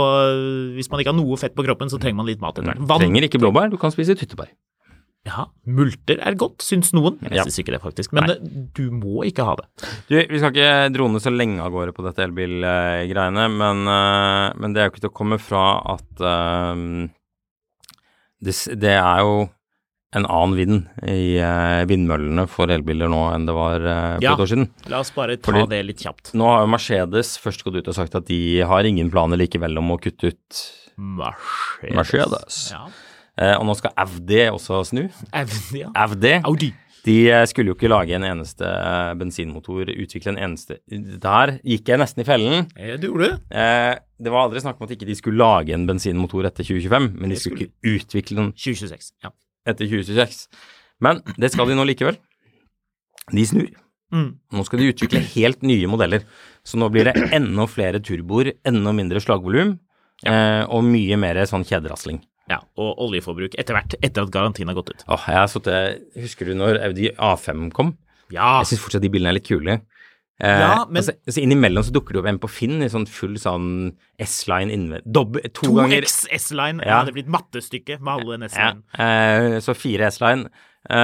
hvis 0.75 0.89
man 0.91 0.99
ikke 0.99 1.13
har 1.13 1.17
noe 1.17 1.37
fett 1.39 1.55
på 1.55 1.63
kroppen, 1.63 1.87
så 1.89 1.97
trenger 2.01 2.17
man 2.19 2.25
litt 2.27 2.41
mat 2.41 2.57
etter 2.57 2.67
hvert. 2.67 2.81
Vann. 2.87 2.99
Trenger 2.99 3.23
ikke 3.29 3.39
blåbær, 3.39 3.69
du 3.71 3.77
kan 3.77 3.91
spise 3.95 4.15
tyttebær. 4.19 4.49
Ja, 5.25 5.47
multer 5.65 6.19
er 6.21 6.35
godt, 6.37 6.61
syns 6.61 6.91
noen. 6.93 7.17
Jeg 7.25 7.33
Ja. 7.39 7.43
syns 7.47 7.57
ikke 7.63 7.73
det, 7.73 7.81
faktisk. 7.81 8.13
Men 8.13 8.27
Nei. 8.29 8.35
øh, 8.35 8.67
du 8.77 8.91
må 8.91 9.23
ikke 9.25 9.43
ha 9.47 9.55
det. 9.57 9.65
Du, 10.07 10.15
vi 10.21 10.37
skal 10.37 10.51
ikke 10.53 10.93
drone 10.93 11.17
så 11.19 11.33
lenge 11.33 11.59
av 11.65 11.71
gårde 11.73 11.95
på 11.97 12.05
dette 12.05 12.21
elbilgreiene, 12.27 13.47
men, 13.57 13.87
eh, 13.89 14.53
men 14.61 14.73
det 14.73 14.81
er 14.83 14.85
jo 14.89 14.93
ikke 14.93 15.01
til 15.07 15.09
å 15.09 15.17
komme 15.17 15.39
fra 15.41 15.63
at 15.95 16.21
um, 16.21 17.09
det, 18.43 18.53
det 18.77 18.93
er 19.01 19.23
jo 19.25 19.49
en 20.15 20.25
annen 20.29 20.53
vind 20.55 20.77
i 21.09 21.35
eh, 21.43 21.81
vindmøllene 21.89 22.45
for 22.47 22.67
elbiler 22.71 23.09
nå 23.11 23.23
enn 23.33 23.47
det 23.49 23.55
var 23.57 23.81
eh, 23.81 24.13
for 24.19 24.23
Ja. 24.23 24.33
et 24.37 24.43
år 24.45 24.51
siden. 24.53 24.69
La 24.93 24.99
oss 25.03 25.11
bare 25.11 25.35
ta 25.37 25.51
Fordi- 25.51 25.67
det 25.73 25.81
litt 25.89 25.99
kjapt. 26.05 26.31
Nå 26.37 26.45
har 26.47 26.61
jo 26.63 26.69
Mercedes 26.71 27.33
først 27.41 27.65
gått 27.65 27.75
ut 27.81 27.87
og 27.89 27.95
sagt 27.97 28.15
at 28.15 28.25
de 28.29 28.61
har 28.61 28.83
ingen 28.87 29.09
planer 29.11 29.37
likevel 29.41 29.75
om 29.81 29.89
å 29.91 29.99
kutte 29.99 30.29
ut 30.31 30.61
Mercedes. 30.95 31.97
Mercedes. 31.97 32.71
Ja. 32.71 32.85
Eh, 33.39 33.55
Og 33.59 33.65
nå 33.67 33.75
skal 33.79 33.93
Audi 34.05 34.41
også 34.51 34.83
snu. 34.91 35.05
Audi. 35.31 35.81
ja. 35.83 35.91
Audi. 36.05 36.33
Audi. 36.43 36.71
De 37.05 37.15
eh, 37.29 37.43
skulle 37.45 37.69
jo 37.69 37.75
ikke 37.77 37.91
lage 37.91 38.15
en 38.17 38.25
eneste 38.25 38.65
eh, 38.65 39.11
bensinmotor, 39.19 39.91
utvikle 39.93 40.33
en 40.33 40.39
eneste 40.47 40.79
Der 41.21 41.55
gikk 41.61 41.91
jeg 41.91 42.01
nesten 42.01 42.23
i 42.23 42.27
fellen. 42.27 42.65
Ja, 42.73 42.95
det 42.97 43.11
gjorde? 43.11 43.35
Eh, 43.53 43.93
det 44.25 44.31
var 44.33 44.47
aldri 44.47 44.63
snakk 44.63 44.79
om 44.79 44.87
at 44.87 44.95
ikke 44.95 45.05
de 45.09 45.17
skulle 45.19 45.37
lage 45.37 45.75
en 45.75 45.85
bensinmotor 45.89 46.47
etter 46.49 46.65
2025, 46.65 47.11
men 47.19 47.33
de 47.33 47.37
skulle 47.37 47.67
ikke 47.67 47.95
utvikle 47.99 48.39
den 48.39 48.53
2026. 48.57 49.11
Ja. 49.25 49.33
etter 49.69 49.85
2026. 49.91 50.45
Men 51.05 51.19
det 51.37 51.51
skal 51.53 51.69
de 51.69 51.75
nå 51.77 51.85
likevel. 51.85 52.17
De 53.33 53.43
snur. 53.45 53.69
Mm. 54.13 54.29
Nå 54.53 54.63
skal 54.65 54.79
de 54.81 54.91
utvikle 54.93 55.19
helt 55.33 55.65
nye 55.65 55.89
modeller. 55.91 56.23
Så 56.65 56.79
nå 56.79 56.87
blir 56.93 57.09
det 57.09 57.15
enda 57.35 57.65
flere 57.69 57.99
turboer, 58.01 58.53
enda 58.65 58.93
mindre 58.95 59.21
slagvolum, 59.21 59.75
eh, 60.25 60.63
og 60.69 60.85
mye 60.87 61.17
mer 61.21 61.41
sånn 61.49 61.65
kjederasling. 61.67 62.21
Ja. 62.49 62.59
Og 62.77 62.97
oljeforbruk 63.07 63.55
etter 63.57 63.73
hvert, 63.77 63.95
etter 64.03 64.21
at 64.23 64.31
garantien 64.31 64.67
har 64.67 64.75
gått 64.75 64.89
ut. 64.93 65.03
Åh, 65.07 65.25
jeg 65.27 65.35
har 65.41 65.47
sittet 65.47 66.01
Husker 66.21 66.45
du 66.45 66.53
når 66.55 66.81
Audi 66.85 67.09
A5 67.17 67.71
kom? 67.73 67.97
Ja. 68.29 68.59
Jeg 68.61 68.71
syns 68.73 68.83
fortsatt 68.85 69.01
de 69.01 69.09
bilene 69.09 69.29
er 69.33 69.39
litt 69.39 69.47
kule. 69.47 69.81
Eh, 70.37 70.59
Ja, 70.59 70.85
men- 70.89 70.97
altså, 71.01 71.13
altså 71.25 71.41
Innimellom 71.41 71.83
så 71.83 71.93
dukker 71.95 72.11
det 72.13 72.19
opp 72.19 72.25
en 72.27 72.39
på 72.39 72.49
Finn 72.49 72.81
i 72.83 72.89
sånn 72.91 73.07
full 73.07 73.35
sånn 73.39 73.95
S-line 74.19 74.69
innvendig 74.69 75.05
To, 75.13 75.23
To, 75.53 75.73
ganger 75.77 76.01
2X 76.03 76.27
S-line. 76.31 76.79
Ja. 76.83 76.85
Ja. 76.85 77.03
Det 77.03 77.13
hadde 77.13 77.13
blitt 77.15 77.31
mattestykke 77.31 77.99
med 78.01 78.13
alle 78.19 78.33
en 78.35 78.43
S-line. 78.43 78.83
eh, 78.99 79.59
Så 79.63 79.73
fire 79.75 80.07
S-line. 80.11 80.49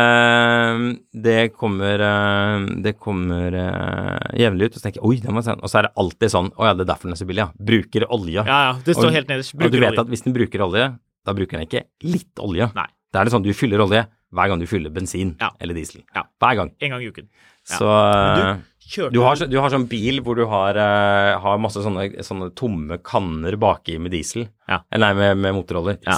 Eh, 0.05 0.93
det 1.13 1.53
kommer 1.57 1.99
eh, 2.05 2.65
Det 2.83 2.93
kommer 2.99 3.53
eh, 3.55 4.37
jevnlig 4.41 4.69
ut, 4.69 4.75
og 4.75 4.81
så 4.81 4.85
tenker 4.87 4.99
jeg 5.01 5.07
oi, 5.09 5.15
den 5.23 5.37
var 5.37 5.45
sen. 5.47 5.59
Og 5.63 5.69
så 5.71 5.79
er 5.79 5.87
det 5.87 5.93
alltid 6.03 6.33
sånn 6.35 6.51
Å 6.57 6.67
ja, 6.69 6.73
det 6.77 6.85
er 6.85 6.91
derfor 6.93 7.09
den 7.09 7.15
er 7.17 7.21
så 7.21 7.27
billig, 7.29 7.45
ja. 7.45 7.51
Bruker 7.71 8.05
olje. 8.11 8.41
Ja, 8.45 8.59
ja. 8.67 8.73
Det 8.85 8.95
står 8.97 9.09
Og- 9.09 9.15
helt 9.17 9.31
nederst. 9.31 9.55
Bruker 9.55 9.65
og 9.65 9.71
du 9.71 9.79
vet 9.79 9.91
olje. 9.95 9.99
at 10.05 10.07
hvis 10.13 10.23
den 10.27 10.33
bruker 10.37 10.59
olje, 10.67 10.85
da 11.25 11.35
bruker 11.37 11.57
den 11.59 11.67
ikke 11.67 11.85
litt 12.07 12.41
olje. 12.41 12.69
Nei. 12.75 12.87
Da 13.11 13.21
er 13.21 13.27
det 13.27 13.33
sånn 13.35 13.43
du 13.45 13.51
fyller 13.55 13.83
olje 13.83 14.05
hver 14.31 14.47
gang 14.47 14.61
du 14.61 14.67
fyller 14.69 14.93
bensin 14.95 15.33
Ja. 15.41 15.49
eller 15.59 15.75
diesel. 15.75 16.03
Ja. 16.15 16.23
Hver 16.39 16.55
gang. 16.55 16.69
En 16.79 16.93
gang 16.93 17.01
i 17.03 17.09
uken. 17.11 17.27
Ja. 17.69 17.77
Så 17.77 17.89
eh, 17.91 18.61
du, 18.95 19.09
Du 19.11 19.19
har, 19.21 19.35
du 19.35 19.57
har 19.59 19.69
sånn 19.73 19.87
bil 19.91 20.21
hvor 20.23 20.35
du 20.39 20.45
har, 20.49 20.75
uh, 20.79 21.39
har 21.43 21.59
masse 21.59 21.83
sånne, 21.83 22.23
sånne 22.23 22.49
tomme 22.55 22.97
kanner 23.03 23.55
baki 23.59 23.97
med 23.99 24.11
diesel. 24.15 24.47
Ja. 24.71 24.81
Nei, 24.95 25.11
med, 25.19 25.37
med 25.43 25.55
motorolje. 25.55 25.97
Ja. 26.07 26.17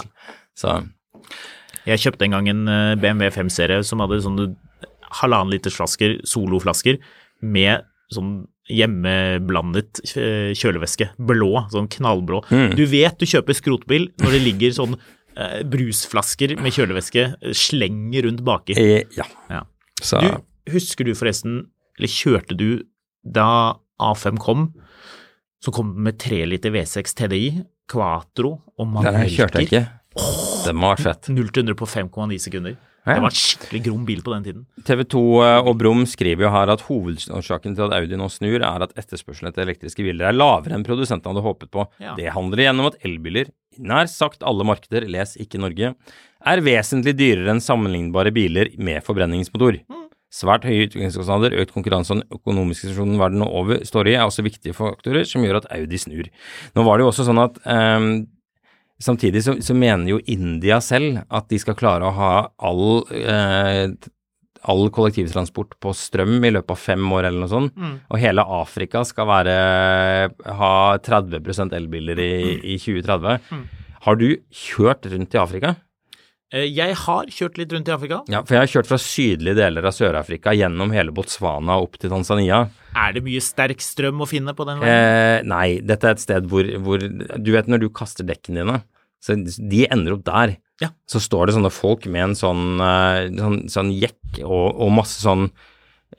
Så 0.57 0.77
Jeg 1.85 1.99
kjøpte 1.99 2.23
en 2.27 2.37
gang 2.37 2.47
en 2.47 2.67
eh, 2.71 2.93
BMW 3.01 3.33
5-serie 3.33 3.81
som 3.83 3.99
hadde 4.05 4.21
sånne 4.23 4.51
halvannen 5.19 5.51
liters 5.53 5.75
flasker, 5.77 6.19
soloflasker, 6.25 7.01
med 7.43 7.83
sånn 8.13 8.45
hjemmeblandet 8.71 10.01
eh, 10.15 10.53
kjølevæske. 10.57 11.09
Blå, 11.19 11.65
sånn 11.73 11.89
knallblå. 11.91 12.43
Mm. 12.51 12.71
Du 12.79 12.85
vet 12.89 13.17
du 13.19 13.25
kjøper 13.29 13.57
skrotbil 13.57 14.09
når 14.23 14.37
det 14.37 14.41
ligger 14.45 14.75
sånn 14.77 14.95
eh, 15.35 15.59
brusflasker 15.67 16.55
med 16.61 16.75
kjølevæske 16.75 17.25
eh, 17.41 17.53
slenger 17.57 18.27
rundt 18.29 18.43
baki. 18.47 18.77
eh, 18.79 19.03
ja. 19.17 19.27
Ja. 19.51 19.63
Så 20.03 20.21
Du, 20.23 20.29
husker 20.73 21.07
du 21.07 21.13
forresten, 21.15 21.65
eller 21.99 22.11
kjørte 22.11 22.57
du 22.59 22.83
da 23.23 23.49
A5 24.01 24.39
kom, 24.41 24.71
så 25.63 25.71
kom 25.71 25.93
den 25.95 26.03
med 26.09 26.17
3 26.19 26.41
liter 26.51 26.73
V6 26.75 27.13
TDI, 27.19 27.51
Quatro 27.91 28.57
og 28.79 28.97
Den 29.03 29.27
kjørte 29.31 29.61
jeg 29.61 29.69
ikke. 29.69 29.83
Oh, 30.19 30.63
Den 30.67 30.79
var 30.83 30.99
fett. 31.01 31.29
0 31.31 31.47
til 31.51 31.63
100 31.65 31.75
på 31.79 31.87
5,9 31.89 32.37
sekunder. 32.39 32.75
Det 33.03 33.19
var 33.19 33.27
en 33.27 33.35
skikkelig 33.35 33.81
grom 33.83 34.03
bil 34.07 34.21
på 34.23 34.31
den 34.31 34.45
tiden. 34.45 34.61
TV 34.87 35.03
2 35.11 35.23
og 35.43 35.71
Brum 35.79 36.05
skriver 36.07 36.45
jo 36.45 36.51
her 36.53 36.71
at 36.71 36.85
hovedårsaken 36.87 37.75
til 37.75 37.87
at 37.89 37.95
Audi 37.97 38.19
nå 38.19 38.29
snur, 38.31 38.63
er 38.63 38.85
at 38.85 38.93
etterspørselen 38.99 39.51
etter 39.51 39.65
elektriske 39.65 40.05
biler 40.05 40.29
er 40.29 40.37
lavere 40.37 40.77
enn 40.77 40.85
produsentene 40.87 41.33
hadde 41.33 41.43
håpet 41.43 41.71
på. 41.73 41.83
Ja. 42.03 42.13
Det 42.19 42.31
handler 42.31 42.63
igjen 42.63 42.79
om 42.79 42.87
at 42.87 42.95
elbiler, 43.03 43.51
nær 43.83 44.07
sagt 44.11 44.45
alle 44.47 44.63
markeder, 44.67 45.07
les 45.11 45.35
ikke 45.41 45.59
Norge, 45.59 45.91
er 46.43 46.63
vesentlig 46.63 47.15
dyrere 47.19 47.51
enn 47.51 47.63
sammenlignbare 47.63 48.31
biler 48.35 48.71
med 48.79 49.03
forbrenningsmotor. 49.03 49.81
Svært 50.33 50.63
høye 50.65 50.87
utviklingskostnader, 50.87 51.53
økt 51.61 51.75
konkurranse 51.75 52.15
og 52.15 52.21
den 52.21 52.37
økonomiske 52.39 52.87
situasjonen 52.87 53.19
verden 53.21 53.43
over 53.45 53.83
står 53.85 54.09
i, 54.09 54.15
er 54.15 54.25
også 54.25 54.45
viktige 54.47 54.73
faktorer 54.77 55.27
som 55.29 55.43
gjør 55.45 55.59
at 55.59 55.67
Audi 55.75 55.99
snur. 56.01 56.31
Nå 56.73 56.87
var 56.87 56.97
det 56.97 57.05
jo 57.05 57.11
også 57.11 57.27
sånn 57.27 57.41
at 57.43 57.59
ehm, 57.69 58.07
Samtidig 59.03 59.41
så, 59.43 59.57
så 59.63 59.75
mener 59.75 60.13
jo 60.13 60.19
India 60.31 60.77
selv 60.83 61.21
at 61.27 61.49
de 61.51 61.59
skal 61.59 61.75
klare 61.79 62.07
å 62.07 62.13
ha 62.15 62.31
all, 62.63 63.01
eh, 63.11 63.89
all 64.63 64.85
kollektivtransport 64.95 65.75
på 65.83 65.91
strøm 65.97 66.37
i 66.47 66.53
løpet 66.55 66.71
av 66.71 66.79
fem 66.79 67.03
år 67.11 67.27
eller 67.27 67.43
noe 67.43 67.51
sånt. 67.51 67.75
Og 68.07 68.21
hele 68.23 68.45
Afrika 68.61 69.01
skal 69.07 69.27
være, 69.27 69.55
ha 70.61 70.73
30 71.03 71.73
elbiler 71.75 72.21
i, 72.23 72.33
i 72.75 72.77
2030. 72.79 73.65
Har 74.07 74.19
du 74.19 74.29
kjørt 74.51 75.09
rundt 75.11 75.35
i 75.35 75.41
Afrika? 75.41 75.75
Eh, 76.53 76.67
Jeg 76.69 76.95
har 77.03 77.27
kjørt 77.33 77.59
litt 77.59 77.71
rundt 77.73 77.87
i 77.89 77.93
Afrika. 77.95 78.21
Ja, 78.31 78.43
for 78.45 78.55
jeg 78.55 78.63
har 78.67 78.71
kjørt 78.75 78.89
fra 78.91 78.99
sydlige 79.01 79.57
deler 79.57 79.87
av 79.89 79.95
Sør-Afrika 79.95 80.53
gjennom 80.55 80.91
hele 80.93 81.11
Botswana 81.15 81.79
opp 81.81 81.97
til 81.99 82.11
Tanzania. 82.13 82.63
Er 82.93 83.15
det 83.15 83.23
mye 83.25 83.41
sterk 83.41 83.81
strøm 83.81 84.21
å 84.21 84.27
finne 84.29 84.53
på 84.55 84.67
den 84.69 84.79
veien? 84.83 84.93
Eh, 84.93 85.43
nei, 85.49 85.79
dette 85.81 86.07
er 86.11 86.17
et 86.17 86.23
sted 86.23 86.47
hvor, 86.51 86.67
hvor 86.85 87.01
Du 87.03 87.51
vet 87.55 87.67
når 87.71 87.81
du 87.83 87.89
kaster 87.89 88.27
dekkene 88.27 88.61
dine, 88.61 88.79
så 89.23 89.37
de 89.39 89.85
ender 89.87 90.17
opp 90.17 90.25
der. 90.27 90.57
Ja. 90.81 90.89
Så 91.07 91.21
står 91.23 91.47
det 91.47 91.55
sånne 91.55 91.71
folk 91.71 92.05
med 92.11 92.25
en 92.29 92.35
sånn, 92.35 92.63
eh, 92.83 93.29
sånn, 93.39 93.61
sånn 93.71 93.91
jekk 93.95 94.41
og, 94.43 94.73
og 94.83 94.91
masse 94.97 95.21
sånn 95.23 95.45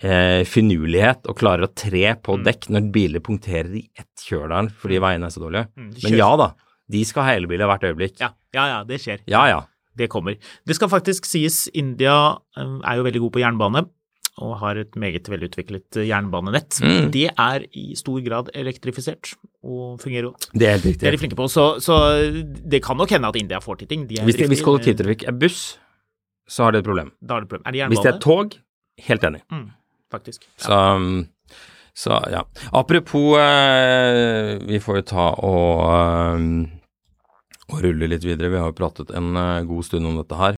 eh, 0.01 0.43
finurlighet 0.49 1.29
og 1.31 1.37
klarer 1.39 1.67
å 1.69 1.75
tre 1.75 2.15
på 2.17 2.39
Mm. 2.39 2.45
dekk 2.49 2.69
når 2.73 2.89
biler 2.95 3.21
punkterer 3.23 3.75
i 3.77 3.85
ett 3.99 4.25
kjør 4.27 4.49
der 4.55 4.71
fordi 4.81 4.99
veiene 5.05 5.29
er 5.29 5.35
så 5.35 5.43
dårlige. 5.45 5.69
Mm, 5.77 5.91
Men 6.03 6.17
ja 6.19 6.31
da, 6.41 6.49
de 6.91 7.05
skal 7.05 7.29
ha 7.29 7.35
elbiler 7.39 7.69
hvert 7.71 7.85
øyeblikk. 7.91 8.17
Ja, 8.25 8.33
ja, 8.57 8.65
ja, 8.73 8.81
det 8.89 9.01
skjer. 9.05 9.21
ja. 9.27 9.45
ja. 9.53 9.61
Det 9.97 10.09
kommer. 10.11 10.35
Det 10.67 10.75
skal 10.75 10.89
faktisk 10.91 11.23
sies, 11.25 11.69
India 11.73 12.15
eh, 12.59 12.73
er 12.83 12.97
jo 12.99 13.05
veldig 13.07 13.21
god 13.29 13.33
på 13.37 13.43
jernbane. 13.45 13.85
Og 14.43 14.57
har 14.59 14.81
et 14.81 14.97
meget 14.99 15.29
velutviklet 15.31 15.97
eh, 16.01 16.09
jernbanenett. 16.09 16.81
Mm. 16.83 17.11
Det 17.15 17.29
er 17.31 17.67
i 17.71 17.95
stor 17.95 18.19
grad 18.25 18.49
elektrifisert 18.55 19.35
og 19.63 20.01
fungerer 20.03 20.33
godt. 20.33 20.49
Det 20.53 20.67
er 20.67 20.79
helt 20.83 20.99
Det 21.01 21.07
er 21.07 21.15
de 21.15 21.21
flinke 21.23 21.39
på. 21.39 21.47
Så, 21.49 21.79
så 21.85 21.99
det 22.43 22.83
kan 22.83 22.99
nok 22.99 23.15
hende 23.15 23.31
at 23.31 23.37
India 23.39 23.61
får 23.63 23.79
til 23.83 23.89
ting. 23.93 24.09
De 24.11 24.19
Hvis, 24.19 24.35
det, 24.35 24.49
hvis 24.49 24.59
driftige. 24.59 24.65
kollektivtrafikk 24.67 25.23
er 25.31 25.39
buss, 25.39 25.61
så 26.51 26.67
har 26.67 26.75
det 26.75 26.83
et 26.83 26.89
problem. 26.91 27.13
Da 27.23 27.37
er 27.39 27.47
det 27.47 27.49
problem. 27.49 27.63
Er 27.67 27.73
det 27.73 27.87
Hvis 27.95 28.03
det 28.03 28.11
er 28.11 28.19
jernbane? 28.19 28.27
tog, 28.27 28.59
helt 29.07 29.25
enig. 29.31 29.41
Mm, 29.53 29.71
faktisk. 30.13 30.49
Ja. 30.59 30.65
Så, 30.67 30.81
um, 30.97 31.29
så 31.95 32.19
ja. 32.35 32.43
Apropos 32.73 33.39
eh, 33.39 34.59
Vi 34.67 34.81
får 34.83 34.97
jo 34.99 35.03
ta 35.15 35.29
og, 35.47 35.87
eh, 35.95 36.67
og 37.71 37.83
rulle 37.87 38.11
litt 38.11 38.27
videre. 38.27 38.51
Vi 38.51 38.59
har 38.59 38.67
jo 38.73 38.77
pratet 38.83 39.15
en 39.15 39.37
eh, 39.37 39.63
god 39.71 39.87
stund 39.87 40.11
om 40.11 40.19
dette 40.19 40.43
her. 40.43 40.59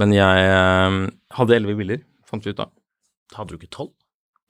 Men 0.00 0.14
jeg 0.16 0.44
eh, 0.48 0.94
hadde 1.36 1.56
elleve 1.56 1.76
biler, 1.76 2.04
fant 2.24 2.44
vi 2.46 2.54
ut 2.54 2.62
av. 2.64 2.70
Hadde 3.36 3.52
du 3.52 3.58
ikke 3.60 3.74
tolv 3.74 3.92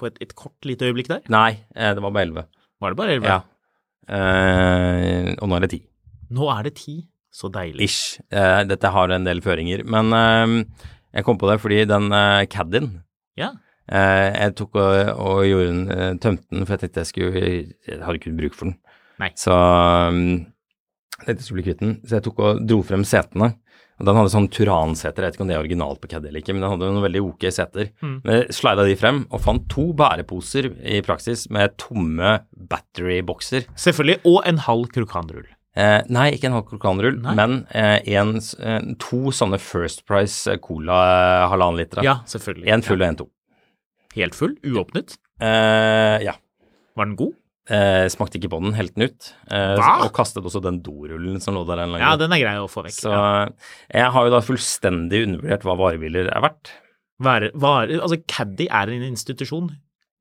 på 0.00 0.08
et, 0.08 0.18
et 0.22 0.34
kort 0.38 0.56
lite 0.68 0.86
øyeblikk 0.88 1.10
der? 1.10 1.24
Nei, 1.32 1.58
eh, 1.74 1.90
det 1.96 2.04
var 2.04 2.14
bare 2.14 2.28
elleve. 2.28 2.44
Var 2.80 2.94
det 2.94 2.98
bare 3.00 3.16
elleve? 3.16 3.32
Ja. 3.34 3.40
Eh, 4.10 5.32
og 5.36 5.50
nå 5.50 5.58
er 5.58 5.66
det 5.66 5.72
ti. 5.74 5.80
Nå 6.36 6.46
er 6.54 6.68
det 6.68 6.74
ti. 6.78 6.96
Så 7.34 7.50
deilig. 7.52 7.86
Ish. 7.86 8.20
Eh, 8.30 8.62
dette 8.66 8.90
har 8.90 9.12
en 9.14 9.26
del 9.26 9.42
føringer. 9.44 9.84
Men 9.86 10.14
eh, 10.16 10.54
jeg 11.18 11.26
kom 11.26 11.38
på 11.38 11.50
det 11.50 11.58
fordi 11.62 11.82
den 11.90 12.10
eh, 12.14 12.46
caddien 12.50 12.92
Ja. 13.38 13.52
Eh, 13.90 14.28
Jeg 14.36 14.54
tok 14.60 14.78
og, 14.80 15.10
og 15.20 15.42
gjorde 15.48 15.66
den, 15.68 15.82
eh, 15.94 16.12
tømte 16.22 16.46
den, 16.50 16.66
for 16.66 16.76
jeg 16.76 16.84
tenkte 16.84 17.04
jeg 17.04 17.10
skulle 17.10 17.42
Jeg 17.42 18.00
hadde 18.04 18.20
ikke 18.20 18.36
bruk 18.38 18.56
for 18.58 18.70
den. 18.70 18.78
Nei. 19.20 19.32
Så 19.36 19.52
um, 19.52 20.22
jeg 21.18 21.26
tenkte 21.26 21.36
jeg 21.36 21.48
skulle 21.48 21.60
bli 21.60 21.68
kvitt 21.68 21.82
den. 21.84 21.98
Så 22.06 22.18
jeg 22.18 22.26
tok 22.28 22.40
og 22.46 22.62
dro 22.68 22.80
frem 22.86 23.04
setene. 23.04 23.52
Og 24.00 24.06
Den 24.08 24.16
hadde 24.16 24.32
sånn 24.32 24.48
Turan-seter, 24.48 25.20
jeg 25.20 25.28
vet 25.28 25.36
ikke 25.36 25.44
om 25.44 25.50
det 25.50 25.56
er 25.58 25.60
originalt 25.60 26.00
på 26.00 26.08
Caddy 26.08 26.30
eller 26.30 26.40
ikke, 26.40 26.54
men 26.56 26.64
den 26.64 26.70
hadde 26.72 26.86
noen 26.88 27.04
veldig 27.04 27.20
ok 27.20 27.42
seter. 27.52 27.90
Men 28.00 28.30
jeg 28.38 28.56
slida 28.56 28.86
de 28.88 28.94
frem 28.96 29.18
og 29.28 29.42
fant 29.44 29.66
to 29.68 29.90
bæreposer 29.92 30.70
i 30.88 31.02
praksis 31.04 31.44
med 31.52 31.76
tomme 31.76 32.38
battery-bokser. 32.72 33.68
Selvfølgelig. 33.76 34.22
Og 34.24 34.40
en 34.48 34.62
halv 34.64 34.88
krokanrull. 34.96 35.50
Eh, 35.78 36.00
nei, 36.10 36.30
ikke 36.34 36.48
en 36.48 36.56
halv 36.56 36.64
krokanrull, 36.66 37.20
men 37.36 37.60
eh, 37.76 38.00
en, 38.16 38.32
eh, 38.40 38.80
to 39.04 39.30
sånne 39.36 39.60
First 39.62 40.02
Price 40.08 40.56
Cola 40.64 40.96
halvannen 41.52 41.78
liter. 41.78 42.00
Ja, 42.06 42.16
selvfølgelig. 42.26 42.72
En 42.72 42.86
full 42.86 43.04
og 43.04 43.06
en 43.06 43.20
tom. 43.20 43.30
Helt 44.16 44.36
full? 44.36 44.56
Uåpnet? 44.66 45.16
Uh, 45.42 46.18
ja. 46.24 46.34
Var 46.98 47.08
den 47.08 47.18
god? 47.18 47.36
Uh, 47.70 48.08
smakte 48.10 48.40
ikke 48.40 48.50
på 48.50 48.58
den, 48.64 48.72
helt 48.74 48.96
den 48.96 49.06
ut. 49.06 49.28
Eh, 49.46 49.76
Hva? 49.78 49.92
og 50.02 50.10
kastet 50.16 50.42
også 50.42 50.62
den 50.64 50.80
dorullen 50.82 51.36
som 51.42 51.54
lå 51.54 51.62
der 51.68 51.84
en 51.84 51.92
lang 51.94 52.02
Ja, 52.02 52.16
den 52.18 52.32
er 52.34 52.40
grei 52.42 52.54
å 52.58 52.66
få 52.70 52.82
vekk. 52.82 52.96
Så 52.96 53.12
ja. 53.12 53.44
jeg 53.94 54.08
har 54.16 54.26
jo 54.26 54.32
da 54.34 54.40
fullstendig 54.42 55.20
undervurdert 55.28 55.66
hva 55.68 55.76
varebiler 55.78 56.32
er 56.32 56.42
verdt. 56.42 56.72
Være, 57.22 57.52
være, 57.54 58.00
altså, 58.00 58.18
Caddy 58.26 58.66
er 58.66 58.90
en 58.90 59.06
institusjon. 59.12 59.70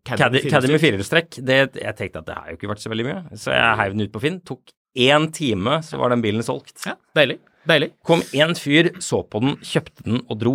Caddy 0.05 0.29
med 0.35 0.49
Caddy 0.51 0.69
med 0.69 0.83
firehjulstrekk, 0.83 1.39
jeg 1.41 1.95
tenkte 1.97 2.21
at 2.21 2.27
det 2.27 2.37
har 2.37 2.51
jo 2.51 2.59
ikke 2.59 2.69
vært 2.69 2.83
så 2.83 2.91
veldig 2.93 3.07
mye. 3.07 3.23
Så 3.39 3.55
jeg 3.55 3.79
heiv 3.81 3.95
den 3.95 4.05
ut 4.05 4.13
på 4.13 4.21
Finn. 4.23 4.39
Tok 4.45 4.75
én 5.09 5.29
time, 5.33 5.79
så 5.85 5.97
var 6.01 6.13
den 6.13 6.23
bilen 6.25 6.45
solgt. 6.45 6.77
Ja, 6.85 6.99
deilig. 7.17 7.39
Deilig. 7.69 7.91
Kom 8.07 8.23
én 8.33 8.55
fyr, 8.57 8.89
så 9.03 9.21
på 9.29 9.41
den, 9.43 9.57
kjøpte 9.61 10.05
den 10.07 10.23
og 10.25 10.39
dro. 10.41 10.53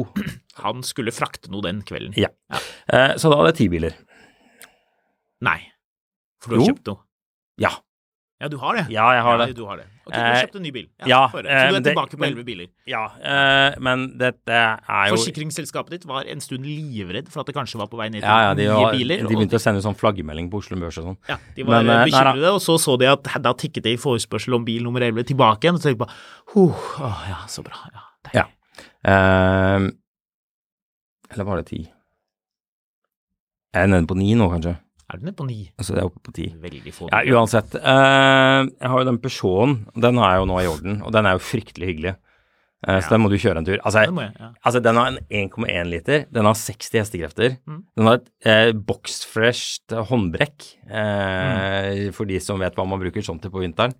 Han 0.64 0.82
skulle 0.86 1.12
frakte 1.14 1.50
noe 1.52 1.62
den 1.66 1.82
kvelden. 1.86 2.16
Ja. 2.18 2.30
Eh, 2.90 3.14
så 3.20 3.30
da 3.30 3.38
hadde 3.38 3.52
jeg 3.52 3.58
ti 3.62 3.68
biler. 3.76 3.94
Nei. 5.46 5.60
For 6.42 6.50
du 6.50 6.56
har 6.58 6.64
Jo. 6.64 6.72
kjøpt 6.72 6.90
noe. 6.90 7.00
Ja. 7.62 7.70
Ja, 8.44 8.48
du 8.52 8.58
har 8.60 8.76
det. 8.76 8.82
Ja, 8.92 9.06
jeg 9.16 9.22
har 9.24 9.38
ja, 9.40 9.46
det. 9.48 9.54
Du 9.56 9.62
har 9.64 9.78
det. 9.80 9.86
Ok, 10.04 10.12
du 10.12 10.18
Eh, 10.20 10.24
har 10.28 10.34
kjøpt 10.44 10.56
en 10.58 10.62
ny 10.66 10.70
bil. 10.74 10.86
ja, 11.00 11.06
ja 11.08 11.20
eh, 11.24 11.30
Så 11.32 11.40
du 11.40 11.48
er 11.48 11.64
er 11.64 11.72
det- 11.80 11.84
tilbake 11.94 12.16
på 12.20 12.24
elleve 12.26 12.44
biler. 12.44 12.66
Ja, 12.86 13.04
eh, 13.24 13.78
men 13.80 14.02
dette 14.20 14.52
er 14.52 15.08
jo 15.08 15.16
Forsikringsselskapet 15.16 15.94
ditt 15.96 16.04
var 16.04 16.28
en 16.28 16.40
stund 16.44 16.66
livredd 16.68 17.30
for 17.32 17.40
at 17.40 17.46
det 17.48 17.54
kanskje 17.56 17.80
var 17.80 17.88
på 17.88 17.96
vei 17.96 18.10
ned 18.10 18.20
til 18.20 18.28
ja, 18.28 18.50
ja, 18.50 18.54
de, 18.54 18.66
nye 18.68 18.82
var, 18.84 18.92
biler. 18.92 19.16
de 19.22 19.24
og 19.24 19.32
begynte 19.32 19.56
å 19.56 19.62
sende 19.64 19.80
sånn 19.80 19.96
flaggermelding 19.96 20.50
på 20.52 20.60
Oslo 20.60 20.76
Børs 20.76 20.98
og 21.00 21.08
sånn. 21.08 21.16
Ja, 21.32 21.38
de 21.56 21.62
var 21.64 21.82
Men, 21.82 21.96
eh, 21.96 22.04
bekymrede, 22.12 22.52
og 22.52 22.60
så 22.60 22.76
så 22.78 22.98
de 23.00 23.06
at 23.08 23.24
da 23.40 23.54
tikket 23.54 23.82
det 23.88 23.94
i 23.96 23.96
forespørsel 23.96 24.54
om 24.54 24.64
bil 24.68 24.82
nummer 24.84 25.00
11 25.00 25.24
tilbake 25.24 25.64
igjen, 25.64 25.74
og 25.74 25.80
så 25.80 25.88
tenkte 25.88 25.96
de 25.96 26.04
bare 26.04 26.14
åh, 26.54 27.28
ja, 27.32 27.40
så 27.48 27.64
bra. 27.64 27.80
Ja, 27.94 28.04
deilig. 28.28 28.44
Ja. 28.44 28.46
Eh, 29.08 29.90
eller 31.32 31.44
var 31.48 31.56
det 31.62 31.66
ti? 31.72 31.88
Jeg 33.74 33.82
er 33.82 33.86
nede 33.88 34.06
på 34.06 34.14
ni 34.20 34.34
nå, 34.34 34.50
kanskje. 34.52 34.76
Er 35.12 35.18
du 35.20 35.24
nede 35.26 35.36
på 35.36 35.44
ni? 35.46 35.70
Altså, 35.78 35.92
det 35.94 36.00
er 36.02 36.08
oppe 36.08 36.22
på 36.24 36.32
ti. 36.34 36.46
Veldig 36.62 36.92
få. 36.96 37.08
Ja, 37.12 37.20
uansett. 37.36 37.74
eh, 37.76 38.60
jeg 38.80 38.88
har 38.90 38.98
jo 39.02 39.08
den 39.10 39.18
Peugeoten. 39.20 39.74
Den 40.00 40.16
har 40.22 40.32
jeg 40.34 40.40
jo 40.44 40.46
nå 40.52 40.60
i 40.62 40.68
orden, 40.70 41.02
og 41.04 41.12
den 41.12 41.26
er 41.28 41.36
jo 41.36 41.42
fryktelig 41.44 41.90
hyggelig. 41.92 42.14
Eh, 42.86 43.00
så 43.00 43.12
den 43.14 43.20
må 43.24 43.28
du 43.32 43.36
kjøre 43.40 43.60
en 43.60 43.64
tur. 43.68 43.78
Altså, 43.84 44.02
må 44.12 44.24
jeg, 44.24 44.32
ja. 44.40 44.48
altså 44.64 44.80
den 44.84 44.96
har 45.00 45.06
en 45.12 45.18
1,1 45.28 45.90
liter. 45.92 46.24
Den 46.32 46.44
har 46.48 46.56
60 46.56 46.90
hestekrefter. 47.00 47.54
Mm. 47.68 47.78
Den 47.96 48.08
har 48.10 48.18
et 48.22 48.26
eh, 48.48 48.72
boxfresht 48.76 49.94
håndbrekk, 50.08 50.66
eh, 50.88 52.10
for 52.16 52.28
de 52.28 52.40
som 52.44 52.60
vet 52.60 52.74
hva 52.76 52.86
man 52.88 53.00
bruker 53.00 53.24
sånt 53.24 53.44
til 53.44 53.52
på 53.54 53.62
vinteren. 53.64 53.94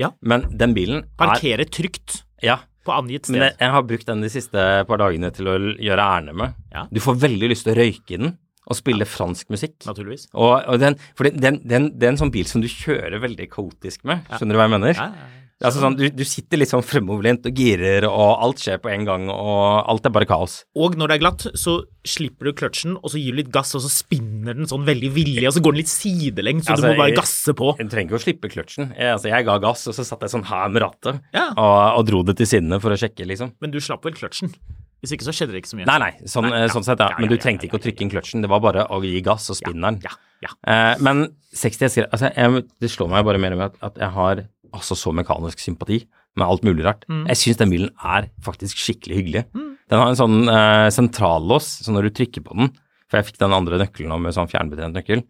Ja. 0.00 0.12
Men 0.24 0.46
den 0.56 0.72
bilen 0.76 1.02
er 1.04 1.16
Parkere 1.20 1.66
trygt 1.68 2.22
Ja. 2.42 2.58
på 2.84 2.92
angitt 2.96 3.26
sted. 3.28 3.36
Men 3.36 3.48
jeg, 3.50 3.56
jeg 3.60 3.70
har 3.76 3.82
brukt 3.88 4.06
den 4.08 4.22
de 4.24 4.30
siste 4.32 4.62
par 4.88 5.00
dagene 5.02 5.30
til 5.36 5.48
å 5.52 5.58
gjøre 5.76 6.06
ærend 6.16 6.34
med. 6.40 6.54
Ja. 6.72 6.86
Du 6.90 7.00
får 7.04 7.20
veldig 7.28 7.50
lyst 7.52 7.66
til 7.68 7.74
å 7.74 7.80
røyke 7.82 8.16
i 8.16 8.20
den 8.24 8.38
og 8.70 8.78
spille 8.78 9.08
fransk 9.08 9.50
musikk. 9.52 9.76
Naturligvis. 9.88 10.28
Og, 10.32 10.54
og 10.70 10.78
den, 10.82 10.96
for 11.18 11.26
den, 11.28 11.40
den, 11.42 11.60
den, 11.66 11.90
det 11.98 12.06
er 12.08 12.14
en 12.14 12.22
sånn 12.22 12.32
bil 12.34 12.46
som 12.48 12.62
du 12.62 12.70
kjører 12.70 13.18
veldig 13.26 13.50
kaotisk 13.52 14.06
med. 14.08 14.22
Skjønner 14.38 14.54
du 14.56 14.62
hva 14.62 14.70
jeg 14.70 14.76
mener? 14.78 14.94
Ja, 14.96 15.10
ja, 15.10 15.26
ja. 15.26 15.36
Det 15.60 15.66
Altså 15.68 15.82
sånn, 15.82 15.92
du, 15.98 16.06
du 16.16 16.22
sitter 16.24 16.56
litt 16.56 16.70
sånn 16.70 16.80
fremoverlent 16.80 17.44
og 17.44 17.58
girer, 17.60 18.06
og 18.08 18.30
alt 18.46 18.62
skjer 18.62 18.78
på 18.80 18.88
en 18.94 19.02
gang, 19.04 19.26
og 19.28 19.90
alt 19.92 20.06
er 20.08 20.14
bare 20.14 20.24
kaos. 20.30 20.54
Og 20.72 20.94
når 20.96 21.10
det 21.10 21.16
er 21.18 21.20
glatt, 21.20 21.44
så 21.60 21.74
slipper 22.08 22.48
du 22.48 22.54
kløtsjen, 22.56 22.94
og 22.96 23.12
så 23.12 23.20
gir 23.20 23.36
du 23.36 23.42
litt 23.42 23.50
gass, 23.52 23.74
og 23.76 23.82
så 23.84 23.90
spinner 23.92 24.56
den 24.56 24.70
sånn 24.70 24.86
veldig 24.88 25.10
villig, 25.18 25.44
og 25.50 25.52
så 25.52 25.60
går 25.66 25.76
den 25.76 25.82
litt 25.82 25.92
sidelengs, 25.92 26.64
så 26.64 26.72
Altså, 26.78 26.86
du 26.86 26.94
må 26.94 27.02
bare 27.02 27.18
gasse 27.18 27.52
på. 27.60 27.74
Du 27.76 27.84
trenger 27.92 28.08
ikke 28.08 28.20
å 28.22 28.24
slippe 28.24 28.52
kløtsjen. 28.54 28.88
Jeg, 28.96 29.12
altså, 29.18 29.28
jeg 29.34 29.48
ga 29.50 29.58
gass, 29.66 29.84
og 29.92 29.98
så 29.98 30.08
satt 30.08 30.24
jeg 30.24 30.32
sånn 30.38 30.48
her 30.48 30.72
med 30.72 30.86
rattet, 30.86 31.20
Ja. 31.36 31.50
og, 31.52 31.76
og 32.00 32.08
dro 32.08 32.22
det 32.24 32.38
til 32.40 32.48
sidene 32.54 32.80
for 32.80 32.96
å 32.96 33.00
sjekke, 33.04 33.28
liksom. 33.28 33.52
Men 33.60 33.76
du 33.76 33.82
slapp 33.84 34.08
vel 34.08 34.16
kløtsjen? 34.16 34.56
Hvis 35.00 35.14
ikke 35.16 35.24
så 35.26 35.32
skjedde 35.32 35.54
det 35.54 35.62
ikke 35.62 35.70
så 35.72 35.78
mye. 35.78 35.86
Nei, 35.88 35.98
nei, 36.02 36.10
sånn, 36.28 36.44
Nei, 36.48 36.56
eh, 36.58 36.66
ja. 36.66 36.72
sånn 36.74 36.84
sett, 36.84 37.00
ja. 37.00 37.14
Men 37.18 37.30
du 37.32 37.36
trengte 37.40 37.64
ikke 37.66 37.78
å 37.78 37.82
trykke 37.82 38.04
inn 38.04 38.10
kløtsjen, 38.12 38.42
det 38.44 38.50
var 38.52 38.60
bare 38.60 38.86
å 38.92 39.00
gi 39.04 39.20
gass 39.24 39.48
og 39.52 39.56
spinneren. 39.56 40.00
Ja, 40.04 40.12
ja. 40.44 40.50
Eh, 40.68 40.94
men 41.00 41.26
60 41.56 41.86
hester 41.86 42.08
altså, 42.12 42.30
jeg, 42.36 42.64
Det 42.80 42.90
slår 42.92 43.08
meg 43.12 43.24
bare 43.24 43.40
mer 43.42 43.52
og 43.56 43.58
mer 43.62 43.70
at, 43.72 43.78
at 43.90 43.96
jeg 44.02 44.10
har 44.16 44.42
altså 44.76 44.94
så 44.94 45.12
mekanisk 45.16 45.58
sympati 45.58 46.02
med 46.38 46.46
alt 46.46 46.62
mulig 46.62 46.84
rart. 46.86 47.02
Mm. 47.10 47.24
Jeg 47.32 47.40
syns 47.40 47.58
den 47.58 47.72
bilen 47.72 47.90
er 48.06 48.28
faktisk 48.46 48.78
skikkelig 48.78 49.16
hyggelig. 49.18 49.44
Den 49.90 49.98
har 49.98 50.12
en 50.12 50.18
sånn 50.20 50.36
eh, 50.52 50.88
sentrallås, 50.94 51.70
så 51.82 51.90
når 51.96 52.06
du 52.06 52.10
trykker 52.20 52.44
på 52.46 52.54
den 52.60 52.70
For 53.10 53.18
jeg 53.18 53.26
fikk 53.32 53.40
den 53.40 53.52
andre 53.56 53.80
nøkkelen 53.80 54.20
med 54.22 54.36
sånn 54.36 54.46
fjernbetjent 54.52 54.94
nøkkel. 54.94 55.24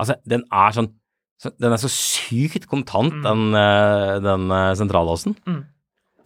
Altså, 0.00 0.16
den 0.26 0.42
er 0.50 0.72
sånn 0.74 0.88
så, 1.40 1.52
Den 1.56 1.72
er 1.72 1.78
så 1.80 1.88
sykt 1.88 2.66
kontant, 2.68 3.14
Mm. 3.14 3.22
den, 3.22 3.54
eh, 3.54 4.18
den 4.20 4.50
eh, 4.50 4.74
sentrallåsen. 4.76 5.36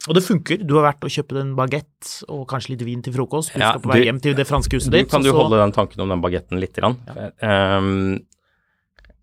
Og 0.09 0.15
det 0.19 0.23
funker. 0.27 0.61
Du 0.69 0.75
har 0.77 0.85
vært 0.93 1.05
og 1.07 1.13
kjøpt 1.15 1.39
en 1.41 1.55
bagett 1.57 2.11
og 2.29 2.43
kanskje 2.51 2.75
litt 2.75 2.83
vin 2.85 3.01
til 3.03 3.15
frokost. 3.15 3.55
Du 3.55 3.61
Ja, 3.61 3.71
skal 3.73 3.81
på 3.81 3.93
vei 3.93 4.01
du- 4.01 4.05
hjem 4.11 4.21
til 4.21 4.35
det 4.37 4.47
franske 4.47 4.77
huset 4.77 4.91
Du, 4.93 4.99
ditt. 4.99 5.11
kan 5.11 5.23
du 5.23 5.31
så- 5.31 5.37
holde 5.39 5.57
den 5.63 5.73
tanken 5.73 6.01
om 6.01 6.09
den 6.13 6.21
bagetten 6.21 6.61
lite 6.61 6.81
grann? 6.83 6.99
Ja. 7.09 7.79
Um, 7.79 8.21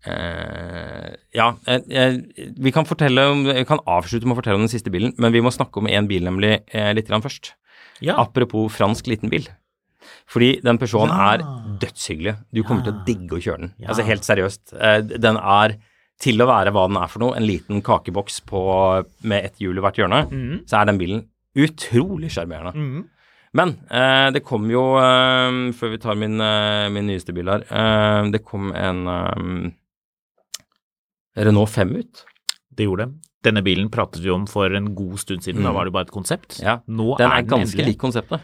uh, 0.06 1.14
ja, 1.34 1.48
uh, 1.68 2.18
vi 2.58 2.72
kan 2.74 2.84
fortelle 2.88 3.24
om, 3.30 3.44
vi 3.46 3.64
kan 3.68 3.78
avslutte 3.86 4.26
med 4.26 4.36
å 4.36 4.40
fortelle 4.40 4.58
om 4.58 4.66
den 4.66 4.72
siste 4.72 4.90
bilen, 4.90 5.14
men 5.18 5.32
vi 5.34 5.40
må 5.44 5.52
snakke 5.54 5.78
om 5.82 5.86
én 5.86 6.08
bil 6.10 6.24
nemlig 6.26 6.60
uh, 6.74 6.92
litt 6.96 7.06
grann 7.10 7.22
først. 7.24 7.52
Ja. 8.02 8.16
Apropos 8.18 8.72
fransk 8.74 9.06
liten 9.06 9.30
bil. 9.30 9.46
Fordi 10.26 10.60
den 10.64 10.78
Peugeoten 10.78 11.12
er 11.14 11.44
dødshyggelig. 11.78 12.36
Du 12.52 12.62
kommer 12.64 12.82
til 12.82 12.94
å 12.94 13.04
digge 13.06 13.36
å 13.36 13.42
kjøre 13.42 13.58
den. 13.60 13.72
Altså 13.86 14.04
helt 14.06 14.22
seriøst. 14.26 14.72
Den 15.20 15.36
er 15.36 15.76
til 16.22 16.38
å 16.42 16.46
være 16.46 16.70
hva 16.74 16.84
den 16.86 16.98
er 17.00 17.10
for 17.10 17.18
noe, 17.24 17.34
en 17.36 17.46
liten 17.48 17.80
kakeboks 17.82 18.40
på, 18.46 18.60
med 19.26 19.48
ett 19.48 19.58
hjul 19.62 19.80
i 19.80 19.82
hvert 19.82 19.98
hjørne, 19.98 20.20
mm. 20.30 20.60
så 20.70 20.78
er 20.80 20.86
den 20.92 21.00
bilen 21.00 21.24
utrolig 21.58 22.30
sjarmerende. 22.32 22.72
Mm. 22.78 23.08
Men 23.58 23.74
eh, 23.90 24.28
det 24.32 24.44
kom 24.48 24.70
jo, 24.72 24.84
eh, 25.02 25.56
før 25.76 25.90
vi 25.92 25.98
tar 26.00 26.16
min, 26.16 26.38
eh, 26.40 26.86
min 26.94 27.10
nyeste 27.10 27.34
bil 27.36 27.50
her, 27.52 27.66
eh, 27.68 28.30
det 28.32 28.40
kom 28.46 28.70
en 28.72 29.02
eh, 29.12 29.72
Renault 31.42 31.70
5 31.74 31.92
ut. 31.96 32.24
Det 32.72 32.86
gjorde 32.86 33.06
det. 33.08 33.28
Denne 33.42 33.62
bilen 33.66 33.88
pratet 33.92 34.22
vi 34.22 34.30
om 34.30 34.44
for 34.48 34.70
en 34.76 34.92
god 34.94 35.18
stund 35.20 35.42
siden. 35.44 35.62
Da 35.64 35.70
Mm. 35.72 35.74
var 35.74 35.84
det 35.84 35.92
bare 35.92 36.06
et 36.06 36.14
konsept. 36.14 36.60
Ja, 36.62 36.78
Nå 36.86 37.16
Den 37.18 37.30
er 37.30 37.38
er 37.38 37.42
den 37.42 37.50
ganske 37.50 37.74
endelig. 37.76 37.86
lik 37.86 37.98
konseptet. 37.98 38.40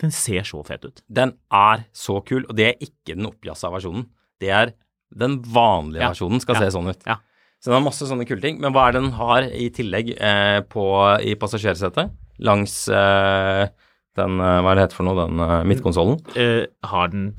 Den 0.00 0.10
ser 0.10 0.42
så 0.42 0.64
fet 0.66 0.84
ut. 0.84 1.02
Den 1.08 1.34
er 1.52 1.84
så 1.94 2.20
kul, 2.24 2.44
og 2.48 2.56
det 2.56 2.66
er 2.66 2.74
ikke 2.80 3.14
den 3.16 3.26
oppjassa 3.26 3.70
versjonen. 3.70 4.06
Det 4.40 4.48
er 4.48 4.72
den 5.16 5.40
vanlige 5.42 6.00
Ja. 6.02 6.10
versjonen 6.12 6.40
skal 6.40 6.54
Ja. 6.54 6.60
se 6.60 6.76
sånn 6.78 6.88
ut. 6.90 7.02
Ja. 7.06 7.16
Så 7.60 7.70
den 7.70 7.82
har 7.82 7.90
masse 7.90 8.06
sånne 8.08 8.26
kule 8.26 8.40
ting. 8.40 8.60
Men 8.60 8.72
hva 8.72 8.88
er 8.88 8.92
det 8.92 9.02
den 9.02 9.12
har 9.12 9.42
i 9.42 9.68
tillegg 9.70 10.14
eh, 10.18 10.60
på, 10.62 10.84
i 11.20 11.34
passasjersetet? 11.36 12.10
Langs 12.40 12.88
eh, 12.88 13.68
den, 14.16 14.40
eh, 14.40 14.60
hva 14.64 14.72
er 14.72 14.74
det 14.80 14.84
heter 14.88 14.96
for 14.96 15.04
noe, 15.04 15.26
den 15.26 15.40
eh, 15.44 15.64
midtkonsollen? 15.68 16.20
Eh, 16.36 16.66
har 16.84 17.08
den 17.12 17.34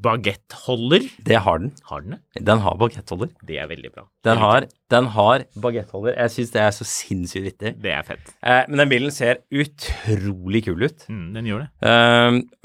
bagettholder. 0.00 1.04
Det 1.24 1.36
har 1.44 1.58
den. 1.60 1.72
Har 1.90 2.00
den 2.04 2.16
det? 2.16 2.44
Den 2.46 2.62
har 2.64 2.76
bagettholder. 2.80 3.28
Det 3.46 3.58
er 3.60 3.68
veldig 3.70 3.90
bra. 3.94 4.06
Den 4.24 4.38
har, 4.40 4.66
den 4.90 5.06
har 5.14 5.44
bagettholder. 5.60 6.16
Jeg 6.16 6.32
syns 6.34 6.52
det 6.54 6.62
er 6.64 6.72
så 6.74 6.86
sinnssykt 6.88 7.44
vittig. 7.50 7.74
Det 7.84 7.92
er 7.94 8.06
fett. 8.08 8.32
Eh, 8.42 8.64
men 8.68 8.80
den 8.82 8.88
bilen 8.92 9.12
ser 9.14 9.42
utrolig 9.52 10.64
kul 10.66 10.86
ut. 10.88 11.04
Mm, 11.10 11.26
den 11.36 11.50
gjør 11.50 11.66
det. 11.66 11.90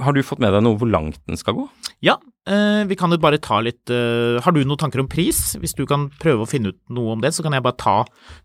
Har 0.06 0.16
du 0.16 0.22
fått 0.24 0.40
med 0.44 0.56
deg 0.56 0.64
noe 0.66 0.80
hvor 0.80 0.90
langt 0.92 1.20
den 1.28 1.38
skal 1.40 1.58
gå? 1.60 1.68
Ja, 2.06 2.18
vi 2.46 2.96
kan 3.00 3.10
jo 3.10 3.18
bare 3.18 3.40
ta 3.42 3.58
litt 3.66 3.90
eh, 3.90 4.38
Har 4.46 4.54
du 4.54 4.60
noen 4.62 4.78
tanker 4.78 5.02
om 5.02 5.08
pris? 5.10 5.56
Hvis 5.58 5.74
du 5.74 5.84
kan 5.90 6.08
prøve 6.22 6.46
å 6.46 6.50
finne 6.50 6.70
ut 6.74 6.78
noe 6.94 7.16
om 7.16 7.24
det, 7.24 7.32
så 7.34 7.42
kan 7.46 7.56
jeg 7.58 7.64
bare 7.66 7.80
ta 7.82 7.96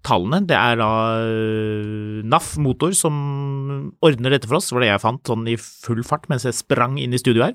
tallene. 0.07 0.40
Det 0.48 0.57
er 0.57 0.78
da 0.80 0.88
eh, 1.20 2.22
NAF 2.24 2.55
Motor 2.64 2.94
som 2.96 3.92
ordner 4.01 4.32
dette 4.36 4.48
for 4.48 4.57
oss, 4.61 4.70
var 4.72 4.84
det 4.86 4.88
jeg 4.92 5.03
fant 5.05 5.20
sånn 5.28 5.44
i 5.53 5.59
full 5.61 6.01
fart 6.07 6.30
mens 6.32 6.48
jeg 6.48 6.57
sprang 6.57 6.96
inn 7.03 7.12
i 7.12 7.20
studio 7.20 7.44
her. 7.44 7.55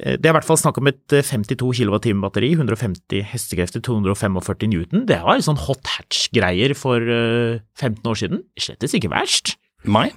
Eh, 0.00 0.16
Det 0.16 0.30
er 0.30 0.32
i 0.32 0.36
hvert 0.38 0.48
fall 0.48 0.60
snakk 0.60 0.80
om 0.80 0.88
et 0.88 1.12
eh, 1.12 1.20
52 1.26 1.72
kWh 1.82 2.22
batteri, 2.24 2.54
150 2.56 3.20
hestekrefter, 3.34 3.84
245 3.84 4.70
newton. 4.72 5.04
Det 5.10 5.20
var 5.20 5.36
litt 5.36 5.48
sånn 5.48 5.60
hot 5.66 5.84
hatch-greier 5.98 6.72
for 6.78 7.04
eh, 7.04 7.60
15 7.76 8.08
år 8.08 8.16
siden. 8.24 8.44
Slettes 8.56 8.96
ikke 8.96 9.12
verst. 9.12 9.58
Meg? 9.84 10.16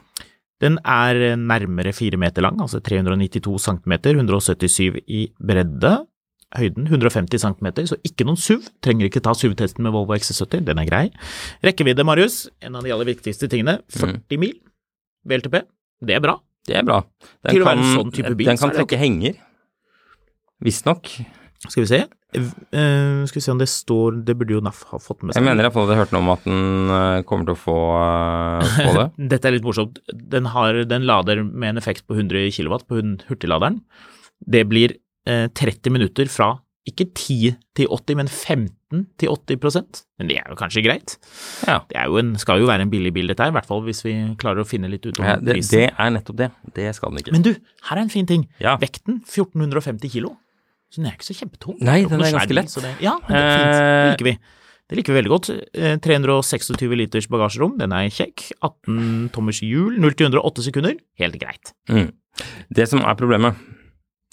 Den 0.63 0.79
er 0.87 1.35
nærmere 1.35 1.91
fire 1.95 2.17
meter 2.19 2.45
lang, 2.45 2.61
altså 2.63 2.79
392 2.79 3.59
cm, 3.67 3.97
177 4.15 5.01
i 5.11 5.25
bredde. 5.43 5.97
Høyden 6.53 6.85
150 6.85 7.41
cm, 7.41 7.69
så 7.89 7.97
ikke 8.05 8.27
noen 8.27 8.39
SUV. 8.39 8.67
Trenger 8.85 9.09
ikke 9.09 9.23
ta 9.25 9.33
SUV-testen 9.35 9.83
med 9.83 9.93
Volvo 9.95 10.15
XC70, 10.15 10.63
den 10.69 10.79
er 10.79 10.87
grei. 10.87 11.03
Rekkevidde, 11.65 12.05
Marius, 12.05 12.43
en 12.61 12.77
av 12.77 12.85
de 12.85 12.93
aller 12.93 13.09
viktigste 13.09 13.49
tingene. 13.51 13.79
40 13.97 14.39
mil. 14.41 14.53
VLTP, 15.27 15.63
det 16.05 16.17
er 16.19 16.23
bra. 16.23 16.37
Det 16.67 16.77
er 16.79 16.85
bra. 16.87 17.01
Den 17.43 17.57
Til 17.57 17.65
å 17.65 17.67
være 17.67 17.81
en 17.81 17.95
sånn 17.97 18.13
type 18.15 18.35
bil, 18.37 18.51
den 18.53 18.59
kan 18.61 18.71
trekke 18.71 18.99
henger. 19.01 19.39
Visstnok. 20.63 21.09
Skal 21.65 21.83
vi 21.83 21.89
se. 21.89 22.03
Eh, 22.33 23.25
skal 23.29 23.37
vi 23.37 23.43
se 23.45 23.53
om 23.53 23.59
det 23.61 23.67
står 23.69 24.15
Det 24.25 24.33
burde 24.39 24.55
jo 24.55 24.61
NAF 24.63 24.83
ha 24.89 24.99
fått 25.01 25.21
med 25.21 25.33
seg. 25.33 25.41
Jeg 25.41 25.47
mener 25.47 25.67
iallfall 25.67 25.91
jeg 25.91 26.01
hørte 26.01 26.15
noe 26.15 26.23
om 26.25 26.33
at 26.33 26.47
den 26.47 26.95
eh, 26.97 27.19
kommer 27.29 27.49
til 27.49 27.55
å 27.55 27.61
få, 27.61 27.77
få 28.73 28.95
det. 28.97 29.07
Dette 29.35 29.49
er 29.49 29.57
litt 29.57 29.67
morsomt. 29.67 30.01
Den, 30.09 30.49
har, 30.55 30.83
den 30.89 31.07
lader 31.09 31.43
med 31.45 31.73
en 31.73 31.81
effekt 31.81 32.07
på 32.09 32.17
100 32.17 32.49
kW 32.57 32.77
på 32.89 33.01
hurtigladeren. 33.29 33.81
Det 34.43 34.65
blir 34.67 34.97
uh, 35.29 35.47
30 35.55 35.93
minutter 35.93 36.27
fra 36.31 36.55
ikke 36.89 37.05
10 37.15 37.53
til 37.77 37.87
80, 37.87 38.17
men 38.19 38.27
15 38.27 39.05
til 39.19 39.29
80% 39.31 40.01
Men 40.19 40.27
det 40.29 40.35
er 40.41 40.49
jo 40.51 40.57
kanskje 40.59 40.83
greit. 40.83 41.15
Ja. 41.63 41.79
Det 41.87 41.95
er 41.95 42.09
jo 42.11 42.19
en, 42.19 42.33
skal 42.39 42.59
jo 42.59 42.67
være 42.67 42.83
en 42.83 42.91
billig 42.91 43.13
bil, 43.15 43.31
dette 43.31 43.45
her, 43.45 43.53
i 43.53 43.55
hvert 43.55 43.69
fall 43.69 43.85
hvis 43.85 44.03
vi 44.03 44.13
klarer 44.39 44.65
å 44.65 44.67
finne 44.67 44.91
litt 44.91 45.05
ut 45.07 45.15
om 45.21 45.25
Ja, 45.25 45.37
det, 45.39 45.55
prisen. 45.55 45.79
det 45.79 45.85
er 45.95 46.11
nettopp 46.17 46.41
det. 46.41 46.49
Det 46.75 46.89
skal 46.97 47.13
den 47.13 47.23
ikke. 47.23 47.35
Men 47.37 47.45
du, 47.47 47.53
her 47.87 47.95
er 47.95 48.03
en 48.03 48.11
fin 48.11 48.27
ting. 48.27 48.43
Ja. 48.59 48.75
Vekten 48.81 49.21
1450 49.23 50.11
kilo. 50.11 50.35
Så 50.93 51.01
den 51.01 51.07
er 51.09 51.15
ikke 51.17 51.25
så 51.25 51.33
kjempetung. 51.39 51.77
Nei, 51.81 52.03
den 52.05 52.21
er 52.21 52.35
ganske 52.35 52.53
lett. 52.53 52.69
så 52.69 52.81
Det, 52.83 52.91
ja, 53.01 53.15
men 53.17 53.33
det 53.33 53.39
er 53.41 53.55
fint. 53.57 53.71
Det 53.73 53.83
Eh, 53.83 54.09
liker 54.13 54.27
vi. 54.29 54.33
Det 54.91 54.97
liker 54.99 55.13
vi 55.13 55.17
veldig 55.17 55.31
godt. 55.31 55.49
Eh, 55.73 55.95
326 56.05 56.93
liters 56.99 57.27
bagasjerom, 57.33 57.77
den 57.79 57.95
er 57.97 58.11
kjekk. 58.13 58.51
18 58.61 59.31
tommers 59.33 59.61
hjul, 59.65 59.95
0 59.97 60.13
til 60.19 60.27
108 60.29 60.67
sekunder. 60.67 60.99
Helt 61.17 61.39
greit. 61.41 61.73
mm. 61.89 62.11
Det 62.73 62.87
som 62.89 63.01
er 63.01 63.15
problemet, 63.17 63.57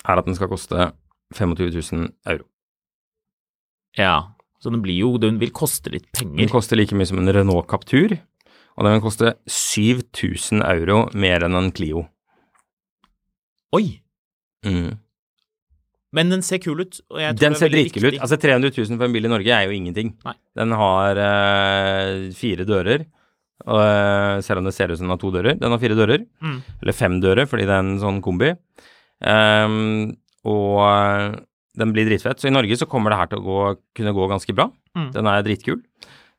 er 0.08 0.18
at 0.20 0.24
den 0.28 0.34
skal 0.36 0.48
koste 0.48 0.90
25 1.36 1.72
000 1.92 2.08
euro. 2.26 2.44
Ja, 3.98 4.32
så 4.61 4.70
den 4.72 4.82
blir 4.84 4.96
jo 5.00 5.18
Den 5.18 5.38
vil 5.40 5.50
koste 5.50 5.90
litt 5.92 6.06
penger. 6.12 6.38
Den 6.44 6.48
koster 6.52 6.76
like 6.76 6.92
mye 6.96 7.06
som 7.08 7.18
en 7.18 7.28
Renault 7.32 7.68
Captur, 7.68 8.18
og 8.76 8.84
den 8.86 8.94
vil 8.96 9.04
koste 9.04 9.34
7000 9.48 10.62
euro 10.64 11.08
mer 11.14 11.44
enn 11.44 11.56
en 11.56 11.70
Clio. 11.72 12.06
Oi! 13.76 14.00
Mm. 14.66 14.98
Men 16.12 16.30
den 16.32 16.42
ser 16.42 16.58
kul 16.58 16.80
ut. 16.82 16.96
Og 17.12 17.20
jeg 17.22 17.36
tror 17.36 17.40
Den 17.44 17.52
det 17.54 17.56
er 17.56 17.61
ser 17.61 17.70
dritkul 17.74 18.06
ut. 18.08 18.16
Altså 18.24 18.38
300 18.42 18.72
000 18.74 18.98
for 18.98 19.06
en 19.06 19.12
bil 19.14 19.28
i 19.28 19.30
Norge 19.30 19.52
er 19.54 19.68
jo 19.68 19.76
ingenting. 19.76 20.08
Nei. 20.26 20.34
Den 20.58 20.72
har 20.74 21.20
eh, 21.22 22.30
fire 22.34 22.66
dører, 22.66 23.04
eh, 23.66 24.40
selv 24.42 24.58
om 24.58 24.66
det 24.66 24.74
ser 24.74 24.90
ut 24.90 24.98
som 24.98 25.06
den 25.06 25.14
har 25.14 25.20
to 25.22 25.30
dører. 25.30 25.54
Den 25.61 25.70
har 25.70 25.78
fire 25.78 25.94
dører, 25.98 26.24
Mm. 26.42 26.58
eller 26.82 26.92
fem 26.98 27.20
dører 27.22 27.46
fordi 27.46 27.66
det 27.68 27.76
er 27.76 27.84
en 27.84 28.00
sånn 28.02 28.18
kombi. 28.24 28.50
Um, 29.20 30.16
og 30.48 30.80
eh, 30.88 31.38
den 31.78 31.92
blir 31.94 32.08
dritfett. 32.08 32.40
Så 32.40 32.48
i 32.50 32.54
Norge 32.54 32.76
så 32.80 32.88
kommer 32.90 33.12
det 33.12 33.18
her 33.20 33.30
til 33.30 33.38
å 33.42 33.46
gå, 33.46 33.61
kunne 33.94 34.14
gå 34.16 34.28
ganske 34.32 34.54
bra. 34.56 34.66
Mm. 34.96 35.11
Den 35.14 35.26
er 35.30 35.42
dritkul. 35.46 35.80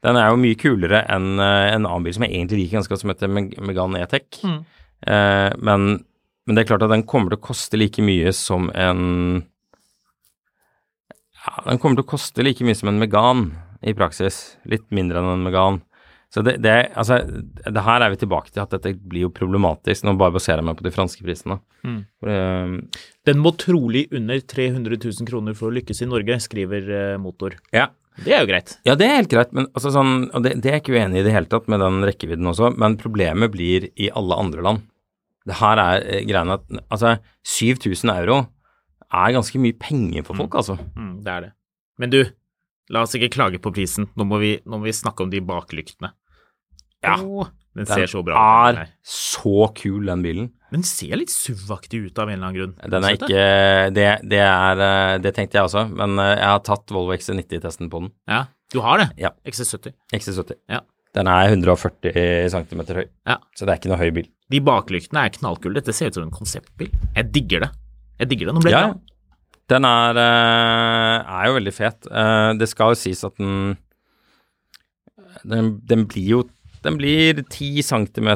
Den 0.01 0.17
er 0.17 0.31
jo 0.33 0.39
mye 0.41 0.57
kulere 0.57 1.03
enn 1.13 1.35
en 1.39 1.85
annen 1.85 2.03
bil 2.03 2.13
som 2.17 2.23
jeg 2.25 2.33
egentlig 2.33 2.63
liker 2.63 2.79
ganske 2.79 2.89
godt, 2.95 3.03
som 3.03 3.11
heter 3.13 3.29
Meg 3.29 3.53
Megane 3.61 4.01
E-Tech. 4.01 4.41
Mm. 4.43 4.59
Uh, 5.05 5.51
men, 5.61 5.87
men 6.45 6.57
det 6.57 6.63
er 6.65 6.71
klart 6.73 6.83
at 6.87 6.91
den 6.91 7.05
kommer 7.07 7.31
til 7.31 7.39
å 7.39 7.45
koste 7.47 7.77
like 7.79 8.01
mye 8.03 8.33
som 8.35 8.67
en 8.73 9.43
ja, 11.45 11.53
Den 11.67 11.79
kommer 11.81 11.99
til 11.99 12.05
å 12.05 12.11
koste 12.13 12.45
like 12.45 12.65
mye 12.65 12.77
som 12.77 12.91
en 12.91 12.99
Megan 13.01 13.47
i 13.81 13.95
praksis. 13.97 14.59
Litt 14.69 14.87
mindre 14.93 15.21
enn 15.21 15.33
en 15.35 15.47
Megan. 15.47 15.81
Så 16.31 16.39
det, 16.47 16.61
det, 16.63 16.93
altså, 16.95 17.17
det 17.27 17.83
her 17.83 18.03
er 18.05 18.13
vi 18.13 18.21
tilbake 18.21 18.53
til 18.53 18.61
at 18.63 18.71
dette 18.71 18.93
blir 18.95 19.25
jo 19.25 19.33
problematisk. 19.35 20.05
Nå 20.07 20.13
bare 20.19 20.37
baserer 20.37 20.61
jeg 20.61 20.67
meg 20.69 20.77
på 20.79 20.85
de 20.85 20.93
franske 20.95 21.25
prisene. 21.25 21.57
Mm. 21.83 21.97
For, 22.21 22.31
eh, 22.31 23.01
Den 23.27 23.41
må 23.43 23.51
trolig 23.59 24.05
under 24.15 24.39
300 24.39 24.95
000 24.95 25.27
kroner 25.27 25.57
for 25.57 25.67
å 25.67 25.75
lykkes 25.75 26.05
i 26.05 26.07
Norge, 26.07 26.37
skriver 26.45 26.87
uh, 26.91 27.17
Motor. 27.21 27.59
ja. 27.75 27.89
Det 28.21 28.33
er 28.35 28.41
jo 28.43 28.47
greit. 28.49 28.73
Ja, 28.83 28.93
det 28.99 29.05
er 29.07 29.21
helt 29.21 29.31
greit, 29.31 29.53
men 29.55 29.69
altså 29.71 29.93
sånn, 29.95 30.25
og 30.35 30.43
det, 30.43 30.57
det 30.61 30.67
er 30.67 30.73
jeg 30.75 30.83
ikke 30.83 30.97
uenig 30.97 31.15
i 31.15 31.21
i 31.21 31.25
det 31.25 31.31
hele 31.31 31.47
tatt 31.49 31.69
med 31.71 31.79
den 31.81 32.01
rekkevidden 32.03 32.49
også, 32.51 32.73
men 32.75 32.97
problemet 32.99 33.53
blir 33.53 33.87
i 33.95 34.09
alle 34.19 34.35
andre 34.35 34.65
land. 34.65 34.81
Det 35.47 35.57
her 35.57 35.79
er 35.79 36.03
eh, 36.03 36.25
greiene 36.27 36.57
at 36.59 36.81
altså 36.91 37.15
7000 37.47 38.11
euro 38.13 38.41
er 39.11 39.33
ganske 39.35 39.59
mye 39.61 39.75
penger 39.79 40.23
for 40.27 40.39
folk, 40.39 40.55
altså. 40.61 40.77
Mm, 40.95 41.15
det 41.25 41.31
er 41.33 41.41
det. 41.47 41.51
Men 41.99 42.13
du, 42.13 42.19
la 42.91 43.03
oss 43.05 43.15
ikke 43.17 43.31
klage 43.35 43.59
på 43.63 43.73
prisen. 43.75 44.07
Nå 44.17 44.25
må 44.27 44.39
vi, 44.41 44.53
nå 44.65 44.79
må 44.79 44.87
vi 44.87 44.93
snakke 44.95 45.25
om 45.25 45.31
de 45.33 45.41
baklyktene. 45.45 46.13
Ja. 47.03 47.17
Oh, 47.19 47.47
den 47.75 47.85
Den 47.85 47.89
ser 47.89 48.07
så 48.11 48.21
bra 48.23 48.35
ut. 48.37 48.75
den 48.75 48.81
er 48.83 48.89
så 49.07 49.67
kul, 49.75 50.05
den 50.05 50.21
bilen. 50.25 50.49
Den 50.71 50.83
ser 50.87 51.17
litt 51.19 51.31
SUV-aktig 51.33 52.05
ut 52.07 52.19
av 52.19 52.29
en 52.29 52.37
eller 52.37 52.47
annen 52.47 52.57
grunn. 52.59 52.91
Den 52.91 53.03
er 53.07 53.15
ikke 53.17 53.45
det, 53.95 54.07
det 54.31 54.39
er 54.39 54.83
eh, 54.85 55.17
Det 55.23 55.33
tenkte 55.35 55.57
jeg 55.59 55.67
også, 55.67 55.85
men 55.91 56.15
eh, 56.19 56.35
jeg 56.37 56.47
har 56.47 56.61
tatt 56.67 56.93
Volvo 56.95 57.11
XC90-testen 57.17 57.89
på 57.91 58.03
den. 58.05 58.11
Ja, 58.31 58.45
du 58.71 58.79
har 58.85 59.01
det? 59.01 59.09
Ja. 59.19 59.33
XC70. 59.47 59.91
XC70. 60.15 60.55
Ja. 60.71 60.79
Den 61.15 61.27
er 61.27 61.49
140 61.51 62.47
cm 62.53 62.85
høy, 62.95 63.03
Ja. 63.27 63.35
så 63.57 63.65
det 63.67 63.73
er 63.73 63.79
ikke 63.81 63.91
noe 63.91 63.99
høy 63.99 64.11
bil. 64.15 64.29
De 64.51 64.61
baklyktene 64.63 65.25
er 65.27 65.33
knallkule. 65.35 65.75
Dette 65.81 65.91
ser 65.95 66.07
ut 66.11 66.15
som 66.15 66.23
en 66.23 66.31
konseptbil. 66.31 66.91
Jeg 67.17 67.31
digger 67.35 67.65
det. 67.65 67.71
Jeg 68.21 68.29
digger 68.31 68.51
den. 68.51 68.59
Den 68.59 68.65
ble 68.67 68.71
Ja, 68.75 68.81
bra. 68.93 68.99
den 69.73 69.85
er, 69.89 70.19
eh, 70.21 71.31
er 71.41 71.47
jo 71.49 71.55
veldig 71.57 71.73
fet. 71.73 72.07
Eh, 72.11 72.49
det 72.61 72.67
skal 72.69 72.93
jo 72.93 72.99
sies 73.01 73.23
at 73.27 73.35
den 73.41 73.77
den, 75.47 75.71
den 75.89 76.03
blir 76.11 76.27
jo 76.35 76.41
den 76.83 76.97
blir 76.97 77.37
10 77.45 77.81
cm 77.85 78.27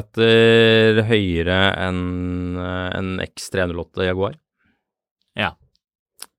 høyere 1.08 1.60
enn 1.82 2.56
eh, 2.62 2.90
en 2.98 3.08
X308 3.24 4.06
Jaguar. 4.06 4.36
Ja. 5.36 5.52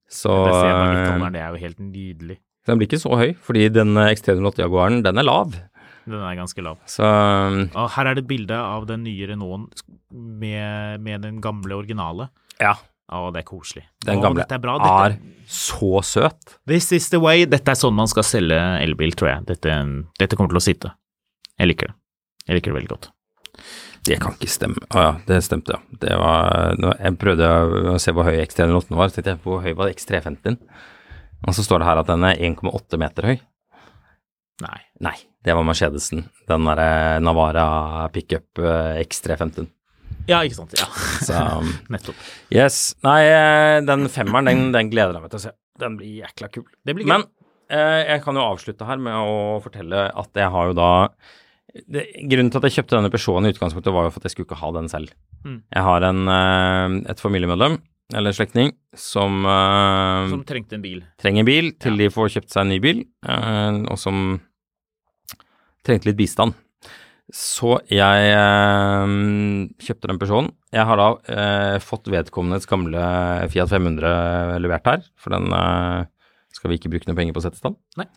Så 0.10 0.32
Det. 0.48 1.32
Det 1.36 1.42
er 1.42 1.50
jo 1.52 1.60
helt 1.66 1.80
nydelig. 1.84 2.38
den 2.68 2.78
blir 2.80 2.88
ikke 2.88 3.00
så 3.00 3.12
høy, 3.20 3.34
fordi 3.44 3.68
den 3.76 3.96
eh, 4.00 4.14
X308 4.16 4.64
Jaguaren, 4.64 5.02
den 5.04 5.18
er 5.20 5.28
lav. 5.28 5.52
Den 6.08 6.22
er 6.24 6.36
ganske 6.40 6.64
lav. 6.64 6.78
Så 6.88 7.04
her 7.04 8.08
er 8.08 8.16
det 8.16 8.24
et 8.24 8.30
bilde 8.30 8.56
av 8.56 8.86
den 8.88 9.04
nye 9.04 9.28
Renaulten 9.28 9.68
med, 10.40 11.02
med 11.04 11.22
den 11.28 11.42
gamle 11.44 11.76
originale. 11.76 12.30
ja, 12.64 12.76
Å, 13.08 13.30
det 13.32 13.40
er 13.44 13.48
koselig. 13.48 13.86
den 14.04 14.20
Å, 14.20 14.24
gamle 14.26 14.44
dette 14.44 14.58
er 14.58 14.64
bra. 14.64 14.74
er 15.08 15.18
så 15.48 16.02
søt. 16.04 16.58
this 16.68 16.92
is 16.92 17.08
the 17.10 17.20
way. 17.24 17.46
Dette 17.46 17.72
er 17.72 17.80
sånn 17.80 17.96
man 17.96 18.10
skal 18.12 18.26
selge 18.28 18.58
elbil, 18.84 19.14
tror 19.16 19.30
jeg. 19.32 19.46
Dette, 19.54 19.78
dette 20.20 20.36
kommer 20.36 20.52
til 20.52 20.60
å 20.60 20.66
sitte. 20.66 20.92
Jeg 21.58 21.70
liker 21.72 21.88
det. 21.94 21.96
Jeg 22.48 22.58
liker 22.60 22.74
det 22.74 22.80
veldig 22.82 22.92
godt. 22.92 23.10
Det 24.08 24.20
kan 24.24 24.36
ikke 24.38 24.52
stemme. 24.52 24.84
Å 24.96 25.02
ja, 25.04 25.14
det 25.28 25.40
stemte, 25.44 25.76
ja. 25.76 25.98
Det 26.04 26.16
var, 26.20 26.76
jeg 27.00 27.18
prøvde 27.20 27.48
å 27.92 27.98
se 28.00 28.14
hvor 28.16 28.28
høy 28.28 28.38
X308 28.44 28.96
var, 28.96 29.10
så 29.10 29.18
tenkte 29.18 29.34
jeg 29.34 29.42
hvor 29.44 29.64
høy 29.66 29.74
var 29.76 29.92
X350? 29.92 30.60
Og 31.48 31.56
så 31.56 31.64
står 31.66 31.82
det 31.84 31.88
her 31.90 32.00
at 32.04 32.08
den 32.12 32.24
er 32.28 32.40
1,8 32.50 33.00
meter 33.02 33.28
høy. 33.32 33.36
Nei. 34.64 34.78
Nei, 35.06 35.16
det 35.46 35.54
var 35.54 35.66
Mercedesen. 35.68 36.24
Den 36.50 36.66
derre 36.70 37.20
Navara 37.22 38.08
pickup 38.16 38.58
eh, 38.64 39.02
X350. 39.04 39.68
Ja, 40.28 40.42
ikke 40.44 40.58
sant. 40.60 40.76
Ja. 40.80 40.88
Så 41.24 41.40
Nettopp. 41.94 42.20
yes. 42.54 42.96
Nei, 43.08 43.22
eh, 43.32 43.80
den 43.88 44.08
femmeren, 44.12 44.50
den, 44.52 44.68
den 44.76 44.92
gleder 44.92 45.16
jeg 45.18 45.24
meg 45.26 45.32
til 45.34 45.40
å 45.42 45.46
se. 45.48 45.54
Den 45.80 45.98
blir 46.00 46.24
jækla 46.24 46.50
kul. 46.52 46.66
Det 46.86 46.96
blir 46.98 47.06
gøy. 47.06 47.12
Men 47.14 47.26
eh, 47.70 48.04
jeg 48.14 48.24
kan 48.26 48.36
jo 48.40 48.46
avslutte 48.48 48.88
her 48.90 48.98
med 49.02 49.14
å 49.18 49.60
fortelle 49.64 50.08
at 50.12 50.42
jeg 50.42 50.50
har 50.54 50.72
jo 50.72 50.78
da 50.78 50.92
det, 51.88 52.08
Grunnen 52.32 52.50
til 52.50 52.58
at 52.62 52.66
jeg 52.70 52.78
kjøpte 52.80 52.96
denne 52.98 53.12
Peugeoten 53.14 53.46
i 53.46 53.52
utgangspunktet, 53.54 53.94
var 53.94 54.08
jo 54.08 54.14
for 54.16 54.24
at 54.24 54.26
jeg 54.30 54.34
skulle 54.34 54.48
ikke 54.50 54.62
ha 54.64 54.70
den 54.80 54.88
selv. 54.90 55.12
Mm. 55.46 55.60
Jeg 55.76 55.84
har 55.86 56.06
en, 56.08 56.22
eh, 56.34 56.96
et 57.14 57.22
familiemedlem, 57.22 57.76
eller 58.16 58.32
en 58.32 58.38
slektning, 58.38 58.72
som, 58.98 59.46
eh, 59.46 60.30
Som 60.32 60.44
trengte 60.48 60.74
en 60.80 60.82
bil. 60.82 61.04
trenger 61.22 61.46
bil 61.46 61.72
til 61.78 62.00
de 62.00 62.08
får 62.10 62.32
kjøpt 62.34 62.50
seg 62.56 62.62
en 62.66 62.72
ny 62.74 62.80
bil, 62.82 63.04
eh, 63.28 63.84
og 63.92 64.00
som 64.02 64.40
trengte 65.86 66.10
litt 66.10 66.18
bistand. 66.18 66.56
Så 67.34 67.74
jeg 67.92 68.28
eh, 68.32 69.14
kjøpte 69.84 70.08
den 70.08 70.20
Peugeoten. 70.22 70.54
Jeg 70.72 70.88
har 70.88 71.00
da 71.00 71.08
eh, 71.34 71.78
fått 71.84 72.08
vedkommendes 72.12 72.70
gamle 72.70 73.02
Fiat 73.52 73.74
500 73.74 74.62
levert 74.64 74.88
her, 74.88 75.04
for 75.20 75.36
den 75.36 75.52
eh, 75.52 76.06
skal 76.56 76.72
vi 76.72 76.80
ikke 76.80 76.92
bruke 76.94 77.10
noe 77.10 77.18
penger 77.18 77.36
på 77.36 77.44
å 77.44 77.46
sette 77.48 77.60
i 77.60 77.64
stand. 77.64 77.80
Nei. 78.00 78.08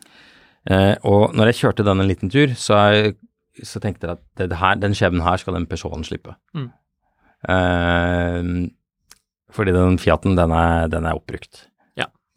Eh, 0.71 0.93
og 1.09 1.35
når 1.35 1.51
jeg 1.51 1.59
kjørte 1.63 1.85
den 1.87 2.03
en 2.03 2.07
liten 2.07 2.31
tur, 2.31 2.53
så, 2.55 2.77
jeg, 2.93 3.17
så 3.67 3.81
tenkte 3.83 4.07
jeg 4.07 4.19
at 4.19 4.45
det, 4.45 4.59
her, 4.61 4.79
den 4.79 4.95
skjebnen 4.97 5.25
her 5.25 5.41
skal 5.41 5.59
den 5.59 5.67
Peugeoten 5.67 6.07
slippe. 6.07 6.37
Mm. 6.55 6.69
Eh, 7.51 8.53
fordi 9.51 9.75
den 9.75 9.99
Fiaten, 9.99 10.39
den 10.39 10.55
er, 10.55 10.87
den 10.91 11.07
er 11.07 11.19
oppbrukt. 11.19 11.65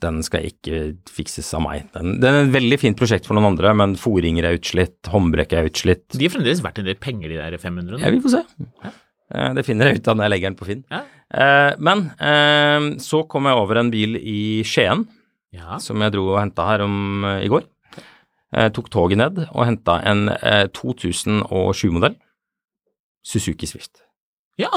Den 0.04 0.20
skal 0.26 0.44
ikke 0.50 0.82
fikses 1.10 1.48
av 1.56 1.62
meg. 1.64 1.86
Den, 1.96 2.18
den 2.22 2.36
er 2.36 2.44
et 2.44 2.52
veldig 2.54 2.78
fint 2.82 2.98
prosjekt 3.00 3.24
for 3.28 3.38
noen 3.38 3.50
andre, 3.54 3.72
men 3.80 3.96
foringer 4.00 4.44
er 4.50 4.58
utslitt, 4.60 4.98
håndbrekk 5.10 5.56
er 5.56 5.70
utslitt. 5.70 6.04
De 6.12 6.26
har 6.28 6.34
fremdeles 6.36 6.60
vært 6.64 6.82
en 6.82 6.88
del 6.90 6.98
penger, 7.00 7.32
de 7.32 7.40
der 7.40 7.56
500. 7.62 7.98
Ja, 8.04 8.12
vi 8.14 8.20
får 8.24 8.34
se. 8.36 8.44
Ja. 8.84 8.92
Det 9.56 9.64
finner 9.66 9.88
jeg 9.88 10.02
ut 10.02 10.08
av 10.12 10.18
når 10.18 10.26
jeg 10.28 10.32
legger 10.34 10.50
den 10.52 10.58
på 10.60 10.66
Finn. 10.68 10.82
Ja. 10.92 10.98
Eh, 11.34 11.72
Men 11.82 12.02
eh, 12.20 12.88
så 13.02 13.22
kom 13.32 13.48
jeg 13.48 13.56
over 13.58 13.80
en 13.80 13.90
bil 13.94 14.18
i 14.20 14.40
Skien, 14.68 15.06
Ja. 15.56 15.78
som 15.82 16.02
jeg 16.04 16.12
dro 16.14 16.26
og 16.34 16.40
henta 16.42 16.66
her 16.68 16.84
om 16.84 17.24
eh, 17.24 17.40
i 17.46 17.50
går. 17.50 17.64
Jeg 18.54 18.74
tok 18.76 18.90
toget 18.92 19.18
ned 19.18 19.40
og 19.48 19.64
henta 19.66 19.96
en 20.06 20.28
eh, 20.36 20.66
2007-modell 20.76 22.14
Suzuki 23.24 23.66
Swift. 23.66 24.02
ja. 24.60 24.70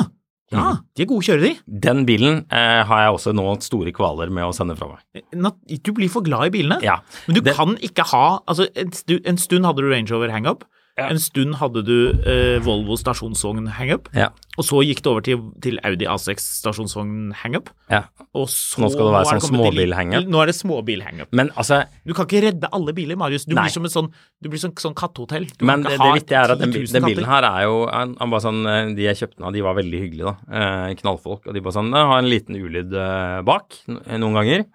Ja, 0.52 0.62
Mm. 0.72 0.78
de 0.96 1.04
er 1.04 1.08
gode 1.08 1.24
å 1.24 1.28
kjøre, 1.28 1.42
de. 1.42 1.60
Den 1.68 2.06
bilen 2.06 2.46
eh, 2.50 2.84
har 2.88 3.00
jeg 3.04 3.14
også 3.18 3.34
nå 3.36 3.62
store 3.62 3.92
kvaler 3.92 4.30
med 4.32 4.46
å 4.46 4.54
sende 4.56 4.78
fra 4.78 4.88
meg. 4.88 5.82
Du 5.84 5.92
blir 5.92 6.10
for 6.10 6.22
glad 6.24 6.48
i 6.48 6.50
bilene. 6.56 6.82
Ja. 6.82 7.02
Men 7.28 7.36
du 7.36 7.42
Det- 7.42 7.56
kan 7.56 7.76
ikke 7.84 8.06
ha 8.14 8.40
Altså, 8.48 8.68
en, 8.76 8.92
en 9.26 9.38
stund 9.38 9.66
hadde 9.66 9.82
du 9.84 9.90
Range 9.92 10.10
Rover 10.10 10.30
hangup. 10.32 10.64
Ja. 10.98 11.12
En 11.14 11.20
stund 11.22 11.60
hadde 11.60 11.84
du 11.86 11.96
eh, 12.26 12.58
Volvo 12.66 12.96
stasjonsvogn 12.98 13.68
hangup. 13.78 14.08
Ja. 14.18 14.32
Og 14.58 14.66
så 14.66 14.80
gikk 14.82 15.04
det 15.06 15.12
over 15.12 15.22
til, 15.22 15.44
til 15.62 15.78
Audi 15.86 16.08
A6 16.10 16.42
stasjonsvogn 16.58 17.36
hangup. 17.44 17.70
ja. 17.94 18.08
Og 18.38 18.48
så 18.50 18.82
Nå 18.82 18.90
skal 18.94 19.08
det 19.08 19.14
være 19.14 19.30
sånn 19.30 19.44
småbil-hangup. 19.48 20.28
Nå 20.30 20.42
er 20.42 20.50
det 20.52 20.56
småbil-hangup. 20.58 21.30
Men 21.38 21.48
altså 21.58 21.80
Du 22.06 22.12
kan 22.18 22.28
ikke 22.28 22.42
redde 22.48 22.70
alle 22.74 22.94
biler, 22.98 23.18
Marius. 23.18 23.46
Du 23.50 23.56
Nei. 23.56 23.64
blir 23.66 23.74
som 23.78 23.88
et 23.88 23.94
sånn, 23.94 24.10
du 24.42 24.50
blir 24.52 24.62
som 24.62 24.74
sånn 24.78 24.98
kattehotell. 24.98 25.48
Du 25.58 25.66
Men 25.66 25.86
det, 25.86 25.96
det 26.02 26.10
viktige 26.20 26.42
er 26.44 26.54
at 26.54 26.62
den, 26.62 26.74
den 26.74 27.08
bilen 27.08 27.30
her 27.30 27.48
er 27.50 27.64
jo 27.66 27.80
han, 27.90 28.14
han 28.20 28.36
sånn, 28.44 28.62
eh, 28.70 28.92
De 28.98 29.08
jeg 29.08 29.22
kjøpte 29.22 29.40
den 29.40 29.48
av, 29.50 29.56
de 29.56 29.66
var 29.66 29.78
veldig 29.80 30.04
hyggelige, 30.04 30.34
da. 30.34 30.60
Eh, 30.60 30.94
knallfolk. 31.02 31.48
Og 31.48 31.58
de 31.58 31.64
bare 31.66 31.78
sånn 31.80 31.94
har 31.98 32.18
en 32.20 32.30
liten 32.30 32.58
ulyd 32.58 32.94
eh, 32.94 33.40
bak 33.48 33.80
noen 33.88 34.38
ganger. 34.42 34.66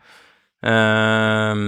Eh, 0.62 1.62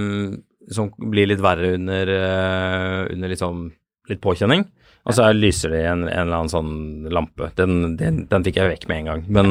som 0.75 0.91
blir 1.11 1.27
litt 1.29 1.43
verre 1.43 1.75
under, 1.77 2.11
eh, 2.15 3.01
under 3.13 3.31
liksom 3.35 3.67
litt 4.09 4.21
påkjenning. 4.23 4.65
Og 5.05 5.13
så 5.13 5.27
er- 5.27 5.37
lyser 5.37 5.69
det 5.73 5.83
i 5.83 5.87
en, 5.91 6.03
en 6.07 6.25
eller 6.27 6.39
annen 6.41 6.49
sånn 6.53 7.09
lampe. 7.13 7.51
Den, 7.59 7.95
den, 7.99 8.23
den 8.31 8.45
fikk 8.47 8.57
jeg 8.61 8.71
vekk 8.71 8.87
med 8.89 8.97
en 9.03 9.09
gang. 9.11 9.25
Men 9.29 9.49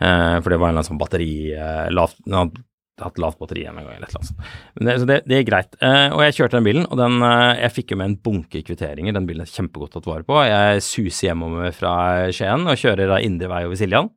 eh, 0.00 0.36
For 0.40 0.48
det 0.52 0.58
var 0.60 0.70
en 0.70 0.76
eller 0.76 0.82
annen 0.82 0.88
sånn 0.92 1.00
batteri 1.02 1.32
eh, 1.52 1.88
lavt, 1.92 2.16
Den 2.24 2.38
hadde 2.40 2.62
hatt 3.02 3.18
lavt 3.18 3.38
batteri 3.40 3.64
en 3.66 3.74
gang 3.80 3.86
eller 3.88 4.04
et 4.04 4.12
eller 4.12 4.20
annet 4.20 4.30
sånt. 4.30 4.48
Men 4.76 4.86
det, 4.88 4.94
så 5.02 5.06
det, 5.10 5.16
det 5.26 5.36
er 5.40 5.46
greit. 5.48 5.76
Eh, 5.82 6.08
og 6.14 6.20
jeg 6.22 6.36
kjørte 6.38 6.58
den 6.60 6.66
bilen, 6.68 6.84
og 6.88 6.98
den, 7.00 7.16
eh, 7.26 7.60
jeg 7.64 7.74
fikk 7.80 7.92
jo 7.94 7.98
med 8.00 8.10
en 8.12 8.16
bunke 8.28 8.62
kvitteringer. 8.68 9.16
Den 9.16 9.26
bilen 9.28 9.42
er 9.44 9.50
kjempegodt 9.50 9.96
tatt 9.96 10.06
vare 10.08 10.24
på. 10.28 10.36
Jeg 10.46 10.84
suser 10.86 11.30
hjemover 11.32 11.72
fra 11.76 11.94
Skien 12.36 12.68
og 12.68 12.78
kjører 12.78 13.10
da 13.10 13.18
indre 13.24 13.50
vei 13.52 13.62
over 13.66 13.80
Siljan. 13.80 14.10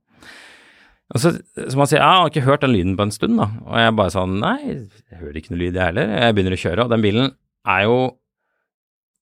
Og 1.16 1.22
så, 1.22 1.32
så 1.56 1.78
man 1.78 1.86
sier, 1.90 2.00
jeg 2.02 2.20
har 2.20 2.30
ikke 2.32 2.46
hørt 2.48 2.64
den 2.66 2.74
lyden 2.74 2.96
på 2.98 3.06
en 3.06 3.14
stund, 3.14 3.36
da. 3.38 3.46
Og 3.70 3.76
jeg 3.78 3.96
bare 4.00 4.14
sånn, 4.16 4.40
nei, 4.42 4.58
jeg 4.66 5.20
hører 5.20 5.36
ikke 5.42 5.52
noe 5.54 5.62
lyd, 5.62 5.76
jeg 5.78 5.90
heller. 5.92 6.14
Jeg 6.24 6.36
begynner 6.38 6.56
å 6.58 6.62
kjøre, 6.64 6.86
og 6.88 6.94
den 6.96 7.04
bilen 7.06 7.28
er 7.76 7.84
jo 7.86 7.98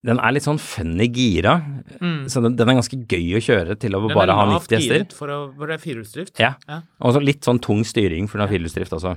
Den 0.03 0.19
er 0.19 0.33
litt 0.35 0.43
sånn 0.43 0.59
funny 0.59 1.07
gira. 1.15 1.53
Så 2.27 2.41
den, 2.43 2.57
den 2.59 2.69
er 2.69 2.79
ganske 2.81 2.97
gøy 3.07 3.37
å 3.37 3.43
kjøre 3.43 3.77
til 3.79 3.95
å 3.95 4.01
Den 4.03 4.17
bare 4.17 4.35
ha 4.35 4.47
lavt 4.49 4.67
90 4.67 4.75
hester. 4.81 4.97
giret 4.99 5.15
For 5.15 5.31
å, 5.31 5.37
for 5.55 5.71
det 5.71 5.77
er 5.77 5.83
firehjulsdrift. 5.85 6.33
Ja. 6.43 6.53
Ja. 6.67 6.81
Og 6.99 7.15
så 7.15 7.21
litt 7.23 7.47
sånn 7.47 7.61
tung 7.63 7.85
styring 7.87 8.27
for 8.27 8.37
den 8.37 8.47
har 8.47 8.51
firehjulsdrift 8.51 8.97
også. 8.99 9.15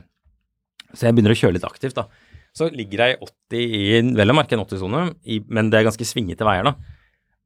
Så 0.95 1.09
jeg 1.09 1.16
begynner 1.16 1.34
å 1.34 1.39
kjøre 1.41 1.57
litt 1.59 1.66
aktivt, 1.66 1.99
da. 1.99 2.07
Så 2.57 2.70
ligger 2.72 3.03
jeg 3.03 3.16
i 3.16 3.26
80 3.26 3.64
i 3.66 4.12
vel 4.16 4.32
å 4.32 4.37
merke 4.39 4.57
en 4.57 4.62
80-sone, 4.62 5.03
men 5.53 5.72
det 5.72 5.80
er 5.80 5.89
ganske 5.91 6.07
svingete 6.09 6.47
veier, 6.47 6.70
da. 6.70 6.76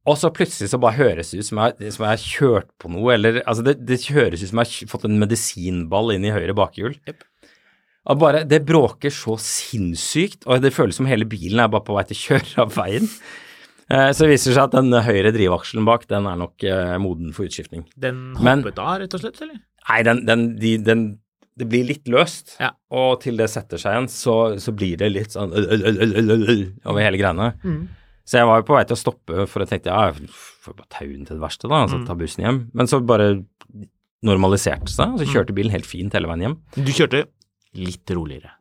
Og 0.09 0.17
så 0.17 0.31
plutselig 0.33 0.71
så 0.73 0.79
bare 0.81 0.97
høres 0.97 1.33
det 1.33 1.43
ut 1.43 1.49
som 1.49 1.59
jeg, 1.61 1.91
har 1.99 2.21
kjørt 2.23 2.71
på 2.81 2.89
noe, 2.93 3.17
eller 3.17 3.41
altså 3.43 3.65
det, 3.67 3.75
det 3.89 3.99
høres 4.15 4.45
ut 4.45 4.53
som 4.53 4.63
jeg 4.63 4.71
har 4.71 4.93
fått 4.93 5.09
en 5.09 5.19
medisinball 5.21 6.15
inn 6.15 6.25
i 6.25 6.33
høyre 6.33 6.55
bakhjul. 6.57 6.95
Jep. 7.09 7.27
Og 8.09 8.19
bare, 8.19 8.45
Det 8.49 8.63
bråker 8.65 9.11
så 9.13 9.37
sinnssykt, 9.39 10.47
og 10.47 10.63
det 10.63 10.73
føles 10.73 10.97
som 10.97 11.07
hele 11.07 11.27
bilen 11.29 11.61
er 11.61 11.69
bare 11.69 11.85
på 11.85 11.95
vei 11.99 12.05
til 12.09 12.17
å 12.17 12.25
kjøre 12.31 12.59
av 12.65 12.73
veien. 12.79 13.09
Eh, 13.91 14.11
Så 14.15 14.25
det 14.25 14.31
viser 14.37 14.55
seg 14.57 14.65
at 14.65 14.77
den 14.79 14.93
høyre 14.93 15.33
drivakselen 15.35 15.85
bak, 15.85 16.07
den 16.09 16.27
er 16.27 16.37
nok 16.41 16.65
eh, 16.65 16.97
moden 16.99 17.33
for 17.35 17.45
utskiftning. 17.45 17.85
Den 17.99 18.33
Men- 18.41 18.63
hoppet 18.63 18.79
av, 18.79 19.01
rett 19.03 19.15
og 19.15 19.21
slett, 19.21 19.41
eller? 19.43 19.61
Nei, 19.89 20.03
den, 20.07 20.25
den, 20.27 20.57
de, 20.59 20.77
den 20.79 21.19
Det 21.59 21.67
blir 21.69 21.85
litt 21.85 22.05
løst, 22.09 22.55
Ja. 22.61 22.71
og 22.91 23.21
til 23.21 23.37
det 23.37 23.51
setter 23.51 23.77
seg 23.77 23.93
igjen, 23.93 24.07
så, 24.09 24.57
så 24.57 24.73
blir 24.73 24.97
det 24.97 25.11
litt 25.13 25.35
sånn 25.35 25.53
øl, 25.53 25.67
øl, 25.69 26.31
øl, 26.31 26.73
over 26.87 27.03
hele 27.03 27.19
greiene. 27.21 27.51
Så 28.25 28.39
jeg 28.39 28.47
var 28.47 28.61
jo 28.63 28.67
på 28.71 28.77
vei 28.79 28.85
til 28.87 28.97
å 28.97 29.01
stoppe, 29.03 29.47
for 29.51 29.61
jeg 29.61 29.69
tenkte 29.69 29.91
ja, 29.93 30.07
jeg 30.15 30.31
får 30.65 30.77
bare 30.79 30.89
tau 30.89 31.07
den 31.11 31.27
til 31.27 31.37
det 31.37 31.43
verste, 31.43 31.69
da, 31.69 31.83
altså 31.85 31.99
ta 32.07 32.15
bussen 32.17 32.45
hjem. 32.47 32.61
Men 32.73 32.87
så 32.89 33.03
bare 33.05 33.43
normaliserte 34.25 34.89
seg, 34.93 35.13
og 35.17 35.21
så 35.21 35.27
kjørte 35.29 35.53
bilen 35.57 35.73
helt 35.75 35.89
fint 35.89 36.15
hele 36.17 36.29
veien 36.31 36.47
hjem. 36.47 36.57
Du 36.77 36.93
kjørte 36.93 37.27
litt 37.79 38.11
roligere. 38.17 38.57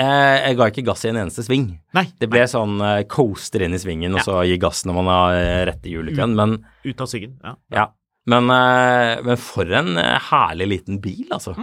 Eh, 0.00 0.36
jeg 0.48 0.56
ga 0.56 0.68
ikke 0.70 0.84
gass 0.86 1.04
i 1.04 1.10
en 1.10 1.18
eneste 1.20 1.44
sving. 1.44 1.66
Nei, 1.96 2.06
Det 2.18 2.28
ble 2.32 2.44
sånn 2.48 2.80
eh, 2.80 3.02
coaster 3.12 3.64
inn 3.66 3.76
i 3.76 3.80
svingen, 3.80 4.16
og 4.16 4.24
så 4.24 4.38
gi 4.48 4.56
gass 4.60 4.86
når 4.88 4.96
man 4.98 5.10
har 5.12 5.36
eh, 5.36 5.64
rett 5.68 5.84
i 5.88 5.92
hjulet, 5.92 6.16
men 6.32 6.56
ut 6.84 7.04
av 7.04 7.10
syggen. 7.10 7.36
Ja. 7.44 7.56
ja. 7.76 7.86
Men, 8.30 8.46
men 8.46 9.38
for 9.42 9.66
en 9.74 9.96
herlig 9.98 10.68
liten 10.70 11.00
bil, 11.02 11.26
altså. 11.34 11.56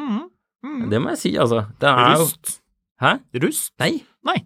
Det 0.92 1.00
må 1.00 1.14
jeg 1.16 1.22
si, 1.22 1.30
altså. 1.40 1.64
Den 1.80 1.96
er 1.96 2.18
jo 2.18 2.26
Rust? 2.26 2.58
Hæ? 3.00 3.14
Rust? 3.46 3.72
Nei. 3.80 3.94
Nei. 4.28 4.42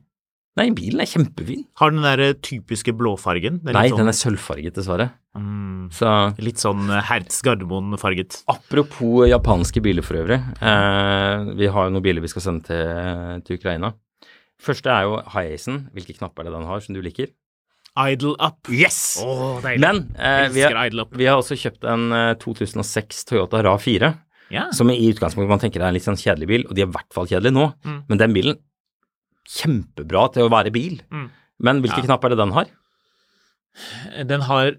Nei, 0.60 0.68
bilen 0.78 1.02
er 1.02 1.10
kjempefin. 1.10 1.64
Har 1.82 1.90
den 1.96 2.04
der 2.06 2.22
eh, 2.22 2.34
typiske 2.46 2.94
blåfargen? 2.94 3.56
Den 3.66 3.74
Nei, 3.74 3.88
sånn, 3.90 4.04
den 4.04 4.12
er 4.12 4.18
sølvfarget, 4.18 4.76
dessverre. 4.78 5.08
mm, 5.34 5.88
Så 5.98 6.12
Litt 6.46 6.62
sånn 6.62 6.84
eh, 6.94 7.02
Hertz 7.10 7.40
Gardermoen-farget. 7.46 8.44
apropos 8.54 9.26
japanske 9.32 9.82
biler 9.82 10.06
for 10.06 10.20
øvrig. 10.22 10.38
Eh, 10.62 11.54
vi 11.58 11.72
har 11.74 11.88
jo 11.90 11.96
noen 11.96 12.06
biler 12.06 12.22
vi 12.22 12.30
skal 12.30 12.46
sende 12.46 12.68
til, 12.70 13.42
til 13.48 13.58
Ukraina. 13.58 13.96
Første 14.62 14.94
er 14.94 15.08
jo 15.10 15.16
Hiacen. 15.34 15.88
Hvilke 15.96 16.14
knapper 16.20 16.46
er 16.46 16.52
det 16.52 16.60
den 16.60 16.68
har, 16.70 16.84
som 16.86 16.94
du 16.96 17.02
liker? 17.02 17.32
Idle 17.98 18.36
up. 18.42 18.70
Yes! 18.74 19.00
Oh. 19.22 19.58
Men 19.66 20.04
eh, 20.18 20.48
vi, 20.54 20.62
har, 20.66 20.78
idle 20.86 21.04
up. 21.08 21.18
vi 21.18 21.26
har 21.30 21.42
også 21.42 21.58
kjøpt 21.60 21.84
en 21.90 22.06
eh, 22.14 22.36
2006 22.42 23.26
Toyota 23.30 23.62
RA4. 23.66 24.14
Ja. 24.54 24.68
Som 24.74 24.90
i 24.94 25.00
utgangspunktet 25.10 25.50
man 25.50 25.62
tenker 25.62 25.82
er 25.82 25.90
en 25.90 25.98
litt 25.98 26.06
sånn 26.06 26.18
kjedelig 26.20 26.48
bil, 26.50 26.64
og 26.70 26.78
de 26.78 26.86
er 26.86 26.90
i 26.90 26.94
hvert 26.94 27.10
fall 27.14 27.26
kjedelige 27.30 27.58
nå. 27.58 27.68
Mm. 27.90 28.00
Men 28.10 28.22
den 28.22 28.34
bilen, 28.38 28.58
kjempebra 29.50 30.28
til 30.34 30.46
å 30.48 30.52
være 30.52 30.72
bil. 30.74 31.02
Mm. 31.12 31.30
Men 31.60 31.82
hvilke 31.84 32.02
Ja. 32.02 32.08
knapper 32.08 32.32
er 32.32 32.36
det 32.36 32.44
den 32.44 32.52
har? 32.56 32.66
Den 34.26 34.42
har 34.42 34.76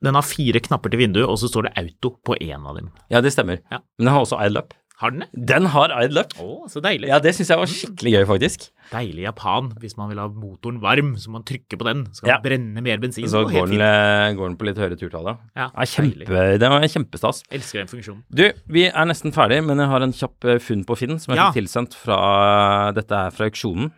den 0.00 0.14
har 0.14 0.22
fire 0.22 0.60
knapper 0.62 0.90
til 0.90 1.00
vinduet, 1.00 1.26
og 1.26 1.38
så 1.38 1.48
står 1.50 1.66
det 1.66 1.72
auto 1.80 2.12
på 2.22 2.36
én 2.38 2.64
av 2.66 2.76
dem. 2.76 2.92
Ja, 3.10 3.20
det 3.20 3.32
stemmer. 3.34 3.58
Ja. 3.70 3.80
Men 3.98 4.06
den 4.06 4.14
har 4.14 4.20
også 4.22 4.38
idle 4.46 4.60
up. 4.62 4.74
Har 4.98 5.12
den 5.14 5.20
det? 5.22 5.28
Den 5.46 5.66
har 5.70 5.92
idle 6.02 6.24
Luck. 6.24 6.32
Å, 6.42 6.66
så 6.66 6.80
deilig. 6.82 7.06
Ja, 7.06 7.20
det 7.22 7.30
syns 7.36 7.52
jeg 7.52 7.60
var 7.60 7.68
skikkelig 7.70 8.12
gøy, 8.16 8.24
faktisk. 8.26 8.64
Deilig 8.90 9.22
Japan. 9.28 9.68
Hvis 9.78 9.94
man 9.96 10.08
vil 10.10 10.18
ha 10.18 10.24
motoren 10.32 10.80
varm, 10.82 11.12
så 11.22 11.30
må 11.30 11.36
man 11.38 11.44
trykke 11.46 11.78
på 11.78 11.86
den. 11.86 12.00
Så 12.10 12.24
kan 12.24 12.32
Ja. 12.32 12.38
brenne 12.42 12.82
mer 12.82 12.98
bensin. 12.98 13.28
Så 13.30 13.44
går 13.46 13.68
den, 13.70 13.80
eh, 13.80 14.32
går 14.34 14.48
den 14.48 14.56
på 14.58 14.66
litt 14.66 14.76
høyere 14.76 14.98
turtall, 14.98 15.24
da. 15.24 15.36
Ja, 15.54 15.68
Ja, 15.70 15.84
kjempe, 15.86 16.58
det 16.58 16.68
var 16.72 16.80
kjempestas. 16.82 17.44
Elsker 17.52 17.78
den 17.84 17.86
funksjonen. 17.92 18.24
Du, 18.34 18.50
vi 18.66 18.86
er 18.88 19.04
nesten 19.06 19.30
ferdig, 19.32 19.60
men 19.64 19.78
jeg 19.78 19.86
har 19.86 20.02
en 20.02 20.12
kjapp 20.12 20.44
eh, 20.44 20.58
funn 20.58 20.84
på 20.84 20.96
Finn 20.98 21.18
som 21.20 21.32
jeg 21.34 21.38
Ja. 21.38 21.52
fikk 21.52 21.62
tilsendt 21.62 21.94
fra 21.94 22.90
Dette 22.92 23.12
er 23.12 23.30
fra 23.30 23.46
auksjonen. 23.46 23.92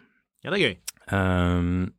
Ja, 0.45 0.51
det 0.51 0.61
er 0.61 0.69
gøy. 0.69 0.77
Um, 1.13 1.93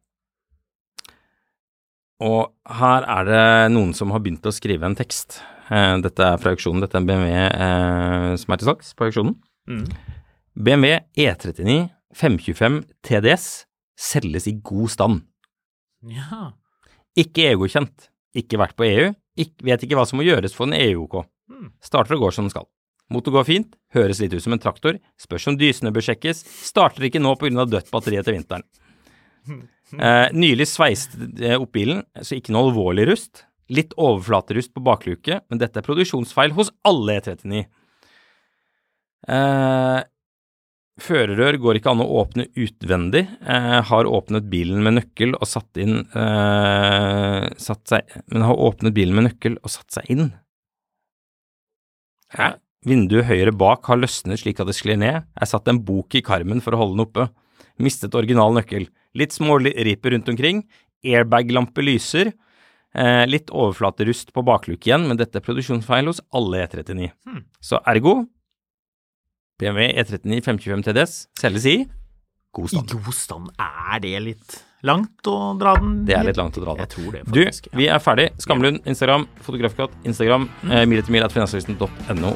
og 2.21 2.51
her 2.69 3.01
er 3.09 3.25
det 3.25 3.71
noen 3.73 3.95
som 3.97 4.11
har 4.11 4.19
begynt 4.19 4.45
å 4.45 4.53
skrive 4.53 4.83
en 4.85 4.95
tekst. 4.95 5.39
Eh, 5.69 5.95
dette 6.03 6.27
er 6.27 6.39
fra 6.41 6.53
auksjonen. 6.55 6.81
Dette 6.83 6.97
er 6.97 7.03
en 7.03 7.09
BMW 7.09 7.35
eh, 7.37 8.29
som 8.41 8.53
er 8.53 8.61
til 8.61 8.71
salgs 8.71 8.93
på 8.97 9.07
auksjonen. 9.07 9.35
Mm. 9.69 9.85
BMW 10.55 10.97
E39 11.19 11.77
525 12.17 12.81
TDS 13.07 13.45
selges 14.01 14.49
i 14.49 14.57
god 14.65 14.91
stand. 14.91 15.23
Ja. 16.09 16.51
Ikke 17.19 17.51
EU-godkjent. 17.51 18.09
Ikke 18.37 18.59
vært 18.61 18.77
på 18.79 18.87
EU. 18.87 19.11
Ikke, 19.39 19.65
vet 19.67 19.83
ikke 19.85 19.97
hva 19.99 20.05
som 20.07 20.19
må 20.19 20.27
gjøres 20.27 20.55
for 20.55 20.67
en 20.67 20.75
EU-OK. 20.77 21.21
Mm. 21.51 21.73
Starter 21.83 22.17
og 22.17 22.25
går 22.25 22.35
som 22.35 22.47
den 22.47 22.53
skal. 22.53 22.67
Motor 23.11 23.35
går 23.35 23.47
fint. 23.47 23.75
Høres 23.95 24.21
litt 24.23 24.33
ut 24.33 24.43
som 24.43 24.55
en 24.55 24.61
traktor. 24.61 24.97
Spørs 25.19 25.49
om 25.51 25.59
dysene 25.59 25.91
bør 25.93 26.05
sjekkes. 26.07 26.43
Starter 26.67 27.07
ikke 27.07 27.21
nå 27.21 27.35
pga. 27.39 27.67
dødt 27.67 27.91
batteri 27.91 28.19
etter 28.21 28.37
vinteren. 28.37 28.67
Eh, 29.91 30.29
nylig 30.31 30.69
sveiste 30.71 31.17
eh, 31.43 31.57
opp 31.59 31.73
bilen, 31.75 31.97
så 32.23 32.37
ikke 32.37 32.53
noe 32.55 32.69
alvorlig 32.69 33.09
rust. 33.09 33.41
Litt 33.71 33.93
overflaterust 33.95 34.73
på 34.75 34.83
bakluke, 34.83 35.39
men 35.47 35.61
dette 35.61 35.79
er 35.79 35.85
produksjonsfeil 35.85 36.55
hos 36.57 36.73
alle 36.87 37.19
E39. 37.19 37.61
Eh, 39.31 39.99
Førerrør 41.01 41.57
går 41.61 41.79
ikke 41.79 41.93
an 41.93 42.03
å 42.03 42.09
åpne 42.21 42.47
utvendig. 42.59 43.23
Eh, 43.41 43.77
har 43.87 44.09
åpnet 44.09 44.49
bilen 44.51 44.83
med 44.85 44.97
nøkkel 44.99 45.33
og 45.37 45.47
satt 45.49 45.79
inn 45.81 46.03
eh, 46.03 47.47
satt 47.57 47.85
seg, 47.89 48.17
Men 48.27 48.45
har 48.45 48.59
åpnet 48.59 48.93
bilen 48.93 49.17
med 49.17 49.29
nøkkel 49.29 49.57
og 49.61 49.71
satt 49.71 49.95
seg 49.95 50.11
inn. 50.11 50.27
Hæ? 52.35 52.57
Vinduet 52.87 53.27
høyre 53.29 53.53
bak 53.53 53.85
har 53.85 53.99
løsnet 54.01 54.41
slik 54.41 54.59
at 54.59 54.69
det 54.69 54.75
sklir 54.77 54.97
ned. 54.97 55.27
Er 55.37 55.49
satt 55.49 55.69
en 55.69 55.81
bok 55.85 56.15
i 56.17 56.23
karmen 56.25 56.63
for 56.65 56.73
å 56.73 56.81
holde 56.81 56.97
den 56.97 57.05
oppe. 57.05 57.27
Mistet 57.81 58.15
original 58.17 58.55
nøkkel. 58.57 58.87
Litt 59.17 59.35
småriper 59.35 60.15
rundt 60.15 60.31
omkring. 60.33 60.63
Airbag-lampe 61.05 61.85
lyser. 61.85 62.33
Eh, 62.91 63.23
litt 63.29 63.51
overflaterust 63.55 64.33
på 64.35 64.43
bakluke 64.43 64.89
igjen, 64.89 65.05
men 65.07 65.19
dette 65.19 65.39
er 65.39 65.45
produksjonsfeil 65.45 66.09
hos 66.11 66.19
alle 66.35 66.65
E39. 66.65 67.07
Så 67.63 67.79
ergo 67.87 68.25
BMW 69.61 69.93
E39 70.01 70.41
525 70.43 70.83
TDS 70.89 71.15
selges 71.39 71.69
i 71.69 71.77
god 72.51 72.67
I 72.67 72.75
stand. 72.75 72.91
god 72.91 73.15
stand, 73.15 73.49
er 73.61 74.03
det 74.03 74.15
litt 74.25 74.59
langt 74.83 75.29
å 75.29 75.53
dra 75.61 75.77
den? 75.79 76.01
Det 76.09 76.17
er 76.17 76.27
litt 76.27 76.41
langt 76.41 76.57
å 76.59 76.65
dra 76.65 76.75
den. 76.75 76.83
Jeg 76.83 76.95
tror 76.97 77.15
det, 77.15 77.25
Du, 77.31 77.77
vi 77.79 77.87
er 77.87 78.03
ferdig. 78.03 78.31
Skamlund, 78.43 78.83
Instagram, 78.83 79.29
Fotografkatt, 79.45 79.95
Instagram, 80.03 80.49
mm. 80.65 80.79
mil 80.89 80.99
etter 80.99 81.15
mil 81.15 81.23
at 81.23 81.37
finansavisen.no. 81.37 82.35